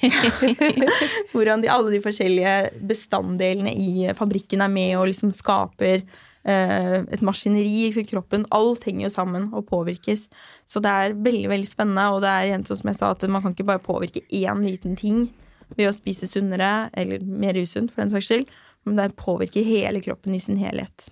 hvordan 1.35 1.65
de, 1.65 1.71
alle 1.73 1.95
de 1.95 2.03
forskjellige 2.05 2.57
bestanddelene 2.89 3.73
i 3.73 4.11
fabrikken 4.17 4.65
er 4.65 4.73
med 4.73 4.97
og 4.99 5.09
liksom 5.11 5.33
skaper 5.35 6.01
eh, 6.01 6.19
et 6.45 7.21
maskineri. 7.27 7.91
Ikke? 7.91 8.07
Kroppen, 8.11 8.47
alt 8.51 8.85
henger 8.89 9.07
jo 9.09 9.13
sammen 9.13 9.51
og 9.53 9.67
påvirkes. 9.69 10.29
Så 10.65 10.81
det 10.81 10.91
er 10.91 11.15
veldig 11.15 11.49
veldig 11.53 11.69
spennende, 11.69 12.07
og 12.15 12.23
det 12.25 12.31
er 12.33 12.49
igjen 12.49 12.65
som 12.67 12.89
jeg 12.89 12.97
sa, 12.97 13.11
at 13.13 13.27
man 13.29 13.43
kan 13.45 13.53
ikke 13.53 13.69
bare 13.69 13.83
påvirke 13.85 14.23
én 14.31 14.63
liten 14.65 14.97
ting 14.97 15.29
ved 15.77 15.89
å 15.91 15.95
spise 15.95 16.27
sunnere, 16.27 16.91
eller 16.99 17.21
mer 17.23 17.55
usunt 17.61 17.93
for 17.93 18.03
den 18.03 18.11
saks 18.11 18.27
skyld, 18.31 18.49
men 18.89 18.97
det 18.97 19.13
påvirker 19.21 19.63
hele 19.63 20.01
kroppen 20.01 20.35
i 20.35 20.41
sin 20.41 20.57
helhet. 20.57 21.09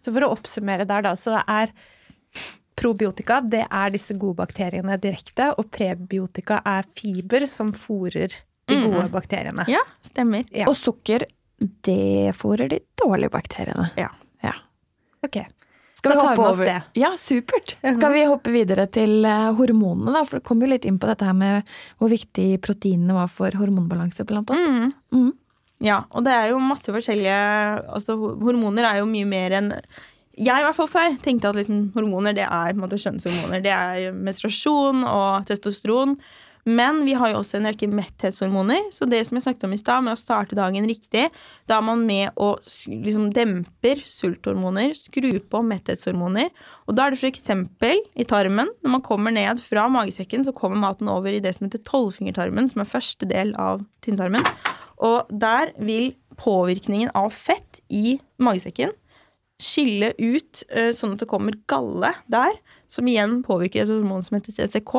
Så 0.00 0.14
for 0.14 0.24
å 0.24 0.30
oppsummere 0.32 0.86
der, 0.88 1.02
da, 1.04 1.16
så 1.18 1.42
er 1.46 1.74
Probiotika 2.80 3.42
det 3.44 3.66
er 3.68 3.90
disse 3.92 4.14
gode 4.16 4.38
bakteriene 4.38 4.94
direkte, 5.02 5.50
og 5.60 5.66
prebiotika 5.74 6.62
er 6.64 6.86
fiber 6.96 7.44
som 7.50 7.74
fôrer 7.76 8.32
de 8.70 8.76
Mm. 8.76 8.86
gode 8.86 9.10
bakteriene. 9.12 9.66
Ja, 9.68 9.82
stemmer. 10.06 10.46
Ja. 10.54 10.64
Og 10.70 10.76
sukker, 10.76 11.26
det 11.58 12.32
fôrer 12.38 12.70
de 12.70 12.78
dårlige 12.96 13.28
bakteriene. 13.34 13.90
Ja. 13.98 14.08
Ok. 15.26 15.40
Skal 16.00 16.14
Da 16.14 16.20
vi 16.20 16.26
hoppe 16.30 16.48
over? 16.54 16.64
det. 16.64 16.76
Ja, 16.96 17.10
supert. 17.20 17.74
Mhm. 17.82 17.94
Skal 17.98 18.12
vi 18.14 18.22
hoppe 18.24 18.52
videre 18.54 18.86
til 18.88 19.24
eh, 19.28 19.50
hormonene, 19.58 20.14
da? 20.16 20.22
For 20.24 20.40
du 20.40 20.46
kom 20.48 20.62
jo 20.64 20.70
litt 20.70 20.86
inn 20.88 20.98
på 20.98 21.10
dette 21.10 21.26
her 21.28 21.36
med 21.36 21.68
hvor 22.00 22.08
viktig 22.12 22.60
proteinene 22.64 23.16
var 23.18 23.28
for 23.28 23.50
hormonbalanse, 23.60 24.24
blant 24.24 24.50
annet. 24.54 24.94
Mm. 25.12 25.18
Mm. 25.18 25.32
Ja, 25.84 26.02
og 26.12 26.24
det 26.24 26.32
er 26.36 26.50
jo 26.52 26.58
masse 26.60 26.92
forskjellige 26.92 27.36
Altså, 27.88 28.16
hormoner 28.16 28.84
er 28.84 28.98
jo 29.00 29.06
mye 29.08 29.28
mer 29.28 29.54
enn 29.56 29.70
jeg 30.40 30.62
i 30.62 30.64
hvert 30.64 30.76
fall 30.76 30.88
før 30.88 31.16
tenkte 31.20 31.50
at 31.50 31.56
liksom, 31.58 31.90
hormoner 31.92 32.32
det 32.32 32.46
er 32.46 32.70
på 32.72 32.78
en 32.78 32.84
måte 32.84 32.96
kjønnshormoner. 33.02 33.60
Det 33.60 33.72
er 33.74 34.12
menstruasjon 34.16 35.02
og 35.04 35.44
testosteron. 35.50 36.14
Men 36.70 37.00
vi 37.06 37.14
har 37.18 37.32
jo 37.32 37.40
også 37.40 37.58
en 37.58 37.66
rekke 37.70 37.88
metthetshormoner. 37.90 38.90
Så 38.94 39.08
det 39.10 39.22
som 39.26 39.38
jeg 39.38 39.46
snakket 39.46 39.66
om 39.66 39.74
i 39.74 39.80
stad, 39.80 40.04
med 40.06 40.14
å 40.14 40.20
starte 40.20 40.58
dagen 40.58 40.86
riktig, 40.88 41.26
da 41.70 41.78
er 41.78 41.86
man 41.86 42.04
med 42.06 42.36
og 42.40 42.60
liksom 42.86 43.30
demper 43.34 44.02
sulthormoner, 44.06 44.94
skrur 44.98 45.40
på 45.50 45.62
metthetshormoner. 45.66 46.50
Og 46.86 46.96
da 46.98 47.06
er 47.06 47.16
det 47.16 47.20
f.eks. 47.20 47.48
i 47.50 48.28
tarmen. 48.28 48.70
Når 48.84 48.94
man 48.96 49.04
kommer 49.06 49.34
ned 49.34 49.62
fra 49.64 49.88
magesekken, 49.92 50.46
så 50.46 50.54
kommer 50.56 50.80
maten 50.80 51.10
over 51.10 51.32
i 51.32 51.42
det 51.42 51.56
som 51.56 51.66
heter 51.66 51.82
tolvfingertarmen, 51.88 52.70
som 52.70 52.84
er 52.84 52.92
første 52.92 53.28
del 53.30 53.54
av 53.58 53.84
tynntarmen. 54.04 54.46
Og 55.00 55.30
der 55.32 55.72
vil 55.80 56.12
påvirkningen 56.40 57.12
av 57.16 57.32
fett 57.34 57.80
i 57.88 58.18
magesekken 58.40 58.92
skille 59.60 60.14
ut 60.16 60.62
eh, 60.72 60.90
sånn 60.96 61.14
at 61.14 61.22
det 61.22 61.28
kommer 61.30 61.56
galle 61.68 62.14
der, 62.32 62.54
som 62.90 63.08
igjen 63.08 63.40
påvirker 63.46 63.84
et 63.84 63.92
hormon 63.92 64.24
som 64.24 64.38
heter 64.38 64.56
CCK, 64.56 64.94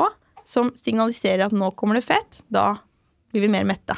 som 0.52 0.72
signaliserer 0.76 1.48
at 1.48 1.56
nå 1.56 1.72
kommer 1.80 1.98
det 1.98 2.06
fett, 2.06 2.42
da 2.52 2.74
blir 3.32 3.46
vi 3.46 3.52
mer 3.54 3.68
mette. 3.68 3.96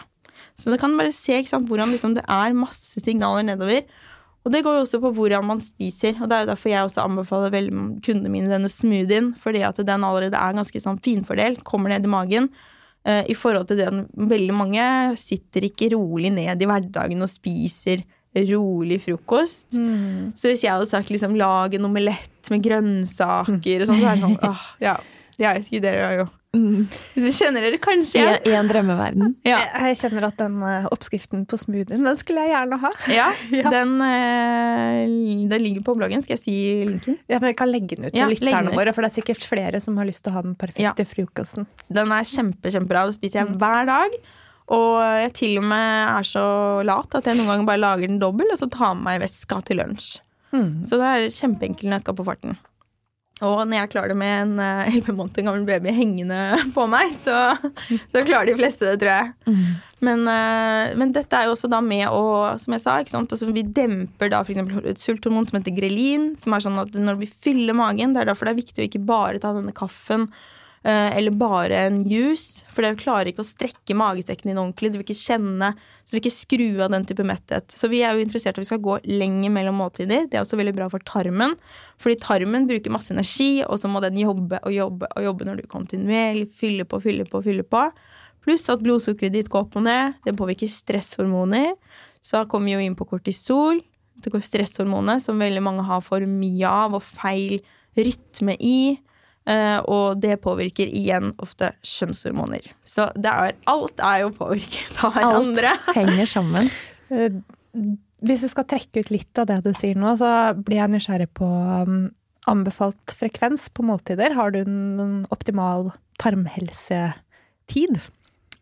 Så 0.59 0.69
da 0.69 0.77
kan 0.77 0.95
bare 0.97 1.13
se 1.15 1.39
sant, 1.49 1.67
hvordan 1.69 1.93
liksom, 1.93 2.15
det 2.17 2.25
er 2.29 2.57
masse 2.57 3.01
signaler 3.01 3.45
nedover. 3.47 3.85
Og 4.43 4.51
det 4.51 4.61
går 4.65 4.75
jo 4.77 4.83
også 4.83 4.99
på 4.99 5.13
hvordan 5.15 5.45
man 5.47 5.61
spiser, 5.63 6.17
og 6.19 6.27
det 6.27 6.35
er 6.35 6.43
jo 6.43 6.51
derfor 6.51 6.71
jeg 6.71 6.87
også 6.87 7.05
anbefaler 7.05 7.53
vel 7.53 7.69
kundene 8.03 8.31
mine 8.31 8.51
denne 8.51 8.71
smoothien, 8.71 9.31
fordi 9.39 9.63
at 9.63 9.79
den 9.87 10.03
allerede 10.03 10.39
er 10.39 10.57
ganske 10.57 10.81
sånn 10.83 10.99
finfordelt, 11.03 11.63
kommer 11.67 11.93
ned 11.93 12.05
i 12.05 12.11
magen. 12.11 12.49
Uh, 13.07 13.23
I 13.27 13.35
forhold 13.35 13.69
til 13.71 13.81
at 13.83 14.11
veldig 14.15 14.55
mange 14.55 14.83
sitter 15.19 15.65
ikke 15.67 15.93
rolig 15.95 16.31
ned 16.35 16.61
i 16.61 16.67
hverdagen 16.69 17.23
og 17.23 17.31
spiser 17.31 18.03
rolig 18.49 18.99
frokost. 19.03 19.67
Mm. 19.75 20.31
Så 20.35 20.51
hvis 20.51 20.63
jeg 20.65 20.73
hadde 20.73 20.89
sagt 20.89 21.11
liksom 21.13 21.35
lag 21.39 21.73
en 21.75 21.87
omelett 21.87 22.51
med 22.51 22.63
grønnsaker 22.65 23.83
og 23.83 23.89
sånn, 23.89 23.99
så 23.99 24.07
er 24.07 24.15
det 24.17 24.23
sånn 24.23 24.39
åh, 24.49 24.63
ja. 24.83 24.97
Jeg 25.39 25.63
ikke, 25.63 25.81
dere 25.81 26.07
er 26.07 26.17
jo 26.21 26.25
Mm. 26.53 26.85
Kjenner 27.33 27.65
dere 27.65 27.79
kanskje 27.81 28.19
I, 28.19 28.23
igjen? 28.23 28.43
I 28.45 28.57
en 28.59 28.67
drømmeverden. 28.69 29.31
Ja. 29.49 29.57
Jeg 29.87 29.97
kjenner 30.03 30.27
at 30.27 30.37
den 30.37 30.59
eh, 30.67 30.85
oppskriften 30.93 31.47
på 31.49 31.57
smoothien, 31.57 32.05
den 32.05 32.19
skulle 32.19 32.43
jeg 32.45 32.53
gjerne 32.53 32.77
ha. 32.83 32.91
ja. 33.19 33.29
Ja. 33.63 33.71
Den, 33.73 33.95
eh, 34.05 35.47
den 35.49 35.63
ligger 35.65 35.87
på 35.87 35.95
bloggen. 35.97 36.21
Skal 36.25 36.37
jeg 36.37 36.43
si 36.43 36.55
linken? 36.89 37.17
Ja, 37.31 37.39
men 37.39 37.51
Jeg 37.51 37.57
kan 37.59 37.71
legge 37.73 37.97
den 37.97 38.05
ut 38.07 38.13
til 38.13 38.21
Ja, 38.21 38.29
lytterne 38.29 38.75
våre, 38.75 38.93
for 38.93 39.05
det 39.05 39.11
er 39.11 39.17
sikkert 39.21 39.47
flere 39.49 39.81
som 39.83 39.97
har 39.97 40.09
lyst 40.09 40.25
til 40.25 40.33
å 40.33 40.37
ha 40.37 40.45
den 40.45 40.55
perfekte 40.59 41.05
frokosten. 41.09 41.67
Den 41.89 42.13
er 42.13 42.27
kjempe, 42.29 42.73
kjempebra. 42.73 43.07
Det 43.09 43.17
spiser 43.17 43.41
jeg 43.41 43.57
hver 43.61 43.89
dag. 43.89 44.19
Og 44.73 44.99
jeg 45.19 45.33
til 45.35 45.57
og 45.59 45.65
med 45.73 46.11
er 46.13 46.27
så 46.27 46.45
lat 46.87 47.17
at 47.17 47.25
jeg 47.27 47.35
noen 47.39 47.49
ganger 47.51 47.67
bare 47.67 47.81
lager 47.81 48.07
den 48.13 48.21
dobbel, 48.21 48.53
og 48.53 48.61
så 48.61 48.69
tar 48.71 48.93
med 48.95 49.09
meg 49.09 49.25
veska 49.25 49.59
til 49.67 49.81
lunsj. 49.81 50.13
Mm. 50.53 50.85
Så 50.87 51.01
det 51.01 51.09
er 51.09 51.33
kjempeenkelt 51.33 51.89
når 51.89 51.97
jeg 51.97 52.05
skal 52.05 52.17
på 52.19 52.27
farten. 52.29 52.55
Og 53.43 53.63
når 53.67 53.82
jeg 53.82 53.91
klarer 53.93 54.13
det 54.13 54.19
med 54.19 54.36
en 54.41 54.53
elleve 54.63 55.12
11 55.13 55.17
måneder 55.17 55.47
gammel 55.47 55.65
baby 55.67 55.93
hengende 55.95 56.39
på 56.75 56.86
meg, 56.91 57.12
så, 57.23 57.56
så 58.12 58.23
klarer 58.23 58.51
de 58.51 58.58
fleste 58.60 58.88
det, 58.88 59.01
tror 59.03 59.13
jeg. 59.13 59.34
Mm. 59.47 59.65
Men, 60.03 60.25
eh, 60.27 60.93
men 60.99 61.13
dette 61.15 61.38
er 61.38 61.47
jo 61.47 61.53
også 61.56 61.69
da 61.71 61.79
med 61.84 62.06
å, 62.12 62.23
som 62.60 62.75
jeg 62.75 62.84
sa, 62.84 62.97
ikke? 63.01 63.21
Altså, 63.23 63.51
vi 63.56 63.63
demper 63.63 64.34
da 64.34 64.41
eksempel 64.43 64.89
et 64.91 65.01
sulthormon 65.01 65.47
som 65.47 65.60
heter 65.60 65.75
grelin, 65.77 66.34
som 66.41 66.56
er 66.56 66.65
sånn 66.65 66.82
at 66.82 66.97
når 66.97 67.21
vi 67.21 67.32
fyller 67.32 67.77
magen, 67.77 68.15
det 68.15 68.23
er 68.23 68.32
derfor 68.32 68.49
det 68.49 68.56
er 68.56 68.63
viktig 68.63 68.84
å 68.84 68.89
ikke 68.89 69.06
bare 69.08 69.41
ta 69.43 69.53
denne 69.56 69.75
kaffen 69.75 70.27
eh, 70.27 70.51
eller 70.84 71.32
bare 71.32 71.78
en 71.88 72.02
juice, 72.04 72.65
for 72.67 72.84
det 72.84 72.98
klarer 73.00 73.30
ikke 73.32 73.39
å 73.39 73.48
strekke 73.48 73.96
magesekken 73.96 74.50
din 74.50 74.60
ordentlig. 74.60 74.89
Du 74.91 74.98
vil 75.00 75.06
ikke 75.06 75.15
kjenne, 75.15 75.69
så 76.04 76.12
du 76.12 76.17
vil 76.17 76.24
ikke 76.26 76.36
skru 76.36 76.65
av 76.84 76.91
den 76.91 77.06
type 77.08 77.24
metthet. 77.24 77.72
Så 77.72 77.88
vi 77.88 78.02
er 78.04 78.17
jo 78.17 78.26
interessert 78.26 78.58
i 78.58 78.60
at 78.60 78.65
vi 78.65 78.67
skal 78.67 78.82
gå 78.84 78.98
lenger 79.08 79.54
mellom 79.56 79.80
måltider. 79.80 80.28
Det 80.28 80.36
er 80.36 80.43
også 80.43 80.60
veldig 80.60 80.74
bra 80.76 80.89
for 80.91 81.06
tarmen, 81.08 81.56
fordi 82.04 82.17
tarmen 82.26 82.67
bruker 82.67 82.91
masse 82.91 83.15
energi, 83.15 83.63
og 83.63 83.80
så 83.80 83.91
må 83.91 84.02
den 84.04 84.19
jobbe 84.19 84.60
og 84.60 84.76
jobbe 84.76 85.08
og 85.13 85.30
jobbe 85.30 85.48
når 85.48 85.62
du 85.62 85.69
kontinuerlig 85.72 86.50
fyller 86.60 86.89
på, 86.89 87.00
fyller 87.06 87.32
på, 87.32 87.43
fyller 87.48 87.67
på. 87.67 87.86
Pluss 88.43 88.67
at 88.67 88.84
blodsukkeret 88.84 89.38
ditt 89.38 89.54
går 89.54 89.63
opp 89.63 89.80
og 89.80 89.88
ned. 89.88 90.19
Det 90.28 90.36
påvirker 90.36 90.67
stresshormoner. 90.67 91.78
Så 92.19 92.43
kommer 92.52 92.67
vi 92.67 92.76
jo 92.76 92.84
inn 92.84 93.00
på 93.00 93.08
kortisol. 93.08 93.80
Stresshormonet, 94.24 95.24
som 95.24 95.39
veldig 95.39 95.63
mange 95.63 95.88
har 95.88 96.04
for 96.04 96.24
mye 96.28 96.67
av, 96.67 97.00
og 97.00 97.08
feil 97.08 97.62
rytme 97.96 98.60
i. 98.60 99.00
Eh, 99.43 99.79
og 99.91 100.21
det 100.23 100.38
påvirker 100.43 100.88
igjen 100.88 101.34
ofte 101.43 101.73
kjønnshormoner. 101.84 102.69
Så 102.88 103.10
det 103.19 103.32
er, 103.32 103.56
alt 103.67 103.99
er 103.99 104.21
jo 104.23 104.32
påvirket 104.38 105.01
av 105.03 105.17
hverandre. 105.17 105.73
Alt 105.75 105.95
henger 105.99 106.29
sammen. 106.32 106.69
Eh, 107.12 107.39
Hvis 108.23 108.45
jeg 108.45 108.53
skal 108.53 108.67
trekke 108.71 109.03
ut 109.03 109.12
litt 109.12 109.41
av 109.41 109.49
det 109.49 109.60
du 109.65 109.73
sier 109.75 109.99
nå, 109.99 110.13
så 110.19 110.29
blir 110.56 110.79
jeg 110.79 110.93
nysgjerrig 110.93 111.27
på 111.36 111.47
um, 111.49 112.06
anbefalt 112.47 113.15
frekvens 113.19 113.67
på 113.75 113.84
måltider. 113.84 114.36
Har 114.38 114.56
du 114.56 114.62
noen 114.63 115.25
optimal 115.34 115.91
tarmhelsetid? 116.23 117.99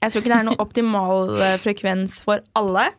Jeg 0.02 0.10
tror 0.10 0.24
ikke 0.24 0.32
det 0.34 0.40
er 0.40 0.50
noen 0.50 0.64
optimal 0.66 1.36
eh, 1.38 1.60
frekvens 1.62 2.18
for 2.26 2.42
alle. 2.58 2.90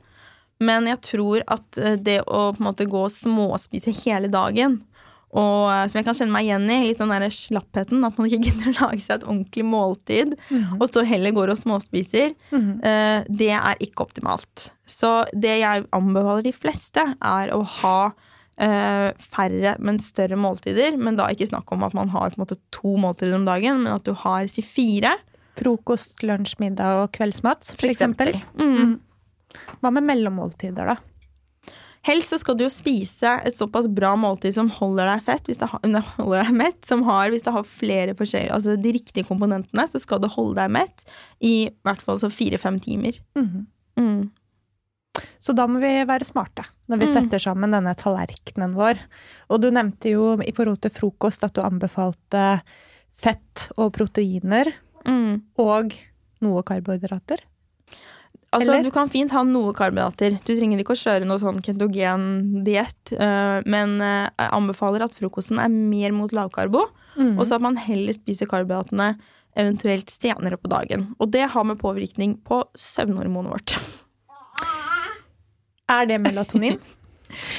Men 0.62 0.87
jeg 0.87 1.01
tror 1.03 1.42
at 1.51 1.83
det 2.07 2.21
å 2.31 2.53
på 2.55 2.62
en 2.62 2.66
måte 2.68 2.87
gå 2.87 3.01
og 3.09 3.11
småspise 3.11 3.90
hele 4.05 4.29
dagen, 4.31 4.85
og 5.33 5.71
eh, 5.73 5.85
som 5.88 5.99
jeg 5.99 6.05
kan 6.05 6.14
kjenne 6.18 6.33
meg 6.35 6.45
igjen 6.49 6.66
i, 6.71 6.79
litt 6.90 6.99
den 7.01 7.09
der 7.14 7.25
slappheten, 7.33 8.05
at 8.05 8.18
man 8.18 8.29
ikke 8.29 8.42
gidder 8.51 8.68
å 8.73 8.75
lage 8.90 9.01
seg 9.01 9.14
et 9.21 9.25
ordentlig 9.29 9.64
måltid, 9.64 10.35
og 10.79 10.85
så 10.92 11.05
heller 11.09 11.33
går 11.33 11.55
og 11.55 11.59
småspiser, 11.62 12.35
Mhm. 12.53 12.73
eh, 12.85 13.25
det 13.29 13.51
er 13.57 13.77
ikke 13.81 14.05
optimalt. 14.05 14.71
Så 14.87 15.25
det 15.33 15.61
jeg 15.62 15.87
anbefaler 15.92 16.42
de 16.45 16.53
fleste, 16.53 17.07
er 17.23 17.49
å 17.57 17.62
ha 17.81 18.12
eh, 18.62 19.11
færre, 19.33 19.77
men 19.81 19.97
større 19.99 20.37
måltider. 20.37 20.99
Men 21.01 21.16
da 21.16 21.25
ikke 21.33 21.49
snakk 21.49 21.73
om 21.73 21.83
at 21.83 21.95
man 21.97 22.11
har 22.12 22.31
måte 22.38 22.59
to 22.71 22.92
måltider 23.01 23.35
om 23.35 23.47
dagen, 23.49 23.81
men 23.83 23.95
at 23.95 24.05
du 24.05 24.12
har 24.12 24.47
si 24.53 24.61
fire. 24.62 25.14
Frokost, 25.57 26.21
lunsj, 26.23 26.59
middag 26.61 27.01
og 27.03 27.12
kveldsmat, 27.16 27.64
for, 27.64 27.81
For 27.81 27.88
eksempel. 27.90 28.37
Mm. 28.61 29.01
Hva 29.83 29.90
med 29.97 30.05
mellommåltider, 30.05 30.92
da? 30.92 30.97
Helst 32.05 32.33
så 32.33 32.38
skal 32.41 32.57
du 32.59 32.65
jo 32.65 32.71
spise 32.73 33.37
et 33.47 33.55
såpass 33.55 33.87
bra 33.87 34.17
måltid 34.19 34.57
som 34.57 34.69
holder 34.75 35.07
deg 35.07 35.23
fett, 35.29 35.47
hvis 35.47 35.61
det 35.61 35.69
har, 35.71 35.81
holder 36.19 36.49
deg 36.49 36.57
mett, 36.59 36.81
som 36.88 37.05
har, 37.07 37.31
hvis 37.31 37.45
det 37.47 37.53
har 37.55 37.62
flere 37.69 38.15
forskjellige, 38.19 38.51
altså 38.57 38.75
de 38.83 38.93
riktige 38.97 39.27
komponentene, 39.29 39.85
så 39.91 40.01
skal 40.03 40.19
det 40.25 40.33
holde 40.35 40.57
deg 40.59 40.71
mett 40.75 41.05
i 41.41 41.71
hvert 41.87 42.03
fall 42.03 42.19
så 42.19 42.31
fire-fem 42.33 42.81
timer. 42.83 43.21
Mhm. 43.38 43.67
Mm. 44.01 44.31
Så 45.43 45.53
da 45.55 45.67
må 45.69 45.79
vi 45.83 45.91
være 46.09 46.25
smarte 46.25 46.65
når 46.88 46.99
vi 47.03 47.07
Mm. 47.07 47.12
setter 47.12 47.38
sammen 47.43 47.71
denne 47.75 47.93
tallerkenen 47.99 48.73
vår. 48.75 48.99
Og 49.51 49.61
du 49.61 49.71
nevnte 49.71 50.09
jo 50.15 50.38
i 50.41 50.53
forhold 50.57 50.81
til 50.81 50.91
frokost 50.95 51.45
at 51.45 51.53
du 51.55 51.61
anbefalte 51.61 52.62
fett 53.12 53.69
og 53.77 53.93
proteiner 53.93 54.73
Mm. 55.05 55.43
og 55.59 55.93
noe 56.41 56.62
karbohydrater. 56.62 57.43
Altså, 58.53 58.75
Eller? 58.75 58.83
du 58.85 58.91
kan 58.93 59.09
fint 59.09 59.33
ha 59.33 59.43
noe 59.49 59.73
karbohydrater. 59.73 60.35
Du 60.45 60.51
trenger 60.53 60.81
ikke 60.83 60.93
å 60.93 61.01
kjøre 61.01 61.25
noe 61.25 61.41
sånn 61.41 61.62
ketogen 61.65 62.27
diett, 62.67 63.12
øh, 63.17 63.62
men 63.65 63.95
øh, 64.05 64.29
jeg 64.29 64.51
anbefaler 64.59 65.07
at 65.07 65.15
frokosten 65.17 65.59
er 65.62 65.73
mer 65.73 66.12
mot 66.12 66.33
lavkarbo, 66.37 66.88
Mm. 67.12 67.35
og 67.39 67.45
så 67.45 67.57
at 67.59 67.61
man 67.64 67.76
heller 67.76 68.12
spiser 68.16 68.49
karbohydratene 68.49 69.18
eventuelt 69.61 70.09
senere 70.09 70.57
på 70.57 70.70
dagen. 70.72 71.11
Og 71.20 71.29
det 71.31 71.43
har 71.53 71.64
med 71.68 71.76
påvirkning 71.81 72.39
på 72.41 72.62
søvnhormonet 72.72 73.53
vårt. 73.53 73.74
Er 75.93 76.07
det 76.09 76.20
melatonin? 76.24 76.79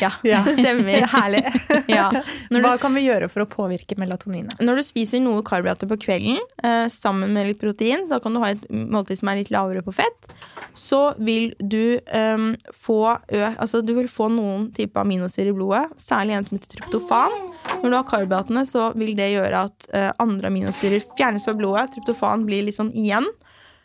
Ja, 0.01 0.11
Ja. 0.25 0.41
det 0.45 0.53
stemmer. 0.59 1.07
Herlig. 1.15 1.43
Ja. 1.93 2.09
Hva 2.53 2.73
kan 2.81 2.93
vi 2.95 3.05
gjøre 3.05 3.27
for 3.31 3.43
å 3.43 3.49
påvirke 3.49 3.97
melatoninet? 3.99 4.55
Når 4.63 4.79
du 4.79 4.83
spiser 4.87 5.21
noe 5.23 5.43
karbohydrater 5.45 5.89
på 5.91 5.97
kvelden 6.05 6.39
eh, 6.63 6.87
sammen 6.93 7.33
med 7.35 7.49
litt 7.51 7.61
protein, 7.61 8.07
da 8.09 8.19
kan 8.23 8.33
du 8.35 8.41
ha 8.43 8.51
et 8.53 8.63
måltid 8.69 9.19
som 9.19 9.31
er 9.33 9.41
litt 9.41 9.51
lavere 9.53 9.83
på 9.85 9.93
fett, 9.95 10.31
så 10.77 11.13
vil 11.21 11.51
du 11.59 11.99
eh, 11.99 12.45
få 12.85 12.99
ø 13.13 13.41
Altså 13.53 13.81
du 13.85 13.93
vil 13.97 14.07
få 14.09 14.29
noen 14.33 14.69
type 14.75 14.97
aminosyrer 14.99 15.51
i 15.51 15.55
blodet, 15.55 15.85
særlig 16.01 16.37
en 16.37 16.47
som 16.47 16.57
heter 16.57 16.77
tryptofan. 16.77 17.35
Når 17.83 17.89
du 17.89 17.95
har 17.95 18.07
karbohydratene, 18.09 18.63
så 18.67 18.89
vil 18.97 19.13
det 19.17 19.31
gjøre 19.35 19.65
at 19.67 19.87
eh, 19.95 20.09
andre 20.23 20.49
aminosyrer 20.51 21.03
fjernes 21.17 21.45
fra 21.47 21.55
blodet. 21.59 21.89
Tryptofan 21.95 22.45
blir 22.47 22.65
litt 22.67 22.77
sånn 22.79 22.91
igjen. 22.95 23.27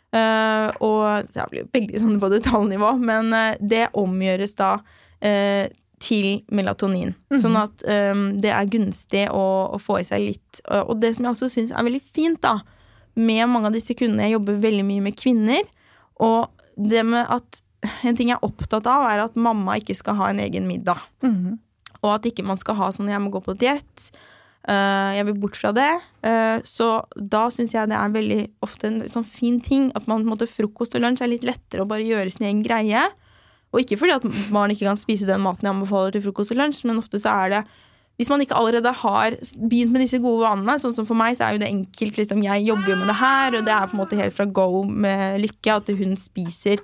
Eh, 0.09 0.67
og 0.81 1.27
det 1.35 1.45
blir 1.51 1.67
veldig 1.73 1.99
sånn 2.01 2.17
på 2.21 2.31
detaljnivå, 2.33 2.95
men 2.97 3.29
eh, 3.35 3.59
det 3.61 3.87
omgjøres 3.99 4.55
da 4.57 4.71
til 5.99 6.27
melatonin. 6.55 7.09
Sånn 7.43 7.57
at 7.59 7.83
um, 7.83 8.21
det 8.39 8.53
er 8.55 8.69
gunstig 8.71 9.25
å, 9.35 9.41
å 9.75 9.79
få 9.83 9.97
i 9.99 10.05
seg 10.07 10.23
litt. 10.23 10.61
Og 10.87 10.93
det 11.01 11.11
som 11.17 11.27
jeg 11.27 11.33
også 11.33 11.49
syns 11.51 11.73
er 11.75 11.83
veldig 11.83 11.99
fint, 12.15 12.39
da, 12.39 12.61
med 13.19 13.49
mange 13.51 13.67
av 13.67 13.75
disse 13.75 13.95
kundene 13.99 14.29
Jeg 14.29 14.37
jobber 14.37 14.61
veldig 14.63 14.85
mye 14.87 15.03
med 15.09 15.17
kvinner, 15.19 15.67
og 16.23 16.47
det 16.79 17.03
med 17.07 17.27
at 17.27 17.63
En 18.03 18.15
ting 18.15 18.27
jeg 18.27 18.35
er 18.35 18.43
opptatt 18.43 18.87
av, 18.91 19.05
er 19.07 19.21
at 19.23 19.37
mamma 19.39 19.77
ikke 19.79 19.95
skal 19.95 20.17
ha 20.19 20.25
en 20.33 20.41
egen 20.43 20.65
middag. 20.67 20.99
Mhm. 21.23 21.59
Og 22.01 22.09
at 22.11 22.25
ikke 22.27 22.43
man 22.43 22.59
skal 22.59 22.75
ha 22.75 22.89
sånn 22.91 23.07
'jeg 23.07 23.21
må 23.23 23.31
gå 23.31 23.39
på 23.43 23.55
diett'. 23.55 24.11
Uh, 24.67 25.15
jeg 25.15 25.25
vil 25.25 25.39
bort 25.39 25.55
fra 25.55 25.71
det. 25.71 26.01
Uh, 26.23 26.59
så 26.67 27.05
da 27.15 27.47
syns 27.49 27.71
jeg 27.71 27.87
det 27.87 27.95
er 27.95 28.09
veldig 28.11 28.51
ofte 28.61 28.87
en 28.87 29.01
sånn 29.07 29.25
fin 29.25 29.61
ting 29.61 29.91
at 29.95 30.07
man 30.07 30.19
på 30.19 30.27
en 30.27 30.33
måte 30.35 30.47
frokost 30.47 30.95
og 30.95 31.01
lunsj 31.01 31.23
er 31.23 31.31
litt 31.31 31.47
lettere 31.47 31.81
å 31.81 31.87
bare 31.87 32.03
gjøre 32.03 32.31
sin 32.31 32.47
egen 32.47 32.63
greie. 32.63 33.09
Og 33.69 33.83
ikke 33.83 33.99
fordi 34.01 34.15
at 34.15 34.25
barn 34.53 34.73
ikke 34.73 34.87
kan 34.87 34.99
spise 34.99 35.27
den 35.29 35.43
maten 35.43 35.67
jeg 35.67 35.75
anbefaler 35.75 36.15
til 36.15 36.25
frokost 36.25 36.55
og 36.55 36.59
lunsj, 36.61 36.85
men 36.89 37.01
ofte 37.01 37.21
så 37.21 37.35
er 37.45 37.55
det 37.57 37.63
hvis 38.19 38.27
man 38.27 38.41
ikke 38.43 38.57
allerede 38.59 38.91
har 38.99 39.35
begynt 39.55 39.93
med 39.95 40.01
disse 40.03 40.17
gode 40.19 40.43
vanene, 40.43 40.73
sånn 40.83 40.95
som 40.97 41.05
for 41.07 41.15
meg, 41.15 41.37
så 41.37 41.45
er 41.45 41.55
jo 41.55 41.61
det 41.61 41.69
enkelt. 41.71 42.17
Liksom, 42.19 42.41
jeg 42.43 42.65
jobber 42.67 42.91
jo 42.91 42.97
med 42.99 43.07
det 43.07 43.15
her, 43.15 43.55
og 43.55 43.63
det 43.63 43.71
er 43.71 43.85
på 43.87 43.95
en 43.95 44.01
måte 44.01 44.19
helt 44.19 44.35
fra 44.35 44.45
go 44.59 44.81
med 44.83 45.39
Lykke 45.39 45.77
at 45.79 45.91
hun 45.95 46.17
spiser 46.19 46.83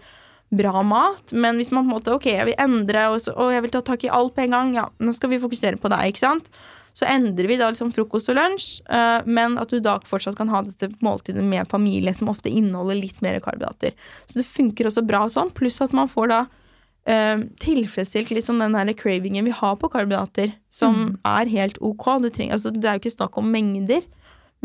bra 0.55 0.79
mat. 0.87 1.33
Men 1.35 1.59
hvis 1.59 1.73
man 1.75 1.83
på 1.83 1.89
en 1.89 1.95
måte 1.97 2.15
ok, 2.15 2.29
jeg 2.37 2.47
vil 2.47 2.57
endre, 2.63 3.03
og, 3.11 3.19
så, 3.25 3.35
og 3.35 3.51
jeg 3.51 3.65
vil 3.65 3.75
ta 3.75 3.83
tak 3.83 4.07
i 4.07 4.13
alt 4.15 4.31
på 4.31 4.45
en 4.45 4.55
gang, 4.55 4.73
ja, 4.79 4.87
nå 4.95 5.11
skal 5.17 5.33
vi 5.33 5.43
fokusere 5.43 5.81
på 5.81 5.91
deg, 5.91 6.13
ikke 6.13 6.23
sant? 6.23 6.47
Så 6.95 7.03
endrer 7.11 7.51
vi 7.51 7.59
da 7.59 7.67
liksom 7.67 7.91
frokost 7.91 8.31
og 8.31 8.39
lunsj, 8.39 8.69
eh, 8.87 9.27
men 9.27 9.59
at 9.59 9.75
du 9.75 9.81
da 9.83 9.97
fortsatt 10.07 10.39
kan 10.39 10.53
ha 10.55 10.63
dette 10.63 10.93
måltidet 11.03 11.43
med 11.43 11.67
familie, 11.67 12.15
som 12.15 12.31
ofte 12.31 12.47
inneholder 12.47 13.01
litt 13.01 13.19
mer 13.25 13.41
karbohydrater. 13.43 13.91
Så 14.31 14.39
det 14.39 14.47
funker 14.47 14.87
også 14.87 15.03
bra 15.03 15.25
sånn, 15.27 15.51
pluss 15.51 15.83
at 15.83 15.91
man 15.97 16.07
får 16.07 16.31
da 16.31 16.45
eh, 17.09 17.45
tilfredsstilt 17.61 18.33
litt 18.33 18.47
sånn 18.47 18.63
den 18.63 18.77
her 18.77 18.91
cravingen 18.97 19.47
vi 19.47 19.55
har 19.55 19.79
på 19.81 19.89
karbohydrater, 19.93 20.55
som 20.73 21.15
er 21.25 21.51
helt 21.51 21.79
ok. 21.79 22.07
Det, 22.25 22.35
trenger, 22.35 22.57
altså, 22.57 22.73
det 22.73 22.89
er 22.89 22.97
jo 22.97 23.05
ikke 23.05 23.17
snakk 23.17 23.39
om 23.41 23.51
mengder, 23.53 24.05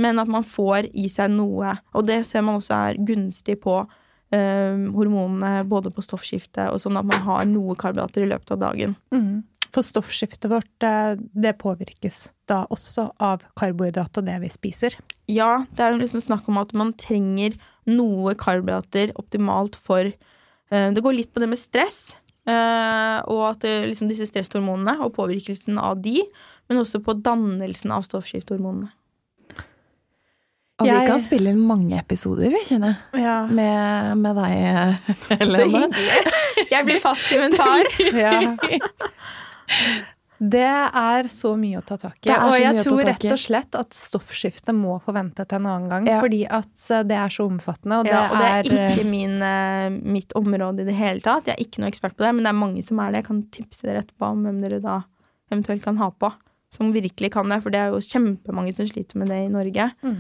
men 0.00 0.22
at 0.22 0.30
man 0.30 0.46
får 0.46 0.90
i 0.96 1.08
seg 1.12 1.32
noe. 1.34 1.76
Og 1.94 2.06
det 2.08 2.22
ser 2.28 2.46
man 2.46 2.60
også 2.60 2.76
er 2.76 3.00
gunstig 3.06 3.60
på 3.64 3.82
eh, 3.82 4.88
hormonene, 4.96 5.60
både 5.68 5.92
på 5.94 6.04
stoffskiftet 6.04 6.70
og 6.70 6.80
sånn 6.82 6.98
at 7.00 7.08
man 7.08 7.24
har 7.26 7.46
noe 7.50 7.76
karbohydrater 7.78 8.26
i 8.26 8.30
løpet 8.32 8.54
av 8.56 8.62
dagen. 8.68 8.96
Mm. 9.14 9.42
For 9.70 9.86
stoffskiftet 9.86 10.50
vårt, 10.50 10.82
eh, 10.82 11.14
det 11.16 11.58
påvirkes 11.60 12.30
da 12.50 12.64
også 12.74 13.10
av 13.22 13.44
karbohydrat 13.58 14.18
og 14.18 14.26
det 14.26 14.40
vi 14.42 14.50
spiser. 14.50 14.96
Ja, 15.30 15.64
det 15.70 15.84
er 15.84 15.94
jo 15.94 16.02
liksom 16.02 16.24
snakk 16.24 16.48
om 16.50 16.58
at 16.58 16.74
man 16.74 16.92
trenger 16.98 17.54
noe 17.86 18.34
karbohydrater 18.34 19.14
optimalt 19.18 19.76
for 19.78 20.10
eh, 20.10 20.90
Det 20.90 21.02
går 21.02 21.14
litt 21.14 21.32
på 21.32 21.42
det 21.42 21.50
med 21.50 21.58
stress, 21.58 22.16
og 22.48 23.42
at 23.50 23.66
liksom 23.86 24.08
disse 24.10 24.26
stresshormonene 24.30 24.96
og 25.04 25.12
påvirkelsen 25.18 25.76
av 25.78 26.00
de, 26.02 26.22
men 26.70 26.80
også 26.80 27.02
på 27.04 27.14
dannelsen 27.20 27.92
av 27.94 28.06
stoffskiftehormonene. 28.06 28.88
Og 30.80 30.88
vi 30.88 31.00
kan 31.10 31.20
spille 31.20 31.52
inn 31.52 31.60
mange 31.68 31.98
episoder, 32.00 32.48
vi, 32.54 32.62
kjenner 32.64 32.94
jeg. 32.94 33.24
Ja. 33.26 33.34
Med, 33.52 34.14
med 34.22 34.38
deg, 34.40 34.54
Så 35.28 35.66
hyggelig! 35.68 35.90
Jeg 36.70 36.86
blir 36.88 37.02
fast 37.02 37.28
inventar. 37.36 37.84
Ja. 38.24 38.32
Det 40.40 40.64
er 40.64 41.26
så 41.28 41.50
mye 41.60 41.82
å 41.82 41.84
ta 41.84 41.98
tak 42.00 42.16
i. 42.24 42.30
Og 42.32 42.54
jeg 42.56 42.80
tror 42.80 43.02
rett 43.04 43.26
og 43.28 43.40
slett 43.42 43.76
at 43.76 43.92
stoffskiftet 43.92 44.72
må 44.72 44.94
få 45.04 45.12
vente 45.12 45.44
til 45.44 45.58
en 45.58 45.66
annen 45.68 45.90
gang. 45.92 46.06
Ja. 46.08 46.20
Fordi 46.24 46.38
at 46.48 46.84
eh, 46.96 47.02
det 47.04 47.18
er 47.20 47.34
så 47.34 47.44
omfattende, 47.50 47.98
og 48.00 48.08
det, 48.08 48.14
Ja, 48.14 48.22
og 48.30 48.40
det 48.40 48.46
er 48.48 48.70
er, 48.72 48.94
ikke 48.94 49.04
min, 49.10 49.34
eh, 49.44 49.90
mitt 50.16 50.32
område 50.38 50.80
i 50.80 50.88
det 50.88 50.96
hele 50.96 51.20
tatt. 51.20 51.50
Jeg 51.50 51.58
er 51.58 51.66
ikke 51.66 51.84
noe 51.84 51.90
ekspert 51.92 52.16
på 52.16 52.24
det, 52.24 52.32
men 52.38 52.48
det 52.48 52.54
er 52.54 52.56
mange 52.56 52.84
som 52.86 53.02
er 53.04 53.12
det. 53.12 53.20
Jeg 53.20 53.28
kan 53.28 53.42
tipse 53.52 53.84
dere 53.84 54.00
etterpå 54.06 54.32
om 54.32 54.46
hvem 54.48 54.62
dere 54.64 54.80
da 54.80 55.02
eventuelt 55.52 55.84
kan 55.84 56.00
ha 56.00 56.08
på. 56.08 56.32
Som 56.72 56.94
virkelig 56.94 57.32
kan 57.34 57.52
det, 57.52 57.60
for 57.60 57.74
det 57.74 57.82
er 57.82 57.92
jo 57.92 58.00
kjempemange 58.00 58.72
som 58.78 58.88
sliter 58.88 59.20
med 59.20 59.28
det 59.34 59.42
i 59.44 59.52
Norge. 59.52 59.90
Mm. 60.00 60.18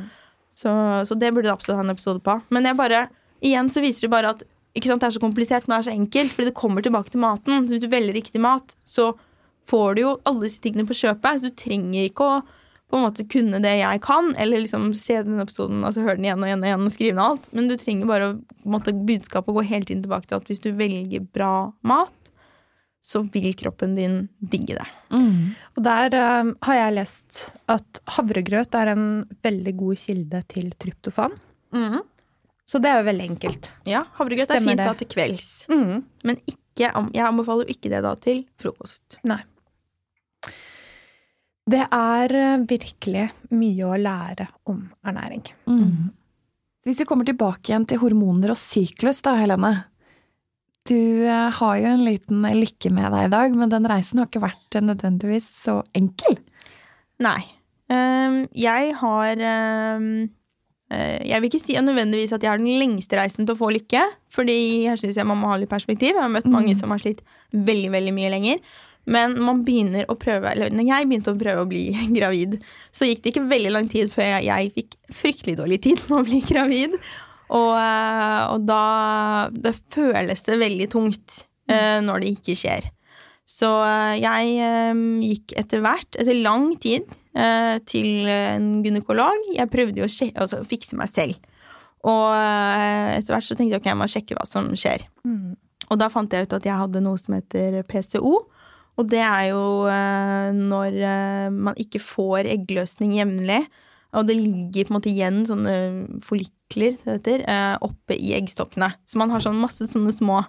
Så, 0.52 0.70
så 1.08 1.16
det 1.16 1.32
burde 1.32 1.48
du 1.48 1.54
absolutt 1.54 1.80
ha 1.80 1.86
en 1.86 1.94
episode 1.94 2.20
på. 2.26 2.36
Men 2.52 2.68
jeg 2.68 2.76
bare, 2.76 3.06
igjen 3.40 3.72
så 3.72 3.80
viser 3.80 4.04
det 4.04 4.12
bare 4.12 4.34
at 4.36 4.44
ikke 4.76 4.90
sant, 4.90 5.00
det 5.02 5.08
er 5.08 5.16
så 5.16 5.22
komplisert, 5.24 5.64
men 5.64 5.78
det 5.78 5.80
er 5.80 5.88
så 5.88 5.96
enkelt. 5.96 6.36
Fordi 6.36 6.50
det 6.50 6.58
kommer 6.60 6.84
tilbake 6.84 7.14
til 7.14 7.24
maten. 7.24 7.64
Så 7.64 7.72
hvis 7.72 7.82
du 7.82 7.88
velger 7.90 8.20
riktig 8.20 8.42
mat, 8.42 8.76
så 8.84 9.14
får 9.70 9.96
du 9.96 10.02
jo 10.04 10.16
alle 10.28 10.48
disse 10.48 10.62
tingene 10.64 10.88
på 10.88 10.98
kjøpet. 10.98 11.40
Så 11.40 11.50
du 11.50 11.62
trenger 11.64 12.08
ikke 12.08 12.26
å 12.26 12.40
på 12.90 12.98
en 12.98 13.04
måte 13.06 13.22
kunne 13.30 13.60
det 13.62 13.76
jeg 13.78 14.00
kan, 14.02 14.32
eller 14.34 14.64
liksom 14.64 14.88
se 14.98 15.20
den 15.22 15.38
episoden, 15.38 15.84
altså 15.86 16.02
høre 16.02 16.18
den 16.18 16.26
igjen 16.26 16.40
og 16.42 16.48
igjen 16.48 16.64
og 16.64 16.68
igjen 16.70 16.86
og 16.88 16.94
skrive 16.94 17.14
ned 17.14 17.24
alt. 17.24 17.44
Men 17.54 17.68
du 17.70 17.76
trenger 17.78 18.10
bare 18.10 18.30
å 18.32 18.38
måte, 18.66 18.94
budskapet 19.06 19.54
gå 19.54 19.62
helt 19.68 19.92
inn 19.94 20.02
tilbake 20.02 20.26
til 20.26 20.40
at 20.40 20.50
hvis 20.50 20.62
du 20.64 20.72
velger 20.74 21.22
bra 21.30 21.52
mat, 21.86 22.16
så 23.06 23.22
vil 23.32 23.52
kroppen 23.56 23.94
din 23.96 24.16
digge 24.42 24.76
det. 24.76 24.88
Mm. 25.14 25.54
Og 25.78 25.84
der 25.86 26.16
eh, 26.18 26.50
har 26.66 26.78
jeg 26.80 26.96
lest 26.98 27.40
at 27.70 28.02
havregrøt 28.16 28.74
er 28.76 28.92
en 28.92 29.06
veldig 29.46 29.74
god 29.78 30.02
kilde 30.02 30.42
til 30.52 30.68
tryptofan. 30.74 31.38
Så 32.70 32.78
det 32.82 32.90
er 32.90 33.00
jo 33.00 33.06
veldig 33.08 33.30
enkelt. 33.32 33.70
Ja, 33.88 34.04
havregrøt 34.18 34.50
er 34.50 34.62
fint 34.62 34.78
det. 34.78 34.90
da 34.90 34.98
til 34.98 35.10
kvelds. 35.10 35.48
Mm. 35.70 36.02
Men 36.26 36.42
ikke, 36.44 36.90
jeg 36.90 37.24
anbefaler 37.24 37.66
jo 37.66 37.78
ikke 37.78 37.90
det 37.94 38.02
da 38.06 38.12
til 38.18 38.44
frokost. 38.60 39.18
Nei. 39.26 39.40
Det 41.70 41.82
er 41.86 42.34
eh, 42.34 42.64
virkelig 42.70 43.28
mye 43.54 43.86
å 43.86 44.00
lære 44.00 44.48
om 44.70 44.82
ernæring. 45.06 45.44
Mm. 45.70 46.10
Hvis 46.86 47.02
vi 47.02 47.06
kommer 47.08 47.28
tilbake 47.28 47.70
igjen 47.70 47.86
til 47.88 48.00
hormoner 48.00 48.54
og 48.54 48.60
syklus, 48.60 49.20
da, 49.24 49.36
Helene. 49.38 49.74
Du 50.88 50.96
eh, 50.96 51.48
har 51.60 51.78
jo 51.78 51.92
en 51.92 52.04
liten 52.06 52.44
lykke 52.56 52.92
med 52.94 53.12
deg 53.12 53.28
i 53.28 53.32
dag, 53.34 53.56
men 53.56 53.72
den 53.72 53.88
reisen 53.90 54.20
har 54.20 54.30
ikke 54.30 54.42
vært 54.46 54.78
eh, 54.78 54.84
nødvendigvis 54.88 55.48
så 55.60 55.80
enkel. 55.96 56.38
Nei. 57.20 57.40
Ehm, 57.92 58.44
jeg 58.56 58.94
har 59.00 59.40
ehm, 59.42 60.30
eh, 60.94 61.18
Jeg 61.26 61.42
vil 61.42 61.50
ikke 61.50 61.62
si 61.62 61.76
nødvendigvis 61.76 62.32
at 62.32 62.44
jeg 62.44 62.52
har 62.52 62.62
den 62.62 62.80
lengste 62.80 63.18
reisen 63.18 63.44
til 63.44 63.56
å 63.56 63.60
få 63.60 63.72
lykke, 63.76 64.06
fordi 64.32 64.56
her 64.88 65.00
syns 65.00 65.20
jeg 65.20 65.28
man 65.28 65.40
må 65.42 65.52
ha 65.52 65.58
litt 65.60 65.72
perspektiv. 65.72 66.14
Jeg 66.14 66.22
har 66.22 66.32
møtt 66.32 66.48
mange 66.50 66.74
som 66.78 66.94
har 66.94 67.02
slitt 67.02 67.20
veldig, 67.52 67.90
veldig 67.92 68.16
mye 68.16 68.32
lenger. 68.32 68.64
Men 69.08 69.36
man 69.42 69.62
begynner 69.64 70.04
å 70.10 70.16
prøve, 70.20 70.50
eller 70.52 70.72
når 70.74 70.86
jeg 70.86 71.08
begynte 71.08 71.32
å 71.32 71.40
prøve 71.40 71.64
å 71.64 71.70
bli 71.70 71.84
gravid, 72.18 72.60
så 72.92 73.08
gikk 73.08 73.24
det 73.24 73.34
ikke 73.34 73.48
veldig 73.50 73.74
lang 73.74 73.90
tid 73.90 74.12
før 74.12 74.28
jeg, 74.34 74.46
jeg 74.50 74.72
fikk 74.76 74.96
fryktelig 75.22 75.58
dårlig 75.62 75.80
tid 75.88 76.02
med 76.08 76.18
å 76.20 76.24
bli 76.28 76.40
gravid. 76.46 76.96
Og, 77.50 77.74
eh, 77.74 78.42
og 78.54 78.66
da 78.68 79.50
Det 79.50 79.74
føles 79.90 80.44
det 80.46 80.58
veldig 80.60 80.88
tungt 80.92 81.44
eh, 81.70 81.98
når 82.04 82.22
det 82.22 82.34
ikke 82.36 82.58
skjer. 82.58 82.90
Så 83.48 83.70
eh, 83.82 84.20
jeg 84.22 85.00
gikk 85.24 85.56
etter 85.58 85.82
hvert, 85.82 86.14
etter 86.14 86.44
lang 86.44 86.74
tid, 86.82 87.16
til 87.86 88.26
en 88.26 88.80
gynekolog. 88.82 89.52
Jeg 89.54 89.70
prøvde 89.70 90.02
å 90.02 90.08
altså, 90.42 90.64
fikse 90.66 90.96
meg 90.98 91.12
selv. 91.14 91.36
Og 92.02 92.32
etter 92.34 93.30
hvert 93.30 93.46
så 93.46 93.54
tenkte 93.54 93.76
jeg 93.76 93.82
ok, 93.84 93.86
jeg 93.86 93.98
må 94.00 94.08
sjekke 94.10 94.34
hva 94.34 94.46
som 94.50 94.66
skjer. 94.74 95.04
Mm. 95.22 95.52
Og 95.94 96.00
da 96.02 96.08
fant 96.10 96.34
jeg 96.34 96.48
ut 96.48 96.56
at 96.58 96.66
jeg 96.66 96.74
hadde 96.74 97.02
noe 97.04 97.20
som 97.22 97.36
heter 97.36 97.84
PCO. 97.86 98.32
Og 99.00 99.08
det 99.08 99.22
er 99.24 99.46
jo 99.48 99.62
eh, 99.88 100.50
når 100.56 100.96
eh, 101.00 101.46
man 101.54 101.78
ikke 101.80 102.02
får 102.04 102.50
eggløsning 102.52 103.14
jevnlig. 103.16 103.62
Og 104.18 104.26
det 104.26 104.36
ligger 104.36 104.86
på 104.86 104.92
en 104.92 104.96
måte 104.98 105.10
igjen 105.12 105.44
sånne 105.48 105.74
follikler 106.26 106.98
heter, 107.06 107.44
eh, 107.46 107.76
oppe 107.86 108.16
i 108.18 108.34
eggstokkene. 108.36 108.90
Så 109.08 109.20
man 109.20 109.32
har 109.32 109.44
sånn 109.44 109.60
masse 109.60 109.86
sånne 109.88 110.12
små 110.14 110.42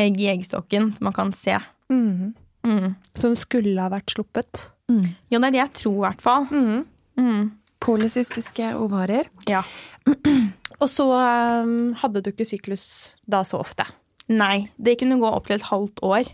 egg 0.00 0.18
i 0.18 0.30
eggstokken 0.32 0.90
som 0.96 1.06
man 1.06 1.16
kan 1.16 1.32
se. 1.36 1.58
Mm. 1.92 2.32
Mm. 2.64 2.94
Som 3.14 3.36
skulle 3.38 3.76
ha 3.78 3.90
vært 3.92 4.16
sluppet. 4.16 4.70
Mm. 4.90 5.04
Ja, 5.30 5.38
det 5.38 5.46
er 5.46 5.54
det 5.54 5.62
jeg 5.62 5.74
tror, 5.84 5.98
i 5.98 6.06
hvert 6.08 6.24
fall. 6.24 6.48
Mhm. 6.50 6.80
Mm. 7.20 7.44
Polycystiske 7.84 8.72
ovarier. 8.80 9.28
Ja. 9.46 9.60
Og 10.82 10.88
så 10.90 11.04
eh, 11.20 11.74
hadde 12.00 12.24
du 12.24 12.32
ikke 12.32 12.48
syklus 12.48 12.86
da 13.28 13.44
så 13.46 13.60
ofte. 13.60 13.86
Nei, 14.32 14.70
det 14.80 14.96
kunne 15.02 15.20
gå 15.20 15.28
opp 15.28 15.50
til 15.50 15.58
et 15.58 15.68
halvt 15.68 16.00
år 16.02 16.32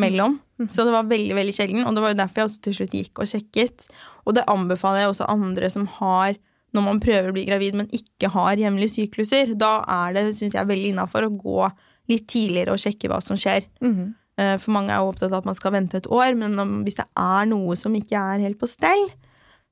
mellom. 0.00 0.38
Så 0.68 0.84
det 0.84 0.92
var 0.92 1.08
veldig 1.08 1.34
veldig 1.38 1.54
sjelden, 1.56 1.86
og 1.88 1.96
det 1.96 2.04
var 2.04 2.12
jo 2.12 2.20
derfor 2.20 2.42
jeg 2.42 2.50
også 2.50 2.62
til 2.66 2.76
slutt 2.76 2.96
gikk 2.98 3.20
og 3.22 3.30
sjekket. 3.30 3.86
Og 4.28 4.36
det 4.36 4.44
anbefaler 4.50 5.04
jeg 5.04 5.12
også 5.14 5.28
andre 5.32 5.70
som 5.72 5.86
har 6.00 6.36
når 6.76 6.84
man 6.86 7.00
prøver 7.02 7.30
å 7.30 7.34
bli 7.34 7.46
gravid, 7.48 7.76
men 7.78 7.88
ikke 7.94 8.30
har 8.30 8.60
hjemlige 8.60 8.94
sykluser. 8.94 9.56
Da 9.58 9.80
er 9.90 10.14
det 10.14 10.24
synes 10.38 10.54
jeg, 10.54 10.68
veldig 10.68 10.92
innafor 10.92 11.26
å 11.26 11.32
gå 11.34 11.64
litt 12.10 12.28
tidligere 12.30 12.74
og 12.74 12.82
sjekke 12.82 13.10
hva 13.10 13.20
som 13.24 13.38
skjer. 13.40 13.66
Mm 13.82 14.16
For 14.62 14.72
mange 14.72 14.94
er 14.94 15.02
jo 15.02 15.10
opptatt 15.10 15.34
av 15.34 15.42
at 15.42 15.48
man 15.50 15.56
skal 15.58 15.74
vente 15.74 15.98
et 15.98 16.06
år, 16.08 16.32
men 16.38 16.54
om, 16.62 16.78
hvis 16.86 16.96
det 16.96 17.04
er 17.18 17.48
noe 17.50 17.74
som 17.76 17.92
ikke 17.92 18.16
er 18.16 18.40
helt 18.40 18.56
på 18.60 18.68
stell, 18.70 19.10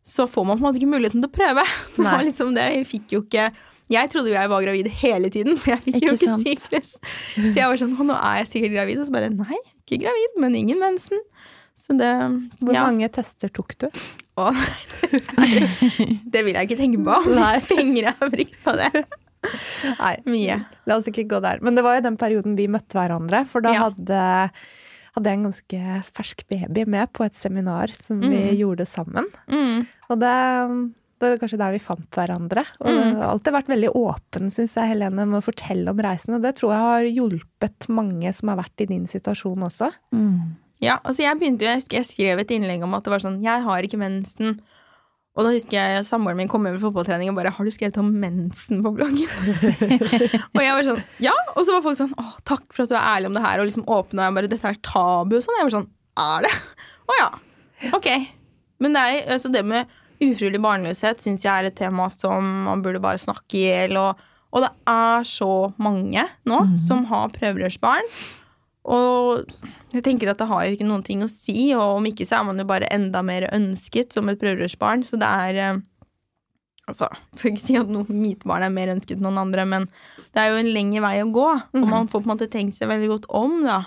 så 0.04 0.26
får 0.28 0.44
man 0.44 0.58
på 0.58 0.60
en 0.60 0.66
måte 0.66 0.80
ikke 0.80 0.90
muligheten 0.90 1.22
til 1.22 1.30
å 1.30 1.36
prøve. 1.38 1.64
Liksom 2.26 2.52
det. 2.56 2.66
Jeg 2.74 2.88
fikk 2.90 3.14
jo 3.14 3.22
ikke 3.24 3.46
Jeg 3.90 4.10
trodde 4.12 4.28
jo 4.28 4.34
jeg 4.36 4.50
var 4.52 4.62
gravid 4.66 4.88
hele 5.00 5.30
tiden, 5.32 5.56
for 5.56 5.70
jeg 5.72 5.80
fikk 5.86 5.94
jo 6.02 6.12
Ikke 6.12 6.16
ikke 6.18 6.28
sant? 6.28 6.48
syklus. 6.48 6.90
Så 7.36 7.54
jeg 7.56 7.68
var 7.70 7.78
sånn 7.80 7.94
nå 7.96 8.16
er 8.18 8.42
jeg 8.42 8.50
sikkert 8.52 8.74
gravid. 8.76 8.98
Og 9.00 9.06
så 9.08 9.14
bare 9.14 9.30
Nei, 9.32 9.60
ikke 9.86 10.02
gravid, 10.04 10.34
men 10.44 10.54
ingen 10.58 10.78
mensen. 10.82 11.22
Så 11.78 11.96
det 11.96 12.10
Hvor 12.60 12.74
ja. 12.76 12.82
mange 12.84 13.08
tester 13.08 13.48
tok 13.48 13.72
du? 13.80 13.86
Å, 14.38 14.50
det 16.32 16.42
vil 16.46 16.54
jeg 16.58 16.68
ikke 16.68 16.78
tenke 16.78 17.00
på. 17.06 17.16
Nei. 17.34 17.54
Penger 17.68 18.02
jeg 18.10 18.14
har 18.20 18.32
brukt 18.34 18.58
på 18.64 18.74
det. 18.78 18.90
Nei, 19.98 20.12
Mye. 20.28 20.58
la 20.90 20.96
oss 20.98 21.08
ikke 21.10 21.24
gå 21.30 21.40
der. 21.44 21.62
Men 21.64 21.78
det 21.78 21.84
var 21.86 21.96
jo 21.98 22.04
den 22.08 22.18
perioden 22.20 22.56
vi 22.58 22.66
møtte 22.70 22.98
hverandre, 22.98 23.44
for 23.48 23.64
da 23.64 23.72
Ja. 23.74 23.86
hadde, 23.88 24.22
hadde 25.16 25.30
jeg 25.32 25.38
en 25.38 25.46
ganske 25.48 25.82
fersk 26.18 26.44
baby 26.50 26.84
med 26.90 27.12
på 27.16 27.24
et 27.26 27.34
seminar 27.38 27.92
som 27.96 28.20
vi 28.20 28.28
Mm. 28.50 28.56
gjorde 28.58 28.86
sammen. 28.86 29.26
Mm. 29.48 29.86
Og 30.10 30.18
det, 30.20 30.34
det 31.18 31.30
var 31.32 31.40
kanskje 31.42 31.58
der 31.60 31.72
vi 31.74 31.80
fant 31.82 32.10
hverandre. 32.14 32.64
Og 32.80 32.86
det 32.88 32.94
Mm. 33.04 33.16
har 33.18 33.28
alltid 33.32 33.52
vært 33.52 33.68
veldig 33.72 33.90
åpen, 33.94 34.50
syns 34.54 34.74
jeg, 34.78 34.88
Helene, 34.92 35.26
med 35.26 35.40
å 35.42 35.44
fortelle 35.44 35.88
om 35.90 35.98
reisen. 35.98 36.34
Og 36.34 36.42
det 36.42 36.54
tror 36.56 36.72
jeg 36.72 36.86
har 36.86 37.02
hjulpet 37.18 37.88
mange 37.88 38.32
som 38.34 38.48
har 38.48 38.56
vært 38.62 38.80
i 38.80 38.86
din 38.86 39.06
situasjon 39.06 39.62
også. 39.66 39.90
Mm. 40.14 40.56
Ja, 40.80 40.98
altså 41.04 41.24
jeg 41.26 41.38
begynte 41.40 41.62
jo, 41.66 41.72
jeg 41.72 41.80
husker 41.82 41.96
jeg 41.98 42.06
skrev 42.06 42.38
et 42.40 42.48
innlegg 42.54 42.82
om 42.86 42.94
at 42.94 43.02
det 43.04 43.10
var 43.10 43.18
sånn, 43.24 43.42
jeg 43.42 43.62
har 43.64 43.82
ikke 43.82 43.98
mensen. 43.98 44.60
Og 45.38 45.44
da 45.44 45.50
husker 45.54 45.70
jeg 45.78 46.04
samboeren 46.06 46.36
min 46.36 46.48
kom 46.50 46.66
over 46.66 46.78
fotballtrening 46.82 47.28
og 47.30 47.36
bare, 47.36 47.50
har 47.54 47.64
du 47.64 47.70
skrevet 47.70 47.98
om 47.98 48.08
mensen 48.20 48.82
på 48.82 48.90
bloggen? 48.94 49.26
og 50.54 50.62
jeg 50.62 50.72
var 50.74 50.82
sånn, 50.86 51.02
ja. 51.22 51.34
Og 51.56 51.62
så 51.66 51.74
var 51.76 51.82
folk 51.84 51.98
sånn, 51.98 52.14
'Å, 52.14 52.24
takk 52.44 52.64
for 52.72 52.82
at 52.84 52.88
du 52.90 52.96
er 52.98 53.06
ærlig 53.06 53.26
om 53.30 53.34
det 53.34 53.42
her, 53.44 53.60
og 53.60 53.66
liksom 53.68 53.84
åpna 53.86 54.26
jeg 54.26 54.34
bare, 54.34 54.48
dette 54.50 54.64
er 54.70 54.80
tabu 54.82 55.36
og 55.38 55.42
sånn. 55.44 55.58
Jeg 55.58 55.68
var 55.68 55.76
sånn, 55.78 55.88
er 56.18 56.42
det? 56.42 56.54
Å 57.08 57.18
ja. 57.20 57.28
Ok. 57.94 58.08
Men 58.80 58.92
det, 58.94 59.00
er, 59.02 59.32
altså 59.34 59.50
det 59.52 59.64
med 59.66 59.86
ufrivillig 60.20 60.60
barnløshet 60.62 61.22
synes 61.22 61.44
jeg 61.46 61.52
er 61.52 61.68
et 61.68 61.78
tema 61.78 62.08
som 62.14 62.44
man 62.66 62.82
burde 62.84 63.02
bare 63.02 63.20
snakke 63.20 63.58
i 63.58 63.64
hjel. 63.66 63.98
Og, 64.00 64.20
og 64.52 64.64
det 64.64 64.72
er 64.90 65.26
så 65.28 65.52
mange 65.80 66.26
nå 66.48 66.60
som 66.86 67.06
har 67.10 67.32
prøverørsbarn. 67.36 68.12
Og 68.88 69.50
jeg 69.92 70.04
tenker 70.06 70.30
at 70.30 70.40
det 70.40 70.48
har 70.48 70.64
jo 70.64 70.76
ikke 70.76 70.88
noen 70.88 71.04
ting 71.04 71.20
å 71.24 71.28
si, 71.28 71.74
og 71.76 71.98
om 71.98 72.08
ikke 72.08 72.24
så 72.28 72.38
er 72.38 72.48
man 72.48 72.60
jo 72.62 72.68
bare 72.68 72.88
enda 72.94 73.20
mer 73.26 73.48
ønsket 73.52 74.16
som 74.16 74.30
et 74.32 74.40
prøverørsbarn. 74.40 75.04
Så 75.04 75.20
det 75.20 75.28
er 75.28 75.62
eh, 75.66 75.84
Altså, 76.88 77.04
jeg 77.12 77.36
skal 77.36 77.50
ikke 77.52 77.60
si 77.60 77.74
at 77.76 77.90
noen, 77.92 78.06
mitt 78.16 78.44
barn 78.48 78.64
er 78.64 78.72
mer 78.72 78.88
ønsket 78.94 79.18
enn 79.18 79.26
noen 79.26 79.42
andre, 79.42 79.66
men 79.68 79.84
det 80.32 80.40
er 80.40 80.54
jo 80.54 80.60
en 80.62 80.70
lengre 80.72 81.02
vei 81.04 81.18
å 81.20 81.26
gå, 81.34 81.48
og 81.76 81.82
man 81.84 82.08
får 82.08 82.22
på 82.22 82.24
en 82.24 82.32
måte 82.32 82.48
tenkt 82.48 82.78
seg 82.78 82.88
veldig 82.88 83.10
godt 83.10 83.26
om, 83.36 83.58
da. 83.66 83.82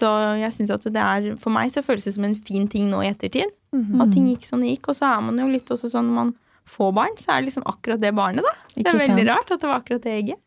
Så 0.00 0.10
jeg 0.40 0.52
synes 0.52 0.72
at 0.74 0.88
det 0.92 1.00
er 1.00 1.28
For 1.40 1.54
meg 1.54 1.70
så 1.72 1.80
føles 1.86 2.04
det 2.04 2.12
som 2.16 2.26
en 2.26 2.34
fin 2.36 2.66
ting 2.68 2.90
nå 2.90 2.98
i 3.04 3.12
ettertid. 3.12 3.54
At 4.02 4.12
ting 4.14 4.26
gikk 4.30 4.46
som 4.48 4.62
det 4.62 4.74
gikk. 4.74 4.90
Og 4.92 4.98
så 4.98 5.08
er 5.10 5.22
man 5.28 5.38
jo 5.42 5.46
litt 5.50 5.70
også 5.72 5.90
sånn 5.92 6.10
når 6.10 6.18
man 6.20 6.34
får 6.66 6.92
barn, 6.96 7.14
så 7.20 7.30
er 7.32 7.40
det 7.40 7.52
liksom 7.52 7.66
akkurat 7.70 8.02
det 8.02 8.12
barnet, 8.16 8.46
da. 8.46 8.54
Det 8.74 8.90
er 8.90 8.98
veldig 8.98 9.22
sant? 9.22 9.30
rart 9.30 9.52
at 9.54 9.62
det 9.62 9.70
var 9.70 9.82
akkurat 9.82 10.02
det 10.06 10.14
egget. 10.16 10.40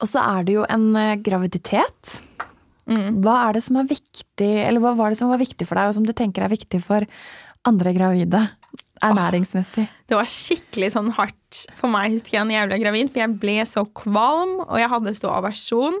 Og 0.00 0.08
så 0.08 0.22
er 0.22 0.46
det 0.46 0.54
jo 0.54 0.66
en 0.70 0.86
eh, 0.96 1.16
graviditet. 1.20 2.20
Mm. 2.90 3.20
Hva 3.24 3.36
er 3.48 3.58
det 3.58 3.64
som 3.66 3.78
er 3.80 3.90
viktig, 3.90 4.52
eller 4.64 4.82
hva 4.82 4.94
var 4.98 5.12
det 5.12 5.20
som 5.20 5.30
var 5.32 5.42
viktig 5.42 5.66
for 5.68 5.78
deg, 5.78 5.90
og 5.90 5.98
som 5.98 6.06
du 6.06 6.14
tenker 6.16 6.46
er 6.46 6.52
viktig 6.52 6.80
for 6.86 7.06
andre 7.68 7.92
gravide? 7.96 8.46
Ernæringsmessig. 9.04 9.86
Det 10.08 10.16
var 10.16 10.28
skikkelig 10.28 10.90
sånn 10.94 11.12
hardt 11.16 11.62
for 11.78 11.92
meg, 11.92 12.14
husker 12.16 12.36
jeg, 12.36 12.48
når 12.48 12.56
jeg 12.56 12.70
ble 12.70 12.80
gravid. 12.82 13.12
For 13.12 13.22
jeg 13.22 13.36
ble 13.42 13.54
så 13.68 13.84
kvalm, 13.96 14.58
og 14.66 14.76
jeg 14.80 14.92
hadde 14.92 15.14
så 15.16 15.32
aversjon. 15.36 15.96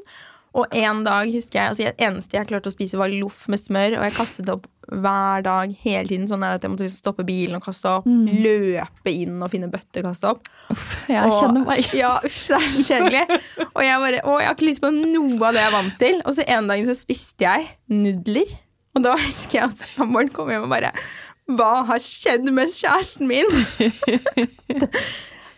Og 0.58 0.74
en 0.74 1.04
dag 1.06 1.30
husker 1.30 1.60
jeg, 1.60 1.72
altså 1.72 1.86
det 1.86 2.08
eneste 2.08 2.36
jeg 2.36 2.48
klarte 2.50 2.72
å 2.72 2.74
spise, 2.74 2.98
var 3.00 3.12
loff 3.12 3.46
med 3.52 3.62
smør. 3.62 3.96
Og 4.00 4.06
jeg 4.08 4.16
kastet 4.18 4.52
opp 4.52 4.66
hver 4.90 5.42
dag 5.46 5.72
hele 5.84 6.08
tiden, 6.10 6.26
sånn 6.30 6.42
at 6.46 6.62
jeg 6.66 6.70
måtte 6.72 6.82
liksom 6.86 7.00
stoppe 7.02 7.24
bilen 7.28 7.56
og 7.58 7.62
kaste 7.64 7.88
opp. 8.00 8.06
Løpe 8.10 9.12
inn 9.14 9.36
og 9.42 9.50
finne 9.52 9.68
bøtter 9.70 10.02
og 10.02 10.10
kaste 10.10 10.30
opp. 10.32 10.50
Uff, 10.74 10.96
jeg 11.08 11.22
Og- 11.30 11.36
kjenner 11.38 11.64
meg. 11.68 11.86
Ja, 12.02 12.16
uff, 12.26 12.40
det 12.50 12.58
er 12.58 12.66
så 12.74 12.84
kjedelig. 12.88 13.22
Og 13.70 13.82
jeg 13.86 14.02
bare, 14.06 14.22
å, 14.26 14.36
jeg 14.42 14.48
har 14.50 14.56
ikke 14.58 14.68
lyst 14.70 14.82
på 14.84 14.90
noe 14.94 15.38
av 15.46 15.54
det 15.54 15.62
jeg 15.62 15.70
er 15.70 15.76
vant 15.78 15.98
til. 16.02 16.20
Og 16.26 16.36
så 16.38 16.46
en 16.56 16.70
dag 16.72 16.84
så 16.90 16.96
spiste 16.98 17.46
jeg 17.46 17.68
nudler. 17.90 18.54
Og 18.98 19.04
da 19.06 19.14
husker 19.22 19.60
jeg 19.60 19.70
at 19.70 19.82
samboeren 19.94 20.32
kom 20.34 20.48
hjem 20.50 20.64
og 20.66 20.72
bare 20.72 20.90
Hva 21.50 21.84
har 21.86 22.02
skjedd 22.02 22.48
med 22.54 22.70
kjæresten 22.74 23.26
min? 23.30 23.46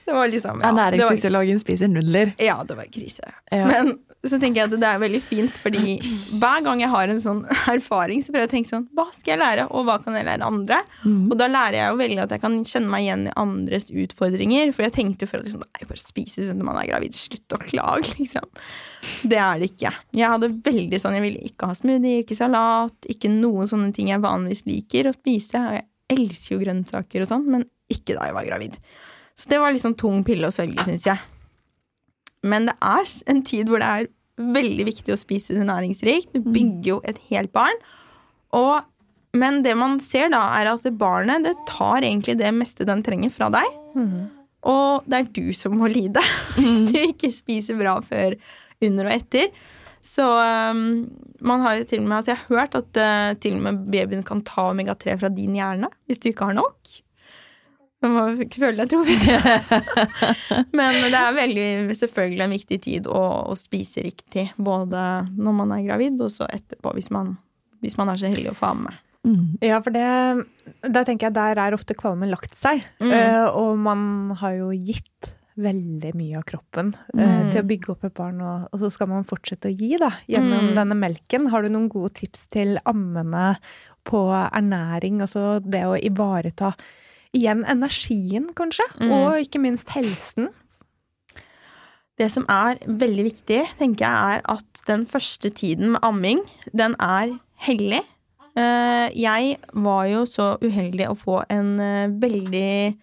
det 0.06 0.12
var 0.12 0.28
liksom 0.28 0.60
ja, 0.60 0.68
Ernæringsfysiologen 0.70 1.60
spiser 1.62 1.88
nudler. 1.88 2.32
ja, 2.40 2.58
det 2.68 2.76
var 2.76 2.88
krise. 2.92 3.32
Ja. 3.52 3.66
Men 3.68 3.94
så 4.30 4.38
tenker 4.38 4.60
jeg 4.60 4.68
at 4.70 4.74
det 4.78 4.86
er 4.86 5.00
veldig 5.02 5.20
fint, 5.26 5.56
fordi 5.58 5.96
hver 6.38 6.62
gang 6.62 6.78
jeg 6.78 6.90
har 6.92 7.10
en 7.10 7.20
sånn 7.22 7.40
erfaring, 7.72 8.20
så 8.22 8.30
prøver 8.30 8.44
jeg 8.44 8.50
å 8.50 8.52
tenke 8.52 8.70
sånn 8.70 8.84
Hva 8.94 9.08
skal 9.10 9.32
jeg 9.34 9.40
lære, 9.42 9.64
og 9.74 9.88
hva 9.88 9.96
kan 10.04 10.14
jeg 10.14 10.28
lære 10.28 10.46
andre? 10.46 10.78
Og 11.32 11.34
da 11.40 11.48
lærer 11.50 11.78
jeg 11.80 11.88
jo 11.90 11.98
veldig 11.98 12.20
at 12.22 12.34
jeg 12.36 12.42
kan 12.44 12.60
kjenne 12.62 12.92
meg 12.92 13.06
igjen 13.08 13.24
i 13.26 13.34
andres 13.42 13.90
utfordringer. 13.90 14.70
For 14.76 14.86
jeg 14.86 14.94
tenkte 14.94 15.26
jo 15.26 15.32
før 15.32 15.42
at 15.42 15.48
liksom, 15.48 15.66
nei, 15.66 15.88
bare 15.90 16.04
spise 16.04 16.46
sånn 16.46 16.62
når 16.62 16.70
man 16.70 16.80
er 16.84 16.88
gravid. 16.92 17.18
Slutt 17.18 17.56
å 17.58 17.60
klage, 17.64 18.14
liksom. 18.20 18.46
Det 19.26 19.42
er 19.42 19.58
det 19.58 19.72
ikke. 19.72 19.94
Jeg 20.14 20.34
hadde 20.36 20.52
veldig 20.70 21.02
sånn, 21.02 21.18
jeg 21.18 21.26
ville 21.26 21.42
ikke 21.50 21.72
ha 21.72 21.74
smoothie, 21.74 22.22
ikke 22.22 22.38
salat, 22.38 23.10
ikke 23.10 23.32
noen 23.34 23.70
sånne 23.70 23.90
ting 23.96 24.14
jeg 24.14 24.22
vanligvis 24.22 24.66
liker 24.70 25.10
å 25.10 25.16
spise. 25.18 25.58
Og 25.66 25.78
jeg 25.80 25.88
elsker 26.14 26.54
jo 26.54 26.62
grønnsaker 26.62 27.24
og 27.26 27.32
sånn, 27.34 27.50
men 27.50 27.66
ikke 27.90 28.14
da 28.14 28.30
jeg 28.30 28.38
var 28.38 28.46
gravid. 28.46 28.78
Så 29.34 29.50
det 29.50 29.58
var 29.58 29.74
liksom 29.74 29.98
tung 29.98 30.22
pille 30.26 30.46
å 30.46 30.54
svelge, 30.54 30.84
syns 30.86 31.10
jeg. 31.10 31.18
Men 32.42 32.68
det 32.70 32.76
er 32.82 33.10
en 33.30 33.42
tid 33.46 33.70
hvor 33.70 33.82
det 33.82 33.88
er 33.88 34.10
veldig 34.42 34.86
viktig 34.88 35.14
å 35.14 35.20
spise 35.20 35.58
næringsrikt. 35.58 36.32
Du 36.34 36.40
bygger 36.52 36.88
jo 36.88 37.00
et 37.08 37.20
helt 37.30 37.52
barn. 37.54 37.76
Og, 38.56 38.82
men 39.38 39.60
det 39.64 39.74
man 39.78 39.98
ser 40.02 40.32
da, 40.32 40.42
er 40.58 40.72
at 40.72 40.86
det 40.86 40.94
barnet 41.00 41.46
det 41.46 41.54
tar 41.70 42.02
egentlig 42.02 42.38
det 42.40 42.50
meste 42.56 42.88
den 42.88 43.04
trenger 43.06 43.32
fra 43.34 43.50
deg. 43.52 43.68
Og 44.72 45.06
det 45.10 45.18
er 45.18 45.30
du 45.34 45.46
som 45.56 45.76
må 45.78 45.90
lide 45.90 46.22
hvis 46.56 46.90
du 46.90 46.98
ikke 47.02 47.32
spiser 47.34 47.78
bra 47.78 47.96
før, 48.04 48.36
under 48.82 49.08
og 49.08 49.14
etter. 49.14 49.52
Så 50.02 50.24
um, 50.26 51.04
man 51.46 51.62
har 51.62 51.78
jo 51.78 51.86
til 51.86 52.00
og 52.02 52.08
med 52.08 52.16
altså 52.16 52.32
Jeg 52.32 52.40
har 52.40 52.56
hørt 52.56 52.72
at 52.74 52.98
uh, 52.98 53.38
til 53.38 53.54
og 53.54 53.62
med 53.68 53.84
babyen 53.92 54.24
kan 54.26 54.42
ta 54.42 54.64
omega-3 54.72 55.14
fra 55.20 55.30
din 55.30 55.54
hjerne 55.54 55.90
hvis 56.10 56.18
du 56.18 56.32
ikke 56.32 56.50
har 56.50 56.58
nok. 56.58 56.96
Man 58.02 58.12
må 58.16 58.22
føle 58.50 58.82
deg 58.82 58.90
truffet. 58.90 59.72
Men 60.78 60.98
det 61.06 61.14
er 61.18 61.36
veldig, 61.36 61.66
selvfølgelig 62.00 62.44
en 62.46 62.54
viktig 62.56 62.78
tid 62.82 63.06
å, 63.10 63.22
å 63.52 63.56
spise 63.58 64.02
riktig. 64.04 64.48
Både 64.58 65.02
når 65.36 65.56
man 65.62 65.74
er 65.76 65.84
gravid, 65.86 66.20
og 66.24 66.32
så 66.34 66.48
etterpå, 66.50 66.94
hvis 66.98 67.10
man, 67.14 67.36
hvis 67.84 67.96
man 68.00 68.10
er 68.12 68.18
så 68.20 68.30
heldig 68.32 68.50
å 68.52 68.58
få 68.58 68.72
amme. 68.74 68.94
Mm. 69.22 69.52
Ja, 69.62 69.76
for 69.78 69.94
det 69.94 70.02
Der 70.90 71.04
tenker 71.06 71.28
jeg 71.28 71.36
der 71.36 71.60
er 71.62 71.76
ofte 71.76 71.94
kvalmen 71.94 72.32
lagt 72.32 72.56
seg. 72.58 72.82
Mm. 72.98 73.12
Uh, 73.14 73.46
og 73.54 73.78
man 73.78 74.02
har 74.40 74.56
jo 74.58 74.72
gitt 74.74 75.30
veldig 75.62 76.10
mye 76.16 76.38
av 76.40 76.46
kroppen 76.48 76.94
uh, 76.96 77.20
Mm. 77.22 77.50
til 77.52 77.60
å 77.60 77.66
bygge 77.68 77.90
opp 77.92 78.06
et 78.08 78.14
barn, 78.16 78.38
og, 78.40 78.64
og 78.72 78.80
så 78.80 78.88
skal 78.90 79.10
man 79.10 79.26
fortsette 79.28 79.68
å 79.68 79.74
gi 79.76 79.92
da, 80.00 80.08
gjennom 80.26 80.70
Mm. 80.70 80.74
denne 80.80 80.96
melken. 80.96 81.46
Har 81.52 81.62
du 81.62 81.68
noen 81.74 81.90
gode 81.92 82.14
tips 82.18 82.46
til 82.50 82.78
ammene 82.88 83.52
på 84.08 84.24
ernæring? 84.32 85.20
Altså 85.22 85.60
det 85.62 85.84
å 85.86 85.94
ivareta 86.00 86.72
igjen 87.36 87.64
energien, 87.68 88.50
kanskje? 88.56 88.86
Mm. 89.00 89.12
Og 89.16 89.44
ikke 89.46 89.60
minst 89.62 89.92
helsen. 89.96 90.50
Det 92.20 92.28
som 92.30 92.44
er 92.52 92.80
veldig 92.86 93.24
viktig, 93.30 93.62
tenker 93.78 94.04
jeg, 94.04 94.36
er 94.36 94.42
at 94.52 94.82
den 94.86 95.06
første 95.08 95.50
tiden 95.50 95.94
med 95.94 96.04
amming, 96.04 96.42
den 96.76 96.94
er 97.00 97.32
hellig. 97.66 98.02
Eh, 98.52 99.08
Jeg 99.16 99.56
var 99.72 100.04
jo 100.10 100.26
så 100.28 100.52
uheldig 100.60 101.08
å 101.08 101.16
få 101.16 101.40
en 101.48 101.80
eh, 101.80 102.12
veldig 102.20 102.96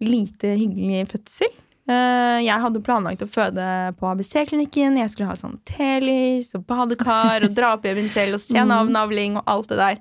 lite 0.00 0.54
hyggelig 0.56 1.04
fødsel. 1.12 1.52
Eh, 1.86 2.38
Jeg 2.46 2.62
hadde 2.64 2.82
planlagt 2.82 3.22
å 3.22 3.28
føde 3.28 3.66
på 4.00 4.08
ABC-klinikken. 4.08 4.96
Jeg 4.98 5.12
skulle 5.12 5.28
ha 5.28 5.36
sånn 5.36 5.60
telys 5.68 6.54
og 6.56 6.64
badekar 6.66 7.44
og 7.44 7.52
dra 7.54 7.74
opp 7.76 7.84
babyen 7.84 8.08
selv 8.08 8.40
og 8.40 8.40
se 8.42 8.56
navnavling 8.56 9.36
og 9.36 9.44
alt 9.46 9.68
det 9.68 9.82
der. 9.84 10.00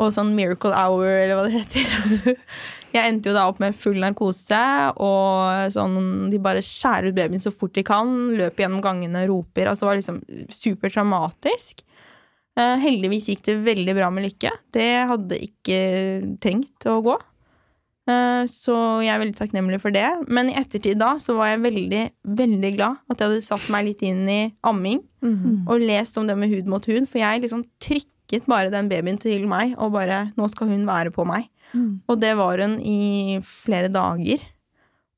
Og 0.00 0.08
sånn 0.14 0.30
miracle 0.34 0.72
hour, 0.72 1.04
eller 1.04 1.36
hva 1.36 1.42
det 1.48 1.58
heter. 1.58 2.36
Jeg 2.92 3.08
endte 3.08 3.28
jo 3.30 3.34
da 3.36 3.46
opp 3.48 3.58
med 3.60 3.76
full 3.76 3.96
narkose, 4.00 4.58
og 5.00 5.72
sånn 5.72 6.30
De 6.32 6.38
bare 6.44 6.60
skjærer 6.64 7.08
ut 7.10 7.16
babyen 7.16 7.40
så 7.40 7.52
fort 7.52 7.72
de 7.76 7.84
kan, 7.88 8.10
løper 8.36 8.64
gjennom 8.66 8.82
gangene, 8.84 9.26
roper. 9.28 9.68
Altså 9.70 9.84
det 9.86 9.90
var 9.90 10.00
liksom 10.00 10.20
supertraumatisk. 10.52 11.82
Eh, 12.58 12.76
heldigvis 12.82 13.30
gikk 13.32 13.44
det 13.48 13.58
veldig 13.64 13.94
bra 13.96 14.10
med 14.12 14.26
Lykke. 14.26 14.50
Det 14.76 14.88
hadde 15.08 15.38
ikke 15.40 15.78
trengt 16.44 16.88
å 16.92 16.98
gå. 17.04 17.14
Eh, 18.12 18.42
så 18.50 18.74
jeg 19.04 19.12
er 19.14 19.22
veldig 19.22 19.38
takknemlig 19.38 19.80
for 19.80 19.94
det. 19.94 20.04
Men 20.28 20.50
i 20.52 20.56
ettertid 20.60 21.00
da 21.00 21.14
så 21.22 21.36
var 21.38 21.52
jeg 21.52 21.64
veldig, 21.64 22.02
veldig 22.42 22.72
glad 22.76 23.00
at 23.08 23.16
jeg 23.22 23.28
hadde 23.30 23.46
satt 23.46 23.68
meg 23.72 23.86
litt 23.88 24.04
inn 24.08 24.24
i 24.28 24.42
amming 24.68 25.04
Mm. 25.22 25.68
og 25.70 25.78
lest 25.78 26.16
om 26.18 26.26
det 26.26 26.34
med 26.34 26.50
hud 26.50 26.66
mot 26.66 26.82
hud, 26.90 27.04
for 27.06 27.20
jeg 27.20 27.44
liksom 27.44 27.60
trykket 28.32 28.48
bare 28.48 28.72
den 28.72 28.88
babyen 28.88 29.20
til 29.20 29.46
meg 29.46 29.76
og 29.78 29.92
bare 29.92 30.32
Nå 30.36 30.48
skal 30.48 30.68
hun 30.68 30.86
være 30.86 31.12
på 31.12 31.24
meg. 31.24 31.48
Mm. 31.74 32.02
Og 32.08 32.20
det 32.20 32.36
var 32.36 32.58
hun 32.60 32.80
i 32.80 33.40
flere 33.42 33.88
dager. 33.88 34.40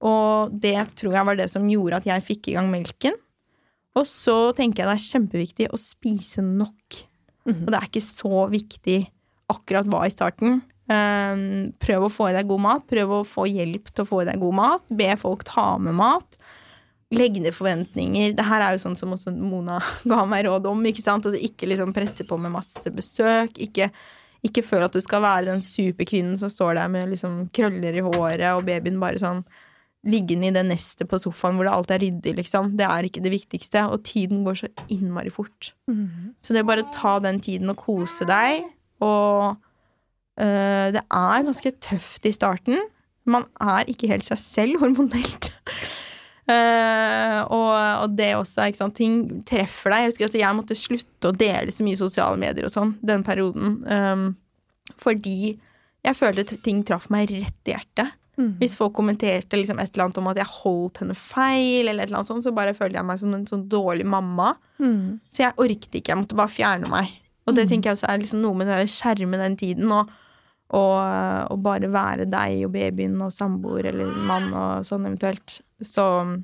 Og 0.02 0.50
det 0.52 0.96
tror 0.96 1.14
jeg 1.14 1.26
var 1.26 1.36
det 1.36 1.50
som 1.50 1.68
gjorde 1.68 1.96
at 1.96 2.06
jeg 2.06 2.24
fikk 2.24 2.48
i 2.48 2.54
gang 2.56 2.70
melken. 2.70 3.14
Og 3.94 4.06
så 4.06 4.52
tenker 4.56 4.82
jeg 4.82 4.90
det 4.90 4.94
er 4.98 5.10
kjempeviktig 5.12 5.70
å 5.70 5.78
spise 5.78 6.42
nok. 6.42 7.04
Mm. 7.46 7.64
Og 7.64 7.70
det 7.70 7.78
er 7.78 7.88
ikke 7.88 8.04
så 8.04 8.46
viktig 8.50 9.00
akkurat 9.50 9.86
hva 9.86 10.06
i 10.06 10.12
starten. 10.12 10.62
Um, 10.84 11.72
prøv 11.80 12.06
å 12.06 12.12
få 12.12 12.28
i 12.28 12.34
deg 12.36 12.48
god 12.48 12.62
mat. 12.66 12.86
Prøv 12.90 13.20
å 13.20 13.24
få 13.24 13.46
hjelp 13.48 13.90
til 13.92 14.04
å 14.04 14.08
få 14.08 14.22
i 14.22 14.28
deg 14.28 14.42
god 14.42 14.58
mat. 14.58 14.86
Be 14.90 15.14
folk 15.20 15.46
ta 15.48 15.74
med 15.78 15.96
mat. 15.96 16.38
Legg 17.14 17.38
ned 17.42 17.54
forventninger. 17.56 18.34
Det 18.36 18.46
her 18.48 18.64
er 18.64 18.74
jo 18.74 18.82
sånn 18.82 18.98
som 18.98 19.14
også 19.16 19.32
Mona 19.36 19.80
ga 20.10 20.22
meg 20.28 20.46
råd 20.48 20.68
om. 20.70 20.84
Ikke 20.90 21.04
sant? 21.04 21.26
Altså, 21.26 21.40
ikke 21.40 21.68
liksom 21.70 21.94
presse 21.96 22.26
på 22.28 22.38
med 22.40 22.54
masse 22.54 22.90
besøk. 22.94 23.58
Ikke, 23.62 23.90
ikke 24.44 24.64
føl 24.66 24.86
at 24.86 24.96
du 24.96 25.02
skal 25.04 25.24
være 25.24 25.48
den 25.52 25.62
superkvinnen 25.64 26.38
som 26.40 26.52
står 26.52 26.78
der 26.80 26.90
med 26.92 27.12
liksom 27.14 27.44
krøller 27.54 28.00
i 28.00 28.04
håret, 28.04 28.50
og 28.52 28.66
babyen 28.68 29.00
bare 29.02 29.22
sånn 29.22 29.44
liggende 30.04 30.50
i 30.50 30.52
det 30.52 30.64
nestet 30.68 31.08
på 31.08 31.18
sofaen 31.22 31.56
hvor 31.56 31.64
det 31.66 31.74
alltid 31.74 31.94
er 31.96 32.02
ryddig, 32.04 32.34
liksom. 32.40 32.72
Det 32.78 32.86
er 32.86 33.08
ikke 33.08 33.22
det 33.24 33.32
viktigste. 33.32 33.86
Og 33.88 34.04
tiden 34.04 34.42
går 34.46 34.60
så 34.60 34.70
innmari 34.92 35.32
fort. 35.32 35.72
Mm. 35.90 36.34
Så 36.44 36.54
det 36.54 36.60
er 36.60 36.68
bare 36.68 36.84
å 36.84 36.92
ta 36.94 37.16
den 37.24 37.40
tiden 37.44 37.72
og 37.72 37.80
kose 37.80 38.28
deg, 38.28 38.66
og 39.04 39.56
øh, 40.40 40.88
det 40.94 41.02
er 41.02 41.46
ganske 41.48 41.74
tøft 41.84 42.28
i 42.28 42.34
starten. 42.36 42.84
Man 43.24 43.48
er 43.62 43.88
ikke 43.88 44.10
helt 44.10 44.26
seg 44.26 44.40
selv 44.40 44.82
hormonelt. 44.84 45.54
Eh, 46.44 47.38
og, 47.48 47.70
og 48.04 48.16
det 48.18 48.34
også, 48.36 48.66
ikke 48.68 48.82
sant, 48.82 48.96
ting 48.98 49.20
treffer 49.48 49.94
deg. 49.94 50.02
Jeg 50.02 50.12
husker 50.12 50.28
at 50.28 50.40
jeg 50.40 50.58
måtte 50.58 50.78
slutte 50.78 51.30
å 51.30 51.36
dele 51.44 51.72
så 51.72 51.86
mye 51.86 52.00
sosiale 52.00 52.40
medier 52.40 52.68
og 52.68 52.74
sånn 52.74 52.96
den 53.04 53.24
perioden. 53.26 53.78
Um, 53.88 54.26
fordi 55.00 55.54
jeg 56.04 56.18
følte 56.18 56.44
at 56.44 56.60
ting 56.64 56.84
traff 56.86 57.08
meg 57.12 57.32
rett 57.32 57.70
i 57.70 57.74
hjertet. 57.74 58.20
Mm. 58.34 58.56
Hvis 58.58 58.74
folk 58.74 58.96
kommenterte 58.96 59.56
liksom 59.56 59.78
et 59.78 59.92
eller 59.94 60.08
annet 60.08 60.18
om 60.18 60.28
at 60.32 60.40
jeg 60.40 60.50
holdt 60.50 61.00
henne 61.02 61.16
feil, 61.16 61.86
eller 61.86 62.02
et 62.02 62.10
eller 62.10 62.20
annet 62.20 62.32
sånt, 62.32 62.44
så 62.44 62.52
bare 62.54 62.74
følte 62.76 62.98
jeg 62.98 63.08
meg 63.08 63.20
som 63.20 63.36
en 63.36 63.46
sånn 63.48 63.68
dårlig 63.70 64.06
mamma. 64.10 64.52
Mm. 64.82 65.20
Så 65.32 65.46
jeg 65.46 65.56
orket 65.64 65.94
ikke. 65.94 66.12
Jeg 66.12 66.20
måtte 66.24 66.38
bare 66.38 66.52
fjerne 66.52 66.90
meg. 66.90 67.14
Og 67.44 67.56
det 67.56 67.66
tenker 67.68 67.90
jeg 67.90 67.98
også 67.98 68.08
er 68.08 68.22
liksom 68.22 68.40
noe 68.40 68.56
med 68.56 68.68
det 68.70 68.78
der 68.80 68.90
skjerme 68.90 69.38
den 69.40 69.56
tiden, 69.60 69.90
og, 69.92 70.12
og, 70.76 70.96
og 71.52 71.58
bare 71.64 71.90
være 71.92 72.26
deg 72.32 72.64
og 72.66 72.72
babyen 72.74 73.18
og 73.20 73.34
samboer 73.36 73.90
eller 73.92 74.14
mann 74.28 74.48
og 74.50 74.86
sånn 74.88 75.04
eventuelt. 75.10 75.60
Så 75.82 76.42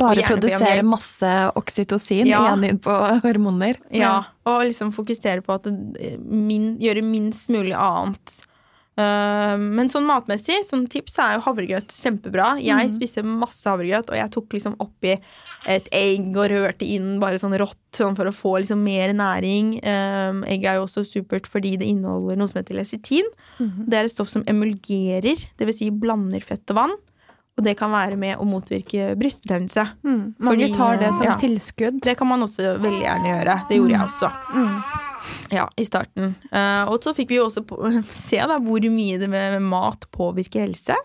Bare 0.00 0.22
produsere 0.24 0.82
masse 0.82 1.32
oksytocin 1.54 2.26
Ja. 2.26 2.40
igjen 2.46 2.64
inn 2.70 2.78
på 2.78 2.94
hormoner. 3.22 3.76
Ja, 3.90 4.24
og 4.46 4.62
liksom 4.64 4.92
fokusere 4.94 5.42
på 5.44 5.54
at 5.54 5.66
min, 6.24 6.78
gjøre 6.80 7.04
minst 7.04 7.50
mulig 7.52 7.74
annet. 7.76 8.40
Uh, 8.92 9.56
men 9.56 9.88
sånn 9.88 10.04
matmessig, 10.04 10.58
sånn 10.68 10.82
tips, 10.90 11.14
er 11.22 11.38
jo 11.38 11.44
havregrøt 11.46 11.92
kjempebra. 11.96 12.58
Jeg 12.60 12.90
spiser 12.92 13.24
masse 13.24 13.64
havregrøt, 13.68 14.10
og 14.12 14.18
jeg 14.18 14.32
tok 14.34 14.52
liksom 14.52 14.74
oppi 14.84 15.14
et 15.66 15.88
egg 15.96 16.28
og 16.36 16.50
rørte 16.52 16.84
inn 16.84 17.14
bare 17.22 17.40
sånn 17.40 17.56
rått 17.56 17.78
sånn 17.96 18.16
for 18.18 18.28
å 18.28 18.34
få 18.36 18.58
liksom 18.60 18.82
mer 18.84 19.14
næring. 19.16 19.78
Um, 19.84 20.42
egg 20.44 20.64
er 20.68 20.76
jo 20.76 20.84
også 20.84 21.06
supert 21.08 21.48
fordi 21.48 21.78
det 21.80 21.88
inneholder 21.88 22.36
noe 22.36 22.48
som 22.52 22.60
heter 22.60 22.76
lecitin. 22.80 23.28
Det 23.60 23.96
er 23.96 24.04
et 24.04 24.12
stoff 24.12 24.28
som 24.32 24.44
emulgerer, 24.48 25.40
dvs. 25.56 25.78
Si 25.78 25.88
blander 25.90 26.44
fett 26.44 26.68
og 26.72 26.76
vann. 26.82 26.96
Og 27.52 27.64
det 27.66 27.74
kan 27.76 27.92
være 27.92 28.16
med 28.16 28.40
å 28.40 28.46
motvirke 28.48 29.12
brystbetennelse. 29.20 29.84
Mm. 30.06 30.20
Mange 30.40 30.68
Fordi, 30.68 30.68
tar 30.76 31.00
det 31.02 31.10
som 31.18 31.26
ja. 31.28 31.34
tilskudd. 31.40 31.98
Det 32.04 32.14
kan 32.16 32.30
man 32.30 32.46
også 32.46 32.78
veldig 32.80 33.02
gjerne 33.04 33.28
gjøre. 33.34 33.56
Det 33.68 33.78
gjorde 33.80 33.96
jeg 33.96 34.06
også. 34.06 34.30
Mm. 34.56 34.78
Ja, 35.52 35.66
i 35.78 35.84
starten. 35.86 36.32
Uh, 36.48 36.88
og 36.90 37.04
så 37.04 37.12
fikk 37.16 37.34
vi 37.34 37.38
jo 37.38 37.46
også 37.50 37.64
på, 37.68 37.76
se 38.24 38.40
da 38.40 38.56
hvor 38.62 38.88
mye 38.94 39.20
det 39.20 39.28
med 39.30 39.60
mat 39.66 40.08
påvirker 40.14 40.64
helse. 40.64 40.96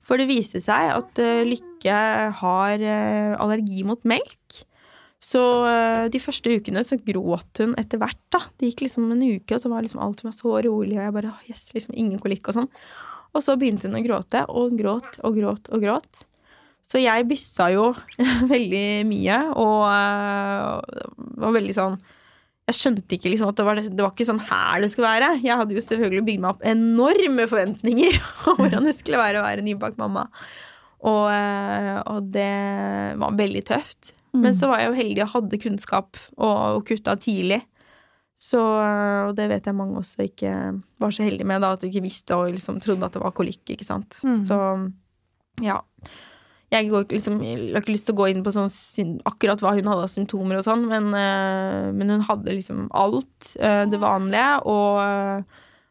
For 0.00 0.18
det 0.18 0.30
viste 0.30 0.62
seg 0.64 0.94
at 0.96 1.20
uh, 1.20 1.44
Lykke 1.46 2.00
har 2.40 2.82
uh, 2.82 3.36
allergi 3.36 3.84
mot 3.86 4.00
melk. 4.08 4.64
Så 5.20 5.40
de 6.10 6.16
første 6.16 6.48
ukene 6.48 6.80
så 6.80 6.96
gråt 6.96 7.60
hun 7.60 7.74
etter 7.78 8.00
hvert, 8.00 8.18
da. 8.32 8.38
Det 8.56 8.70
gikk 8.70 8.86
liksom 8.86 9.10
en 9.12 9.20
uke, 9.20 9.52
og 9.52 9.60
så 9.60 9.68
var 9.68 9.84
liksom 9.84 10.00
alt 10.00 10.22
som 10.22 10.30
var 10.30 10.34
så 10.34 10.54
rolig, 10.64 10.96
og 10.96 11.04
jeg 11.04 11.12
bare 11.12 11.28
«Åh, 11.28 11.42
yes, 11.52 11.66
liksom 11.76 11.92
ingen 11.92 12.18
kolikk 12.24 12.48
og 12.48 12.56
sånn. 12.56 12.70
Og 13.30 13.44
så 13.44 13.56
begynte 13.58 13.88
hun 13.88 13.98
å 13.98 14.04
gråte, 14.04 14.44
og 14.48 14.76
gråt 14.78 15.20
og 15.22 15.36
gråt 15.38 15.70
og 15.70 15.84
gråt. 15.84 16.24
Så 16.90 16.98
jeg 16.98 17.28
byssa 17.30 17.68
jo 17.74 17.90
veldig 18.54 18.86
mye, 19.10 19.42
og 19.54 19.84
eh, 19.90 21.04
var 21.44 21.54
veldig 21.60 21.76
sånn 21.76 22.00
jeg 22.70 22.78
skjønte 22.78 23.16
ikke 23.16 23.32
liksom 23.32 23.50
at 23.50 23.58
det 23.58 23.66
var, 23.66 23.80
det 23.82 23.98
var 24.04 24.12
ikke 24.14 24.28
sånn 24.28 24.42
her 24.46 24.82
det 24.82 24.90
skulle 24.92 25.10
være. 25.10 25.30
Jeg 25.42 25.58
hadde 25.58 25.74
jo 25.74 25.82
selvfølgelig 25.82 26.26
bygd 26.28 26.42
meg 26.44 26.52
opp 26.52 26.66
enorme 26.70 27.46
forventninger 27.50 28.18
om 28.52 28.60
hvordan 28.60 28.86
det 28.86 28.94
skulle 28.98 29.18
være 29.18 29.40
å 29.40 29.46
være 29.46 29.64
nybakt 29.66 29.98
mamma. 29.98 30.28
Og, 31.00 31.24
eh, 31.32 31.96
og 32.12 32.30
det 32.34 32.52
var 33.18 33.38
veldig 33.38 33.64
tøft. 33.72 34.12
Men 34.38 34.54
så 34.54 34.68
var 34.70 34.78
jeg 34.78 34.92
jo 34.92 34.98
heldig 35.00 35.22
og 35.24 35.32
hadde 35.32 35.58
kunnskap 35.58 36.18
og, 36.36 36.58
og 36.76 36.84
kutta 36.86 37.16
tidlig. 37.18 37.58
Så, 38.40 38.56
eh, 38.80 39.28
og 39.28 39.34
det 39.36 39.50
vet 39.50 39.66
jeg 39.68 39.76
mange 39.76 40.00
også 40.00 40.24
ikke 40.24 40.50
var 41.02 41.12
så 41.12 41.26
heldige 41.26 41.44
med, 41.48 41.60
da, 41.60 41.74
at 41.76 41.82
de 41.84 41.90
ikke 41.90 42.06
visste 42.06 42.36
og 42.38 42.48
liksom 42.54 42.78
trodde 42.80 43.04
at 43.04 43.12
det 43.12 43.20
var 43.20 43.34
kolikk, 43.36 43.60
ikke 43.74 43.84
sant. 43.84 44.16
Mm. 44.24 44.42
Så 44.48 44.58
ja. 45.66 45.80
Jeg 46.70 46.86
går 46.86 47.08
liksom, 47.10 47.40
jeg 47.42 47.72
har 47.74 47.82
ikke 47.82 47.92
lyst 47.96 48.06
til 48.06 48.14
å 48.14 48.20
gå 48.20 48.28
inn 48.30 48.44
på 48.46 48.52
sånn, 48.54 48.70
akkurat 49.26 49.58
hva 49.60 49.72
hun 49.74 49.88
hadde 49.90 50.04
av 50.06 50.12
symptomer 50.12 50.60
og 50.60 50.64
sånn, 50.68 50.84
men, 50.88 51.08
eh, 51.18 51.88
men 51.92 52.14
hun 52.14 52.22
hadde 52.28 52.54
liksom 52.54 52.84
alt 52.94 53.56
eh, 53.58 53.82
det 53.90 53.98
vanlige, 54.00 54.60
og, 54.70 55.42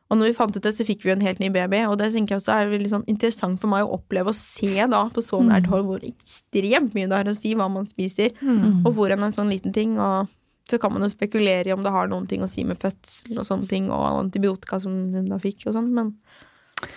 og 0.09 0.17
når 0.17 0.31
vi 0.31 0.37
fant 0.39 0.55
ut 0.55 0.63
det, 0.63 0.71
så 0.73 0.87
fikk 0.87 1.03
vi 1.03 1.11
jo 1.11 1.17
en 1.17 1.25
helt 1.27 1.43
ny 1.43 1.51
baby, 1.51 1.83
og 1.85 1.97
det 1.99 2.13
tenker 2.15 2.37
jeg 2.37 2.41
også 2.41 2.55
er 2.55 2.71
veldig 2.71 2.93
sånn 2.95 3.05
interessant 3.11 3.59
for 3.61 3.69
meg 3.75 3.83
å 3.85 3.99
oppleve 3.99 4.31
å 4.31 4.39
se 4.39 4.71
da 4.89 5.03
på 5.13 5.21
så 5.21 5.43
nært 5.43 5.67
hold 5.69 5.85
hvor 5.91 6.07
ekstremt 6.07 6.95
mye 6.95 7.11
det 7.11 7.19
har 7.19 7.29
å 7.29 7.35
si 7.37 7.51
hva 7.59 7.67
man 7.69 7.85
spiser, 7.85 8.31
Mm. 8.41 8.85
og 8.87 8.95
hvordan 8.95 9.27
en 9.27 9.35
sånn 9.35 9.51
liten 9.51 9.75
ting, 9.75 9.99
og 9.99 10.31
så 10.70 10.78
kan 10.82 10.93
man 10.93 11.01
jo 11.05 11.09
spekulere 11.09 11.67
i 11.72 11.74
om 11.74 11.82
det 11.84 11.91
har 11.95 12.07
noen 12.11 12.28
ting 12.30 12.41
å 12.45 12.49
si 12.49 12.63
med 12.63 12.78
fødsel 12.82 13.38
og 13.41 13.45
sånne 13.47 13.67
ting, 13.72 13.89
og 13.91 14.05
antibiotika 14.26 14.80
som 14.84 14.93
hun 15.15 15.26
da 15.32 15.39
fikk 15.41 15.65
og 15.67 15.74
sånn, 15.76 15.89
men 15.95 16.13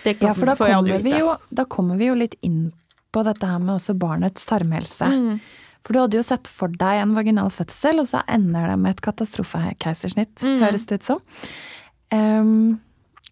det 0.03 0.17
kan, 0.19 0.29
Ja, 0.29 0.33
for 0.37 0.45
da 0.45 0.55
får 0.55 0.67
jeg 0.69 0.77
aldri 0.79 1.01
vite. 1.03 1.19
jo, 1.19 1.33
da 1.51 1.65
kommer 1.65 1.97
vi 1.99 2.07
jo 2.07 2.15
litt 2.15 2.35
inn 2.41 2.71
på 3.13 3.23
dette 3.27 3.45
her 3.45 3.59
med 3.59 3.75
også 3.75 3.97
barnets 3.99 4.45
tarmhelse. 4.49 5.05
Mm. 5.11 5.39
For 5.83 5.93
du 5.93 5.99
hadde 5.99 6.15
jo 6.15 6.23
sett 6.23 6.47
for 6.47 6.71
deg 6.71 7.01
en 7.01 7.11
vaginal 7.17 7.49
fødsel, 7.51 7.99
og 7.99 8.07
så 8.07 8.21
ender 8.31 8.69
det 8.71 8.77
med 8.79 8.95
et 8.95 9.01
katastrofekeisersnitt, 9.03 10.35
Mm. 10.41 10.61
høres 10.63 10.85
det 10.87 11.01
ut 11.01 11.03
som. 11.03 11.19
Um, 12.11 12.79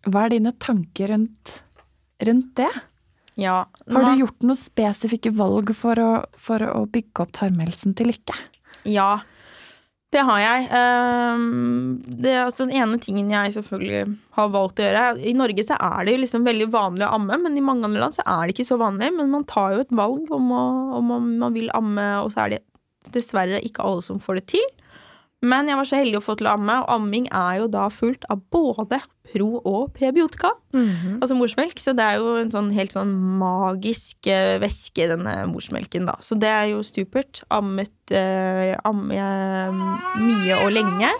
hva 0.03 0.25
er 0.25 0.29
dine 0.35 0.51
tanker 0.59 1.07
rundt, 1.13 1.61
rundt 2.25 2.55
det? 2.55 2.69
Ja. 3.37 3.65
Har 3.89 4.03
du 4.15 4.19
gjort 4.25 4.41
noen 4.43 4.57
spesifikke 4.59 5.31
valg 5.33 5.71
for 5.77 5.95
å, 5.95 6.25
for 6.37 6.59
å 6.59 6.85
bygge 6.91 7.21
opp 7.23 7.31
tarmhelsen 7.31 7.95
til 7.95 8.07
Lykke? 8.11 8.35
Ja, 8.89 9.21
det 10.11 10.21
har 10.27 10.39
jeg. 10.43 10.65
Ehm, 10.75 11.99
det 12.03 12.33
er 12.33 12.41
altså 12.43 12.65
den 12.67 12.75
ene 12.75 12.97
tingen 12.99 13.29
jeg 13.31 13.53
selvfølgelig 13.55 14.01
har 14.35 14.49
valgt 14.51 14.81
å 14.81 14.83
gjøre. 14.83 15.03
I 15.23 15.33
Norge 15.39 15.63
så 15.63 15.77
er 15.79 16.03
det 16.05 16.15
jo 16.15 16.21
liksom 16.25 16.47
veldig 16.47 16.67
vanlig 16.73 17.05
å 17.07 17.13
amme, 17.15 17.37
men 17.45 17.55
i 17.55 17.63
mange 17.63 17.87
andre 17.87 18.03
land 18.03 18.17
så 18.17 18.25
er 18.27 18.43
det 18.49 18.55
ikke 18.57 18.67
så 18.67 18.79
vanlig. 18.81 19.11
Men 19.15 19.31
man 19.31 19.47
tar 19.47 19.77
jo 19.77 19.85
et 19.85 19.95
valg 19.95 20.27
om, 20.35 20.51
å, 20.51 20.65
om 20.99 21.13
man- 21.39 21.55
vil 21.55 21.71
amme, 21.75 22.09
og 22.25 22.31
så 22.33 22.45
er 22.45 22.57
det 22.57 22.61
dessverre 23.15 23.63
ikke 23.65 23.83
alle 23.87 24.03
som 24.05 24.19
får 24.19 24.41
det 24.41 24.45
til. 24.57 24.67
Men 25.41 25.67
jeg 25.71 25.77
var 25.79 25.87
så 25.89 25.97
heldig 25.97 26.19
å 26.19 26.23
få 26.25 26.35
til 26.37 26.45
å 26.49 26.53
amme, 26.53 26.75
og 26.83 26.91
amming 26.99 27.25
er 27.33 27.61
jo 27.63 27.67
da 27.73 27.87
fullt 27.89 28.27
av 28.29 28.43
både 28.53 28.99
pro- 29.31 29.61
og 29.65 29.93
prebiotika. 29.95 30.51
Mhm. 30.73 31.17
Altså 31.21 31.37
morsmelk, 31.39 31.79
så 31.81 31.95
det 31.97 32.03
er 32.05 32.19
jo 32.21 32.35
en 32.37 32.51
sånn 32.51 32.69
helt 32.75 32.93
sånn 32.93 33.13
magisk 33.39 34.27
eh, 34.27 34.59
væske, 34.61 35.07
denne 35.09 35.47
morsmelken, 35.49 36.05
da. 36.05 36.13
Så 36.21 36.37
det 36.37 36.49
er 36.51 36.69
jo 36.73 36.83
supert. 36.85 37.41
Ammet 37.49 38.11
eh, 38.11 38.75
amme 38.85 39.17
jeg 39.17 39.73
mye 40.21 40.61
og 40.65 40.71
lenge. 40.77 41.11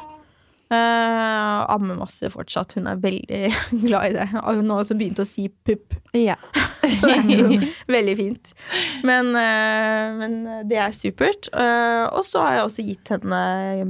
Eh, 0.72 1.74
ammer 1.74 1.98
masse 2.00 2.30
fortsatt. 2.32 2.78
Hun 2.78 2.88
er 2.88 3.00
veldig 3.02 3.42
glad 3.86 4.12
i 4.12 4.16
det. 4.16 4.28
Og 4.40 4.62
Hun 4.62 4.72
har 4.72 4.84
også 4.86 4.96
begynt 5.00 5.20
å 5.20 5.28
si 5.28 5.50
pupp, 5.52 5.98
Ja. 6.16 6.38
så 6.98 7.10
det 7.12 7.18
er 7.20 7.42
jo 7.42 7.58
veldig 7.92 8.14
fint. 8.20 8.54
Men, 9.08 9.34
uh, 9.36 10.16
men 10.18 10.38
det 10.70 10.80
er 10.80 10.96
supert. 10.96 11.50
Uh, 11.54 12.08
og 12.10 12.24
så 12.28 12.46
har 12.46 12.56
jeg 12.58 12.68
også 12.68 12.86
gitt 12.88 13.12
henne 13.14 13.42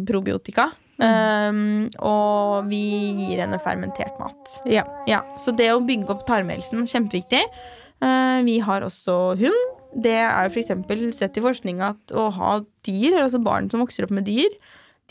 probiotika. 0.09 0.71
Eh, 1.01 1.61
og 2.05 2.67
vi 2.69 2.81
gir 3.17 3.39
henne 3.41 3.57
fermentert 3.63 4.19
mat. 4.21 4.51
Ja. 4.69 4.83
Ja, 5.09 5.23
så 5.41 5.53
det 5.57 5.71
å 5.73 5.81
bygge 5.81 6.13
opp 6.13 6.27
tarmhelsen, 6.27 6.85
kjempeviktig. 6.89 7.41
Vi 8.45 8.55
har 8.65 8.85
også 8.85 9.15
hund. 9.37 9.63
Det 10.05 10.13
er 10.23 10.49
f.eks. 10.49 10.69
sett 11.17 11.37
i 11.37 11.43
forskning 11.43 11.81
at 11.85 12.13
å 12.13 12.27
ha 12.33 12.53
dyr, 12.85 13.17
altså 13.23 13.41
barn 13.41 13.69
som 13.69 13.81
vokser 13.81 14.05
opp 14.05 14.13
med 14.13 14.29
dyr, 14.29 14.53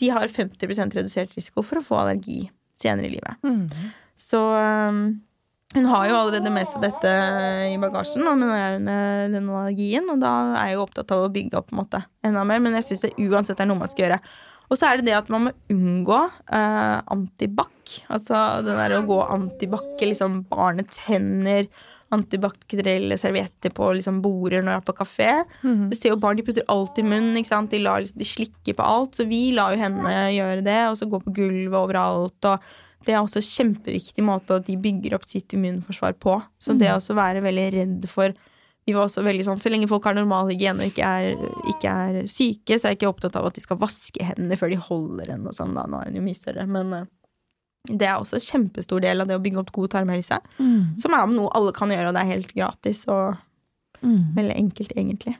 de 0.01 0.11
har 0.13 0.27
50 0.27 0.95
redusert 0.97 1.35
risiko 1.37 1.63
for 1.65 1.79
å 1.79 1.85
få 1.85 1.99
allergi 2.01 2.43
senere 2.81 3.07
i 3.07 3.13
livet. 3.15 3.37
Mm. 3.45 3.67
Så 4.19 4.41
eh, 4.57 5.01
hun 5.71 5.85
har 5.87 6.07
jo 6.09 6.15
allerede 6.17 6.51
med 6.51 6.67
seg 6.67 6.83
dette 6.83 7.11
i 7.71 7.77
bagasjen, 7.79 8.25
men 8.27 8.49
er 8.51 8.77
den 8.77 9.35
den 9.37 9.51
allergien, 9.51 10.09
og 10.11 10.19
da 10.19 10.31
er 10.59 10.71
jeg 10.71 10.79
jo 10.79 10.85
opptatt 10.87 11.13
av 11.15 11.27
å 11.27 11.31
bygge 11.31 11.59
opp 11.59 11.69
på 11.69 11.77
en 11.77 11.83
måte, 11.85 12.01
enda 12.27 12.43
mer, 12.47 12.59
men 12.63 12.75
jeg 12.79 12.89
syns 12.89 13.05
det 13.05 13.13
uansett 13.23 13.61
er 13.61 13.69
noe 13.69 13.79
man 13.79 13.91
skal 13.91 14.09
gjøre. 14.09 14.19
Og 14.71 14.79
så 14.79 14.87
er 14.87 14.99
det 14.99 15.09
det 15.09 15.15
at 15.17 15.31
man 15.31 15.47
må 15.47 15.53
unngå 15.71 16.17
eh, 16.55 16.97
antibac. 17.11 17.95
Altså 18.11 18.37
det 18.63 18.75
der 18.77 18.97
å 18.97 19.05
gå 19.07 19.17
antibac 19.25 19.99
i 19.99 20.11
liksom 20.13 20.45
barnets 20.51 21.01
hender, 21.09 21.67
antibakterielle 22.11 23.17
servietter 23.19 23.73
på 23.75 23.89
liksom 23.97 24.21
border 24.23 24.61
når 24.63 24.75
jeg 24.75 24.81
er 24.81 24.87
på 24.89 24.97
kafé. 24.99 25.29
Mhm. 25.63 25.89
Du 25.91 25.95
ser 25.97 26.09
jo 26.13 26.19
barn, 26.21 26.37
de 26.37 26.43
putter 26.47 26.67
alt 26.69 26.97
i 26.99 27.05
munnen, 27.07 27.35
ikke 27.39 27.47
sant? 27.53 27.71
De, 27.71 27.79
lar, 27.79 28.01
liksom- 28.01 28.17
de 28.17 28.25
slikker 28.25 28.75
på 28.77 28.83
alt. 28.85 29.15
Så 29.15 29.27
vi 29.27 29.51
lar 29.55 29.75
jo 29.75 29.81
henne 29.81 30.15
gjøre 30.35 30.63
det, 30.63 30.79
og 30.89 30.97
så 30.97 31.09
gå 31.09 31.21
på 31.23 31.33
gulvet 31.33 31.79
overalt. 31.81 32.45
Og 32.45 32.59
det 33.05 33.13
er 33.15 33.21
også 33.21 33.37
en 33.41 33.75
kjempeviktig 33.75 34.23
måte 34.23 34.55
at 34.59 34.65
de 34.65 34.75
bygger 34.77 35.15
opp 35.15 35.25
sitt 35.25 35.49
immunforsvar 35.53 36.13
på. 36.19 36.41
Så 36.59 36.77
det 36.77 36.89
å 36.89 37.15
være 37.15 37.41
veldig 37.41 37.73
redd 37.73 38.09
for 38.09 38.33
vi 38.85 38.93
var 38.93 39.05
også 39.05 39.21
veldig 39.23 39.45
sånn, 39.45 39.61
Så 39.61 39.69
lenge 39.69 39.87
folk 39.87 40.03
har 40.05 40.15
normal 40.15 40.47
hygiene 40.49 40.81
og 40.81 40.89
ikke 40.91 41.05
er, 41.05 41.35
ikke 41.69 41.85
er 41.85 42.23
syke, 42.27 42.79
så 42.79 42.85
er 42.89 42.95
jeg 42.95 42.97
ikke 42.99 43.13
opptatt 43.13 43.35
av 43.35 43.45
at 43.45 43.53
de 43.53 43.61
skal 43.61 43.77
vaske 43.77 44.19
hendene 44.25 44.57
før 44.57 44.71
de 44.71 44.75
holder 44.75 45.27
henne 45.29 45.47
og 45.47 45.53
sånn. 45.53 45.75
da, 45.75 45.85
Nå 45.85 46.01
er 46.01 46.05
hun 46.09 46.15
jo 46.15 46.21
mye 46.21 46.35
større. 46.35 46.67
Men 46.67 46.93
eh, 46.93 47.05
det 47.89 48.07
er 48.07 48.17
også 48.19 48.37
en 48.37 48.45
kjempestor 48.45 49.01
del 49.01 49.21
av 49.23 49.27
det 49.27 49.35
å 49.37 49.41
bygge 49.41 49.59
opp 49.63 49.71
god 49.73 49.89
tarmhelse. 49.95 50.37
Mm. 50.59 50.99
Som 51.01 51.13
er 51.17 51.25
noe 51.33 51.49
alle 51.57 51.71
kan 51.73 51.89
gjøre, 51.89 52.09
og 52.11 52.13
det 52.17 52.21
er 52.25 52.33
helt 52.35 52.53
gratis. 52.53 53.07
Og 53.07 53.37
Mm. 54.01 54.33
Veldig 54.33 54.55
enkelt, 54.57 54.93
egentlig. 54.97 55.35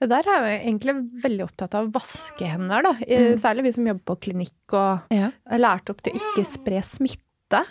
Ja, 0.00 0.06
der 0.06 0.26
er 0.28 0.44
jeg 0.46 0.58
egentlig 0.66 0.94
veldig 1.24 1.46
opptatt 1.46 1.74
av 1.78 1.90
vaskehender, 1.94 2.84
da. 2.84 2.92
Mm. 3.00 3.38
Særlig 3.40 3.64
vi 3.64 3.72
som 3.72 3.88
jobber 3.88 4.04
på 4.04 4.16
klinikk 4.28 4.74
og 4.76 5.00
Ja. 5.10 5.30
er 5.50 5.58
lært 5.58 5.88
opp 5.88 6.02
til 6.02 6.12
å 6.12 6.20
ikke 6.20 6.44
spre 6.46 6.82
smitte. 6.84 7.64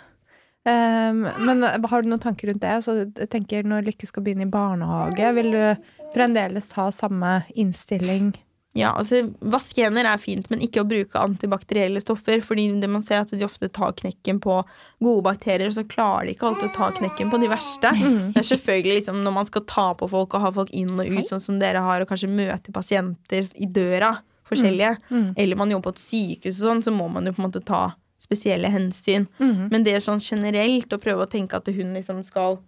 Um, 0.66 1.22
men 1.46 1.62
har 1.62 2.02
du 2.02 2.08
noen 2.10 2.20
tanker 2.20 2.48
rundt 2.50 2.60
det? 2.60 2.74
Så 2.84 3.06
jeg 3.14 3.30
tenker 3.30 3.62
Når 3.62 3.86
Lykke 3.86 4.06
skal 4.06 4.22
begynne 4.22 4.42
i 4.42 4.50
barnehage, 4.50 5.32
vil 5.34 5.52
du 5.52 5.76
fremdeles 6.14 6.72
ha 6.72 6.90
samme 6.90 7.44
innstilling? 7.56 8.34
Ja, 8.76 8.92
altså 8.92 9.22
Vaske 9.40 9.82
hender 9.82 10.06
er 10.06 10.20
fint, 10.20 10.50
men 10.52 10.60
ikke 10.62 10.82
å 10.84 10.86
bruke 10.86 11.18
antibakterielle 11.18 12.00
stoffer. 12.02 12.40
fordi 12.44 12.68
det 12.80 12.88
man 12.90 13.02
ser 13.02 13.22
at 13.24 13.30
de 13.32 13.44
ofte 13.44 13.68
tar 13.72 13.92
knekken 13.96 14.38
på 14.40 14.58
gode 15.02 15.22
bakterier, 15.24 15.70
så 15.70 15.82
klarer 15.88 16.26
de 16.28 16.34
ikke 16.36 16.46
alltid 16.50 16.68
å 16.70 16.74
ta 16.76 16.90
knekken 16.92 17.30
på 17.32 17.40
de 17.40 17.48
verste. 17.48 17.90
Mm. 17.96 18.32
Det 18.34 18.42
er 18.44 18.48
selvfølgelig 18.56 19.00
liksom 19.00 19.22
Når 19.24 19.32
man 19.32 19.46
skal 19.46 19.62
ta 19.64 19.94
på 19.94 20.08
folk 20.08 20.34
og 20.34 20.40
ha 20.40 20.50
folk 20.52 20.70
inn 20.70 20.92
og 21.00 21.06
ut, 21.08 21.26
sånn 21.26 21.40
som 21.42 21.58
dere 21.58 21.78
har, 21.82 22.00
og 22.04 22.08
kanskje 22.08 22.28
møte 22.30 22.72
pasienter 22.72 23.48
i 23.56 23.66
døra, 23.66 24.18
forskjellige, 24.48 24.96
Mm. 25.10 25.34
eller 25.36 25.56
man 25.56 25.70
jobber 25.70 25.90
på 25.92 25.96
et 25.96 26.04
sykehus 26.04 26.62
og 26.62 26.68
sånn, 26.68 26.82
så 26.84 26.92
må 26.94 27.10
man 27.10 27.24
jo 27.26 27.32
på 27.32 27.42
en 27.42 27.50
måte 27.50 27.64
ta 27.64 27.94
spesielle 28.20 28.68
hensyn. 28.70 29.26
Mm. 29.40 29.70
Men 29.70 29.82
det 29.84 29.94
er 29.94 30.00
sånn 30.00 30.20
generelt 30.20 30.88
å 30.92 30.98
prøve 31.00 31.26
å 31.26 31.30
tenke 31.30 31.54
at 31.56 31.66
hun 31.66 31.94
liksom 31.94 32.24
skal 32.24 32.58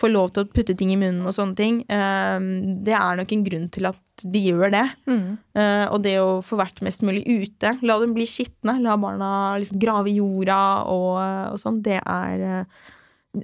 få 0.00 0.10
lov 0.10 0.30
til 0.34 0.44
å 0.44 0.50
putte 0.50 0.76
ting 0.78 0.92
i 0.94 0.98
munnen 1.00 1.26
og 1.28 1.34
sånne 1.36 1.58
ting, 1.58 1.80
eh, 1.92 2.38
det 2.86 2.94
er 2.96 3.18
nok 3.18 3.34
en 3.36 3.44
grunn 3.46 3.66
til 3.72 3.90
at 3.90 4.24
de 4.24 4.42
gjør 4.50 4.72
det. 4.74 4.86
Mm. 5.08 5.26
Eh, 5.56 5.84
og 5.88 6.00
det 6.04 6.16
å 6.20 6.40
få 6.44 6.58
vært 6.60 6.80
mest 6.86 7.04
mulig 7.06 7.24
ute, 7.28 7.76
la 7.86 7.98
dem 8.02 8.14
bli 8.16 8.28
skitne, 8.28 8.78
la 8.84 8.96
barna 9.00 9.32
liksom 9.60 9.80
grave 9.82 10.12
i 10.12 10.16
jorda 10.18 10.62
og, 10.92 11.20
og 11.54 11.60
sånn, 11.60 11.84
det 11.86 12.00
er 12.04 12.48
eh, 12.54 12.80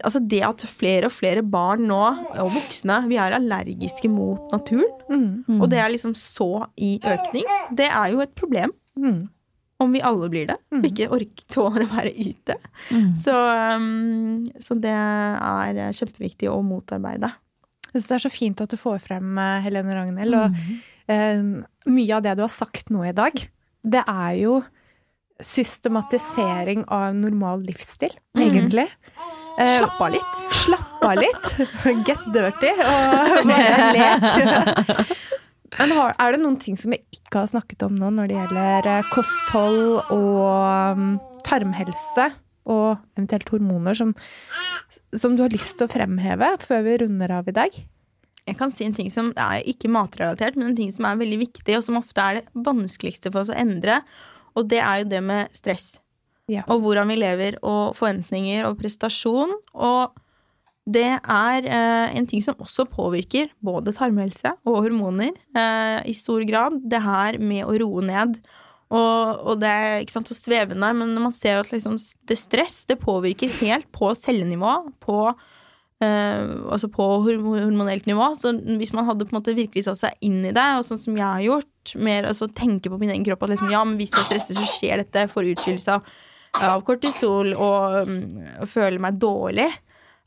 Altså 0.03 0.19
det 0.19 0.41
at 0.43 0.65
flere 0.67 1.07
og 1.07 1.13
flere 1.15 1.45
barn 1.47 1.85
nå, 1.87 2.01
og 2.43 2.49
voksne, 2.57 2.97
vi 3.07 3.21
er 3.23 3.37
allergiske 3.37 4.09
mot 4.11 4.51
naturen. 4.51 4.89
Mm. 5.07 5.61
og 5.61 5.69
det 5.71 5.79
er 5.79 5.93
liksom 5.93 6.17
så 6.19 6.65
i 6.83 6.97
økning, 7.07 7.47
det 7.79 7.87
er 7.87 8.11
jo 8.11 8.19
et 8.25 8.33
problem. 8.35 8.73
Mm. 8.99 9.29
Om 9.79 9.93
vi 9.93 10.01
alle 10.01 10.29
blir 10.33 10.47
det, 10.49 10.57
og 10.73 10.79
Mm. 10.79 10.85
ikke 10.89 11.09
orker 11.13 11.45
tåler 11.53 11.83
å 11.85 11.91
være 11.91 12.13
ute. 12.17 12.55
Mm. 12.91 13.11
Så, 13.21 13.33
um, 13.77 14.45
så 14.59 14.75
det 14.81 14.93
er 14.95 15.93
kjempeviktig 15.93 16.49
å 16.49 16.63
motarbeide. 16.65 17.33
Jeg 17.93 18.01
syns 18.03 18.09
det 18.09 18.15
er 18.17 18.25
så 18.29 18.33
fint 18.33 18.61
at 18.61 18.71
du 18.73 18.77
får 18.77 18.99
frem 19.05 19.37
eh, 19.39 19.61
Helene 19.65 19.95
Ragnhild. 19.97 20.35
Og 20.35 20.57
eh, 21.09 21.43
mye 21.93 22.17
av 22.17 22.23
det 22.25 22.35
du 22.37 22.43
har 22.43 22.53
sagt 22.53 22.89
nå 22.91 23.05
i 23.09 23.13
dag, 23.17 23.33
det 23.85 24.03
er 24.09 24.33
jo 24.41 24.63
systematisering 25.41 26.85
av 26.89 27.15
normal 27.15 27.61
livsstil, 27.67 28.13
Mhm. 28.35 28.43
egentlig. 28.49 28.89
Eh, 29.59 29.79
Slapp 29.79 30.01
av 30.01 30.11
litt. 30.13 30.35
Slapp 30.53 31.05
av 31.05 31.17
litt. 31.17 32.07
Get 32.07 32.25
dirty 32.33 32.71
og 32.73 33.47
bare 33.49 33.93
lek. 33.97 35.17
Men 35.75 35.95
har, 35.97 36.15
er 36.23 36.35
det 36.35 36.43
noen 36.43 36.59
ting 36.63 36.79
som 36.79 36.95
vi 36.95 37.01
ikke 37.15 37.43
har 37.43 37.51
snakket 37.51 37.83
om 37.87 37.97
nå 37.99 38.13
når 38.15 38.31
det 38.31 38.39
gjelder 38.39 38.89
eh, 38.93 39.11
kosthold 39.13 40.13
og 40.15 40.95
um, 40.97 41.11
tarmhelse 41.47 42.31
og 42.67 42.97
eventuelt 43.15 43.51
hormoner, 43.55 43.95
som, 43.95 44.15
som 45.15 45.37
du 45.37 45.45
har 45.45 45.53
lyst 45.55 45.77
til 45.79 45.87
å 45.87 45.93
fremheve 45.93 46.49
før 46.63 46.83
vi 46.87 46.97
runder 47.05 47.35
av 47.39 47.51
i 47.51 47.55
dag? 47.55 47.77
Jeg 48.47 48.59
kan 48.59 48.73
si 48.75 48.87
en 48.87 48.95
ting 48.95 49.11
som 49.11 49.33
er 49.43 49.67
ikke 49.67 49.91
matrelatert, 49.91 50.59
men 50.59 50.71
en 50.71 50.79
ting 50.79 50.91
som 50.95 51.07
er 51.09 51.19
veldig 51.19 51.39
viktig, 51.43 51.79
og 51.79 51.85
som 51.87 51.99
ofte 51.99 52.23
er 52.23 52.41
det 52.41 52.67
vanskeligste 52.67 53.33
for 53.33 53.43
oss 53.43 53.55
å 53.55 53.59
endre, 53.59 54.01
og 54.57 54.69
det 54.71 54.83
er 54.83 55.03
jo 55.03 55.09
det 55.11 55.23
med 55.27 55.57
stress. 55.57 55.97
Ja. 56.51 56.63
Og 56.71 56.85
hvordan 56.85 57.11
vi 57.11 57.19
lever, 57.19 57.59
og 57.67 57.97
forventninger 57.99 58.69
og 58.69 58.79
prestasjon. 58.79 59.53
Og 59.75 60.15
det 60.87 61.09
er 61.19 61.67
eh, 61.67 62.13
en 62.15 62.29
ting 62.31 62.43
som 62.45 62.61
også 62.63 62.87
påvirker 62.87 63.51
både 63.65 63.95
tarmhelse 63.97 64.53
og 64.69 64.85
hormoner 64.85 65.33
eh, 65.35 65.99
i 66.07 66.15
stor 66.15 66.45
grad. 66.47 66.79
Det 66.87 67.01
her 67.03 67.41
med 67.43 67.67
å 67.67 67.75
roe 67.83 68.05
ned. 68.07 68.39
Og, 68.95 69.41
og 69.43 69.59
det 69.59 69.67
er 69.67 70.05
ikke 70.05 70.15
sant, 70.15 70.31
så 70.31 70.37
svevende, 70.39 70.93
men 70.95 71.17
man 71.19 71.35
ser 71.35 71.59
at 71.59 71.73
liksom, 71.75 71.97
det 72.31 72.39
stress 72.39 72.85
det 72.87 73.01
påvirker 73.03 73.51
helt 73.65 73.89
på 73.91 74.13
cellenivå, 74.15 74.77
på 75.03 75.17
eh, 75.27 76.45
altså 76.71 76.87
på 76.95 77.09
hormonelt 77.25 78.07
nivå. 78.07 78.31
Så 78.39 78.55
hvis 78.79 78.95
man 78.95 79.09
hadde 79.11 79.27
på 79.27 79.35
en 79.35 79.41
måte 79.41 79.57
virkelig 79.59 79.89
satt 79.89 80.05
seg 80.05 80.23
inn 80.23 80.39
i 80.47 80.55
det, 80.55 80.69
og 80.77 80.87
sånn 80.87 81.03
som 81.03 81.19
jeg 81.19 81.27
har 81.27 81.43
gjort, 81.49 81.97
mer 81.99 82.31
altså 82.31 82.47
tenke 82.55 82.93
på 82.93 83.01
min 83.03 83.11
egen 83.17 83.27
kropp 83.27 83.43
at 83.49 83.57
liksom, 83.57 83.75
ja, 83.75 83.83
men 83.83 83.99
hvis 83.99 84.15
jeg 84.15 84.29
stresser, 84.29 84.61
så 84.61 84.71
skjer 84.71 85.03
dette, 85.03 85.27
får 85.35 85.51
utskillelse 85.57 85.99
av, 85.99 86.15
av 86.71 86.87
kortisol 86.87 87.57
og, 87.59 88.07
mm, 88.07 88.23
og 88.63 88.71
føler 88.71 89.03
meg 89.03 89.19
dårlig 89.19 89.67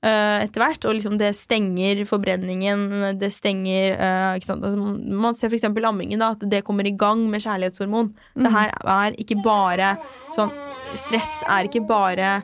etter 0.08 0.64
hvert. 0.64 0.86
Og 0.88 0.96
liksom 0.96 1.18
det 1.20 1.34
stenger 1.38 2.06
forbrenningen, 2.08 2.86
det 3.20 3.32
stenger 3.36 3.96
eh, 3.98 4.38
ikke 4.40 4.50
sant? 4.50 4.66
Altså, 4.66 4.94
Man 5.26 5.38
ser 5.38 5.56
eksempel 5.56 5.88
ammingen, 5.90 6.22
da, 6.24 6.34
at 6.38 6.46
det 6.52 6.64
kommer 6.68 6.88
i 6.88 6.96
gang 6.96 7.26
med 7.32 7.44
kjærlighetshormon. 7.44 8.14
Det 8.40 8.54
her 8.54 8.74
er 8.80 9.18
ikke 9.20 9.42
bare 9.44 9.96
sånn 10.36 10.54
Stress 10.98 11.44
er 11.46 11.68
ikke 11.68 11.84
bare 11.86 12.40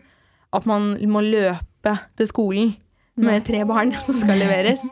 at 0.54 0.68
man 0.70 0.92
må 1.10 1.24
løpe 1.26 1.96
til 2.18 2.28
skolen 2.30 2.76
med 3.18 3.46
tre 3.48 3.64
barn 3.66 3.96
som 4.06 4.18
skal 4.20 4.38
leveres. 4.38 4.84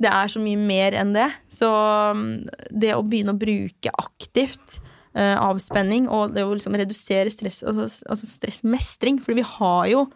Det 0.00 0.10
er 0.10 0.30
så 0.30 0.40
mye 0.42 0.58
mer 0.58 0.96
enn 0.98 1.12
det. 1.14 1.28
Så 1.52 1.68
um, 1.68 2.24
det 2.70 2.94
å 2.96 3.04
begynne 3.04 3.34
å 3.34 3.38
bruke 3.38 3.92
aktivt 4.00 4.78
eh, 5.14 5.36
avspenning 5.38 6.08
og 6.10 6.34
det 6.34 6.44
å 6.46 6.54
liksom 6.54 6.76
redusere 6.78 7.32
stress, 7.32 7.62
altså, 7.66 7.86
altså 8.10 8.28
stressmestring 8.28 9.20
For 9.22 9.36
vi 9.36 9.44
har 9.46 9.90
jo 9.92 10.06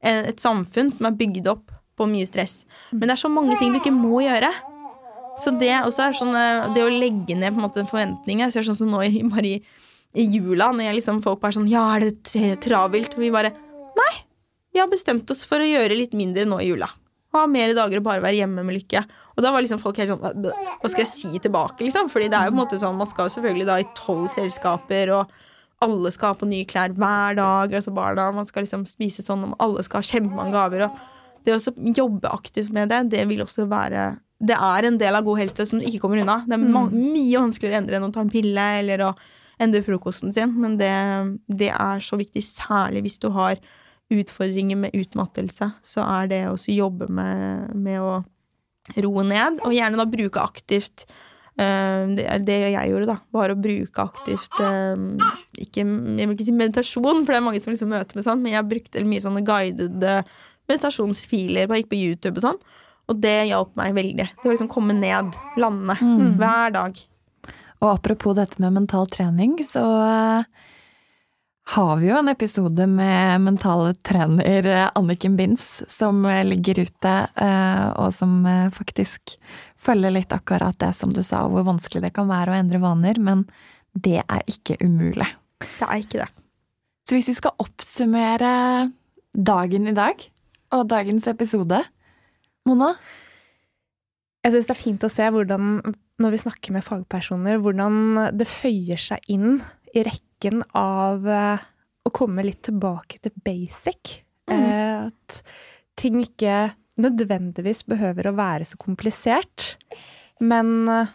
et 0.00 0.40
samfunn 0.40 0.92
som 0.94 1.08
er 1.10 1.16
bygd 1.18 1.48
opp 1.52 1.72
på 2.00 2.08
mye 2.08 2.28
stress. 2.28 2.64
Men 2.92 3.08
det 3.08 3.16
er 3.16 3.22
så 3.24 3.30
mange 3.32 3.58
ting 3.60 3.74
du 3.74 3.80
ikke 3.80 3.94
må 3.94 4.22
gjøre. 4.24 4.50
Så 5.40 5.52
det 5.60 5.72
også 5.86 6.08
er 6.08 6.16
sånn 6.16 6.34
eh, 6.36 6.70
Det 6.74 6.82
å 6.84 6.90
legge 6.90 7.36
ned 7.38 7.54
på 7.54 7.60
en 7.60 7.64
måte 7.64 7.84
forventninger 7.88 8.48
Jeg 8.48 8.52
ser 8.52 8.66
sånn 8.66 8.76
som 8.80 8.90
nå 8.92 8.98
i, 9.06 9.22
bare 9.30 9.46
i, 9.46 9.60
i 10.18 10.24
jula, 10.26 10.72
når 10.74 10.96
liksom, 10.98 11.20
folk 11.24 11.38
bare 11.40 11.56
sånn 11.56 11.68
Ja, 11.70 11.84
er 11.96 12.08
det 12.08 12.58
travelt? 12.64 13.14
Vi 13.16 13.30
bare 13.32 13.52
Nei, 13.96 14.14
vi 14.74 14.82
har 14.82 14.90
bestemt 14.90 15.30
oss 15.32 15.44
for 15.48 15.62
å 15.62 15.68
gjøre 15.68 15.96
litt 15.96 16.12
mindre 16.18 16.44
nå 16.48 16.60
i 16.62 16.68
jula. 16.70 16.90
Ha 17.34 17.44
mer 17.50 17.72
dager 17.78 18.00
og 18.00 18.06
bare 18.06 18.22
være 18.22 18.38
hjemme 18.40 18.62
med 18.66 18.76
Lykke. 18.76 19.02
Og 19.36 19.42
da 19.44 19.52
var 19.54 19.62
liksom 19.62 19.80
folk 19.82 19.98
helt 20.02 20.12
sånn 20.12 20.22
hva 20.22 20.90
skal 20.90 21.02
jeg 21.02 21.10
si 21.10 21.42
tilbake, 21.42 21.84
liksom? 21.84 22.08
Fordi 22.10 22.30
det 22.30 22.38
er 22.38 22.48
jo 22.48 22.54
på 22.54 22.56
en 22.56 22.62
måte 22.62 22.78
sånn 22.80 22.98
Man 22.98 23.10
skal 23.10 23.30
selvfølgelig 23.34 23.66
da 23.68 23.76
i 23.82 23.86
tolv 23.98 24.26
selskaper, 24.32 25.12
og 25.14 25.34
alle 25.84 26.12
skal 26.12 26.34
ha 26.34 26.38
på 26.40 26.48
nye 26.48 26.68
klær 26.68 26.94
hver 26.96 27.38
dag. 27.38 27.74
Altså 27.76 27.92
barna, 27.94 28.28
man 28.36 28.48
skal 28.48 28.66
liksom 28.66 28.86
spise 28.88 29.24
sånn, 29.24 29.46
og 29.48 29.62
alle 29.62 29.84
skal 29.86 30.02
ha 30.02 30.08
kjempemange 30.10 30.54
gaver. 30.54 30.86
Og 30.86 31.46
det 31.46 31.56
å 31.56 31.74
jobbe 32.02 32.32
aktivt 32.32 32.72
med 32.74 32.92
det, 32.92 33.06
det 33.16 33.24
vil 33.30 33.44
også 33.46 33.68
være 33.70 34.12
Det 34.40 34.56
er 34.56 34.86
en 34.88 34.96
del 34.96 35.16
av 35.16 35.24
god 35.24 35.36
helse 35.42 35.66
som 35.68 35.80
du 35.80 35.84
ikke 35.84 36.06
kommer 36.06 36.22
unna. 36.22 36.38
Det 36.48 36.56
er 36.56 36.62
ma 36.64 36.86
mye 36.88 37.42
vanskeligere 37.42 37.76
å 37.76 37.82
endre 37.82 37.98
enn 37.98 38.06
å 38.08 38.12
ta 38.14 38.22
en 38.24 38.32
pille 38.32 38.66
eller 38.80 39.04
å 39.04 39.10
endre 39.60 39.82
frokosten 39.84 40.32
sin, 40.32 40.54
men 40.56 40.78
det, 40.80 40.92
det 41.46 41.68
er 41.68 42.00
så 42.00 42.16
viktig, 42.16 42.40
særlig 42.40 43.02
hvis 43.04 43.18
du 43.20 43.28
har 43.34 43.60
utfordringer 44.10 44.78
med 44.80 44.96
utmattelse, 44.96 45.68
så 45.84 46.06
er 46.06 46.30
det 46.30 46.40
også 46.48 46.72
jobbe 46.72 47.10
med, 47.12 47.74
med 47.76 48.00
å 48.00 48.14
roe 49.04 49.26
ned, 49.28 49.60
og 49.60 49.76
gjerne 49.76 50.00
da 50.00 50.08
bruke 50.08 50.40
aktivt 50.40 51.04
det 52.16 52.24
er 52.30 52.44
det 52.46 52.58
jeg 52.72 52.90
gjorde, 52.92 53.06
da. 53.10 53.16
Bare 53.34 53.54
å 53.56 53.60
bruke 53.60 54.04
aktivt 54.04 54.60
eh, 54.64 55.02
ikke, 55.66 55.84
Jeg 55.84 56.28
vil 56.30 56.36
ikke 56.36 56.46
si 56.48 56.54
meditasjon, 56.56 57.24
for 57.24 57.32
det 57.34 57.40
er 57.40 57.44
mange 57.46 57.60
som 57.62 57.74
liksom 57.74 57.90
møter 57.92 58.16
med 58.18 58.26
sånn, 58.26 58.40
men 58.44 58.54
jeg 58.56 58.68
brukte 58.70 59.04
mye 59.06 59.24
sånne 59.24 59.42
guidede 59.46 60.14
meditasjonsfiler. 60.70 61.68
Bare 61.70 61.82
gikk 61.82 61.90
på 61.92 61.98
YouTube 62.00 62.40
og 62.40 62.46
sånn. 62.46 62.60
Og 63.10 63.18
det 63.20 63.36
hjalp 63.50 63.72
meg 63.78 63.94
veldig. 63.96 64.26
Det 64.38 64.46
å 64.46 64.52
liksom 64.54 64.70
komme 64.70 64.94
ned, 64.94 65.32
lande, 65.58 65.96
Mm. 66.00 66.36
hver 66.38 66.72
dag. 66.72 66.98
Og 67.82 67.88
apropos 67.96 68.34
dette 68.36 68.60
med 68.60 68.72
mental 68.76 69.06
trening, 69.06 69.56
så 69.66 69.82
eh, 70.06 70.44
har 71.70 71.96
vi 72.00 72.08
jo 72.08 72.16
en 72.18 72.28
episode 72.28 72.86
med 72.90 73.44
mentale 73.44 73.92
trener 74.02 74.66
eh, 74.66 74.88
Anniken 74.98 75.36
Binds 75.38 75.82
som 75.86 76.24
eh, 76.26 76.42
ligger 76.42 76.80
ute, 76.82 77.12
eh, 77.30 77.84
og 77.94 78.10
som 78.14 78.40
faktisk 78.74 79.36
følger 79.78 80.16
litt 80.16 80.34
akkurat 80.34 80.74
det 80.82 80.90
som 80.98 81.12
du 81.14 81.20
sa, 81.22 81.44
hvor 81.46 81.62
vanskelig 81.68 82.02
det 82.02 82.10
kan 82.16 82.26
være 82.30 82.50
å 82.50 82.58
endre 82.58 82.80
vaner, 82.82 83.20
men 83.22 83.44
det 83.94 84.18
er 84.24 84.42
ikke 84.50 84.80
umulig. 84.82 85.28
Det 85.62 85.86
er 85.86 86.00
ikke 86.00 86.24
det. 86.24 86.26
Så 87.06 87.14
hvis 87.14 87.30
vi 87.30 87.36
skal 87.38 87.62
oppsummere 87.62 88.54
dagen 89.30 89.86
i 89.86 89.94
dag, 89.94 90.24
og 90.74 90.88
dagens 90.90 91.26
episode 91.30 91.78
Mona? 92.66 92.92
Jeg 94.42 94.56
syns 94.56 94.66
det 94.66 94.74
er 94.74 94.80
fint 94.80 95.06
å 95.06 95.12
se 95.12 95.28
hvordan, 95.30 95.78
når 96.22 96.34
vi 96.34 96.42
snakker 96.42 96.74
med 96.74 96.86
fagpersoner, 96.86 97.62
hvordan 97.62 98.34
det 98.34 98.48
føyer 98.50 98.98
seg 98.98 99.30
inn 99.30 99.60
i 99.94 100.02
rekken 100.06 100.29
av 100.76 101.26
eh, 101.28 101.62
å 102.06 102.12
komme 102.14 102.44
litt 102.46 102.62
tilbake 102.68 103.20
til 103.22 103.34
basic. 103.44 104.20
Mm. 104.50 104.56
Eh, 104.56 105.08
At 105.10 105.40
ting 106.00 106.20
ikke 106.24 106.70
nødvendigvis 107.00 107.84
behøver 107.88 108.28
å 108.30 108.36
være 108.38 108.68
så 108.68 108.78
komplisert, 108.80 109.74
men 110.40 110.88
eh, 110.88 111.12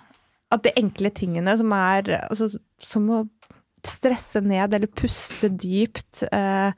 at 0.53 0.65
de 0.65 0.75
enkle 0.77 1.09
tingene 1.15 1.55
som 1.57 1.73
er 1.73 2.11
altså, 2.27 2.51
Som 2.77 3.09
å 3.09 3.23
stresse 3.85 4.41
ned 4.41 4.73
eller 4.73 4.89
puste 4.89 5.49
dypt, 5.49 6.23
eh, 6.33 6.71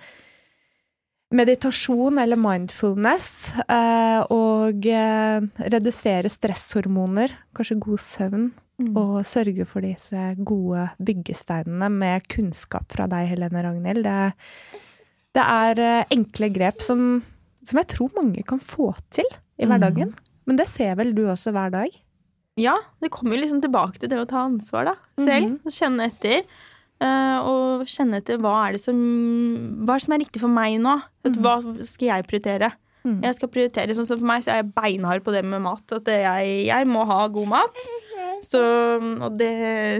meditasjon 1.32 2.20
eller 2.20 2.40
mindfulness, 2.40 3.30
eh, 3.68 4.20
og 4.32 4.88
eh, 4.88 5.44
redusere 5.74 6.32
stresshormoner, 6.32 7.36
kanskje 7.56 7.80
god 7.84 8.04
søvn, 8.04 8.50
Mm. 8.78 8.92
og 8.96 9.24
sørge 9.26 9.66
for 9.66 9.82
disse 9.82 10.24
gode 10.46 10.84
byggesteinene 11.02 11.88
med 11.90 12.28
kunnskap 12.30 12.92
fra 12.94 13.08
deg, 13.10 13.26
Helene 13.32 13.64
Ragnhild. 13.66 14.04
Det, 14.06 14.34
det 15.34 15.46
er 15.50 15.82
eh, 15.82 16.04
enkle 16.14 16.52
grep 16.54 16.84
som, 16.86 17.24
som 17.66 17.80
jeg 17.82 17.88
tror 17.96 18.12
mange 18.20 18.44
kan 18.46 18.60
få 18.62 18.92
til 19.10 19.26
i 19.58 19.66
Mm. 19.66 19.72
hverdagen. 19.72 20.14
Men 20.46 20.56
det 20.62 20.68
ser 20.70 20.94
vel 20.96 21.16
du 21.18 21.24
også 21.26 21.52
hver 21.52 21.72
dag? 21.74 21.90
Ja, 22.58 22.76
det 23.02 23.10
kommer 23.12 23.34
jo 23.36 23.42
liksom 23.42 23.62
tilbake 23.66 23.98
til 24.00 24.10
det 24.14 24.20
å 24.22 24.30
ta 24.30 24.46
ansvar, 24.46 24.86
da. 24.92 24.96
Selv. 25.18 25.50
Mm. 25.50 25.60
og 25.66 25.72
Kjenne 25.74 26.06
etter. 26.12 26.44
eh, 27.02 27.38
og 27.42 27.82
kjenne 27.86 28.18
etter 28.22 28.38
hva 28.42 28.68
er 28.68 28.72
det 28.78 28.82
som 28.82 28.96
Hva 29.86 29.94
er 29.96 30.00
det 30.00 30.06
som 30.06 30.14
er 30.14 30.22
riktig 30.24 30.40
for 30.42 30.50
meg 30.54 30.78
nå? 30.82 30.96
Vet 31.26 31.36
Hva 31.42 31.58
skal 31.86 32.08
jeg 32.14 32.28
prioritere? 32.30 32.72
Mhm. 33.06 33.22
Jeg 33.24 33.36
skal 33.36 33.50
prioritere 33.50 33.94
sånn 33.98 34.06
som 34.10 34.18
For 34.20 34.26
meg 34.26 34.44
så 34.44 34.52
er 34.54 34.62
jeg 34.64 34.74
beinhard 34.74 35.24
på 35.24 35.32
det 35.34 35.44
med 35.46 35.62
mat. 35.62 35.82
At 35.92 36.06
jeg, 36.06 36.66
jeg 36.70 36.88
må 36.88 37.06
ha 37.06 37.28
god 37.28 37.48
mat. 37.48 37.78
Så, 38.46 38.62
og 39.02 39.38
det, 39.40 39.54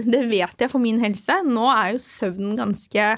det 0.06 0.22
vet 0.30 0.64
jeg 0.64 0.70
for 0.70 0.82
min 0.82 1.00
helse. 1.02 1.40
Nå 1.46 1.66
er 1.72 1.94
jo 1.94 2.02
søvnen 2.02 2.56
ganske 2.58 3.10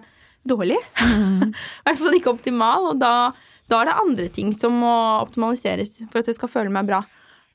dårlig. 0.49 0.79
I 1.01 1.87
hvert 1.87 2.01
fall 2.01 2.18
ikke 2.18 2.33
optimal. 2.33 2.93
Og 2.93 3.01
da, 3.01 3.31
da 3.71 3.81
er 3.81 3.91
det 3.91 4.01
andre 4.03 4.29
ting 4.35 4.53
som 4.57 4.79
må 4.83 4.93
optimaliseres 5.21 6.01
for 6.11 6.23
at 6.23 6.31
jeg 6.31 6.39
skal 6.39 6.53
føle 6.53 6.75
meg 6.75 6.89
bra. 6.91 7.05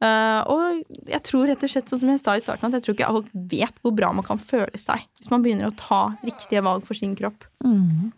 Uh, 0.04 0.42
og 0.52 1.08
jeg 1.08 1.22
tror 1.24 1.48
rett 1.48 1.62
og 1.64 1.72
slett, 1.72 1.88
sånn 1.88 2.02
som 2.02 2.10
jeg 2.12 2.22
sa 2.22 2.34
i 2.36 2.44
starten, 2.44 2.68
at 2.68 2.78
jeg 2.78 2.84
tror 2.84 2.96
ikke 2.98 3.12
folk 3.16 3.30
vet 3.54 3.78
hvor 3.82 3.94
bra 3.96 4.10
man 4.14 4.26
kan 4.28 4.42
føle 4.42 4.76
seg 4.82 5.06
hvis 5.16 5.32
man 5.32 5.46
begynner 5.46 5.70
å 5.70 5.78
ta 5.80 6.02
riktige 6.26 6.64
valg 6.66 6.84
for 6.88 7.00
sin 7.00 7.14
kropp. 7.18 7.48
Mm. 7.64 8.12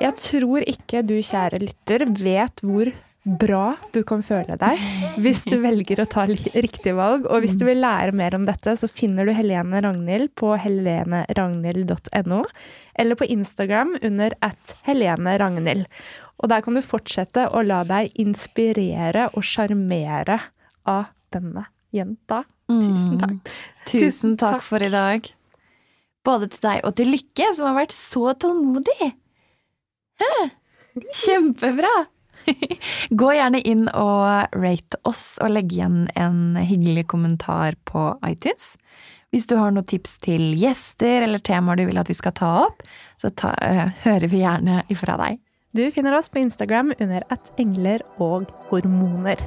Jeg 0.00 0.14
tror 0.20 0.62
ikke 0.68 1.02
du, 1.08 1.16
kjære 1.24 1.60
lytter, 1.64 2.04
vet 2.20 2.62
hvor 2.62 2.92
bra 3.26 3.74
du 3.90 4.02
kan 4.06 4.22
føle 4.22 4.54
deg 4.60 4.82
hvis 5.18 5.42
du 5.48 5.56
velger 5.58 5.98
å 6.02 6.06
ta 6.08 6.26
riktig 6.30 6.94
valg. 6.96 7.26
Og 7.26 7.42
hvis 7.42 7.56
du 7.58 7.66
vil 7.66 7.82
lære 7.82 8.14
mer 8.16 8.36
om 8.38 8.46
dette, 8.46 8.76
så 8.78 8.88
finner 8.90 9.26
du 9.26 9.34
Helene 9.34 9.82
Ragnhild 9.82 10.32
på 10.38 10.52
heleneragnhild.no, 10.62 12.42
eller 12.94 13.18
på 13.18 13.28
Instagram 13.34 13.96
under 14.06 14.36
at 14.46 14.74
Helene 14.86 15.36
Ragnhild. 15.42 15.88
Og 16.38 16.52
der 16.52 16.62
kan 16.62 16.76
du 16.76 16.84
fortsette 16.84 17.48
å 17.50 17.64
la 17.66 17.82
deg 17.88 18.14
inspirere 18.22 19.30
og 19.34 19.46
sjarmere 19.46 20.38
av 20.86 21.08
denne 21.34 21.66
jenta. 21.96 22.44
Tusen 22.70 23.18
takk. 23.22 23.38
Mm. 23.38 23.86
Tusen 23.90 24.36
takk 24.40 24.62
for 24.64 24.82
i 24.82 24.90
dag. 24.92 25.30
Både 26.26 26.50
til 26.50 26.62
deg 26.66 26.82
og 26.86 26.96
til 26.98 27.10
Lykke, 27.14 27.52
som 27.54 27.70
har 27.70 27.80
vært 27.80 27.94
så 27.94 28.34
tålmodig. 28.42 29.14
Hæ? 30.22 30.34
Kjempebra! 31.14 31.96
Gå 33.20 33.32
gjerne 33.36 33.60
inn 33.66 33.86
og 33.90 34.56
rate 34.56 35.00
oss 35.08 35.36
og 35.42 35.52
legg 35.54 35.74
igjen 35.74 36.06
en 36.14 36.56
hyggelig 36.58 37.06
kommentar 37.12 37.78
på 37.88 38.08
iTunes. 38.26 38.74
Hvis 39.34 39.48
du 39.50 39.56
har 39.58 39.74
noen 39.74 39.86
tips 39.88 40.16
til 40.24 40.54
gjester 40.56 41.26
eller 41.26 41.42
temaer 41.42 41.80
du 41.80 41.86
vil 41.88 41.98
at 42.00 42.10
vi 42.10 42.16
skal 42.16 42.34
ta 42.36 42.52
opp, 42.68 42.84
så 43.20 43.32
ta, 43.34 43.52
uh, 43.58 43.90
hører 44.06 44.30
vi 44.32 44.44
gjerne 44.44 44.84
ifra 44.92 45.18
deg. 45.20 45.42
Du 45.76 45.84
finner 45.92 46.16
oss 46.16 46.30
på 46.32 46.40
Instagram 46.40 46.94
under 46.96 47.26
at 47.34 47.50
engler 47.60 48.04
og 48.16 48.48
hormoner. 48.70 49.42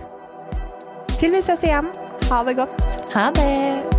Til 1.18 1.34
vi 1.34 1.41
ses 1.43 1.66
igjen, 1.66 1.89
ha 2.30 2.43
det 2.45 2.60
godt! 2.60 2.86
Ha 3.16 3.32
det! 3.39 3.99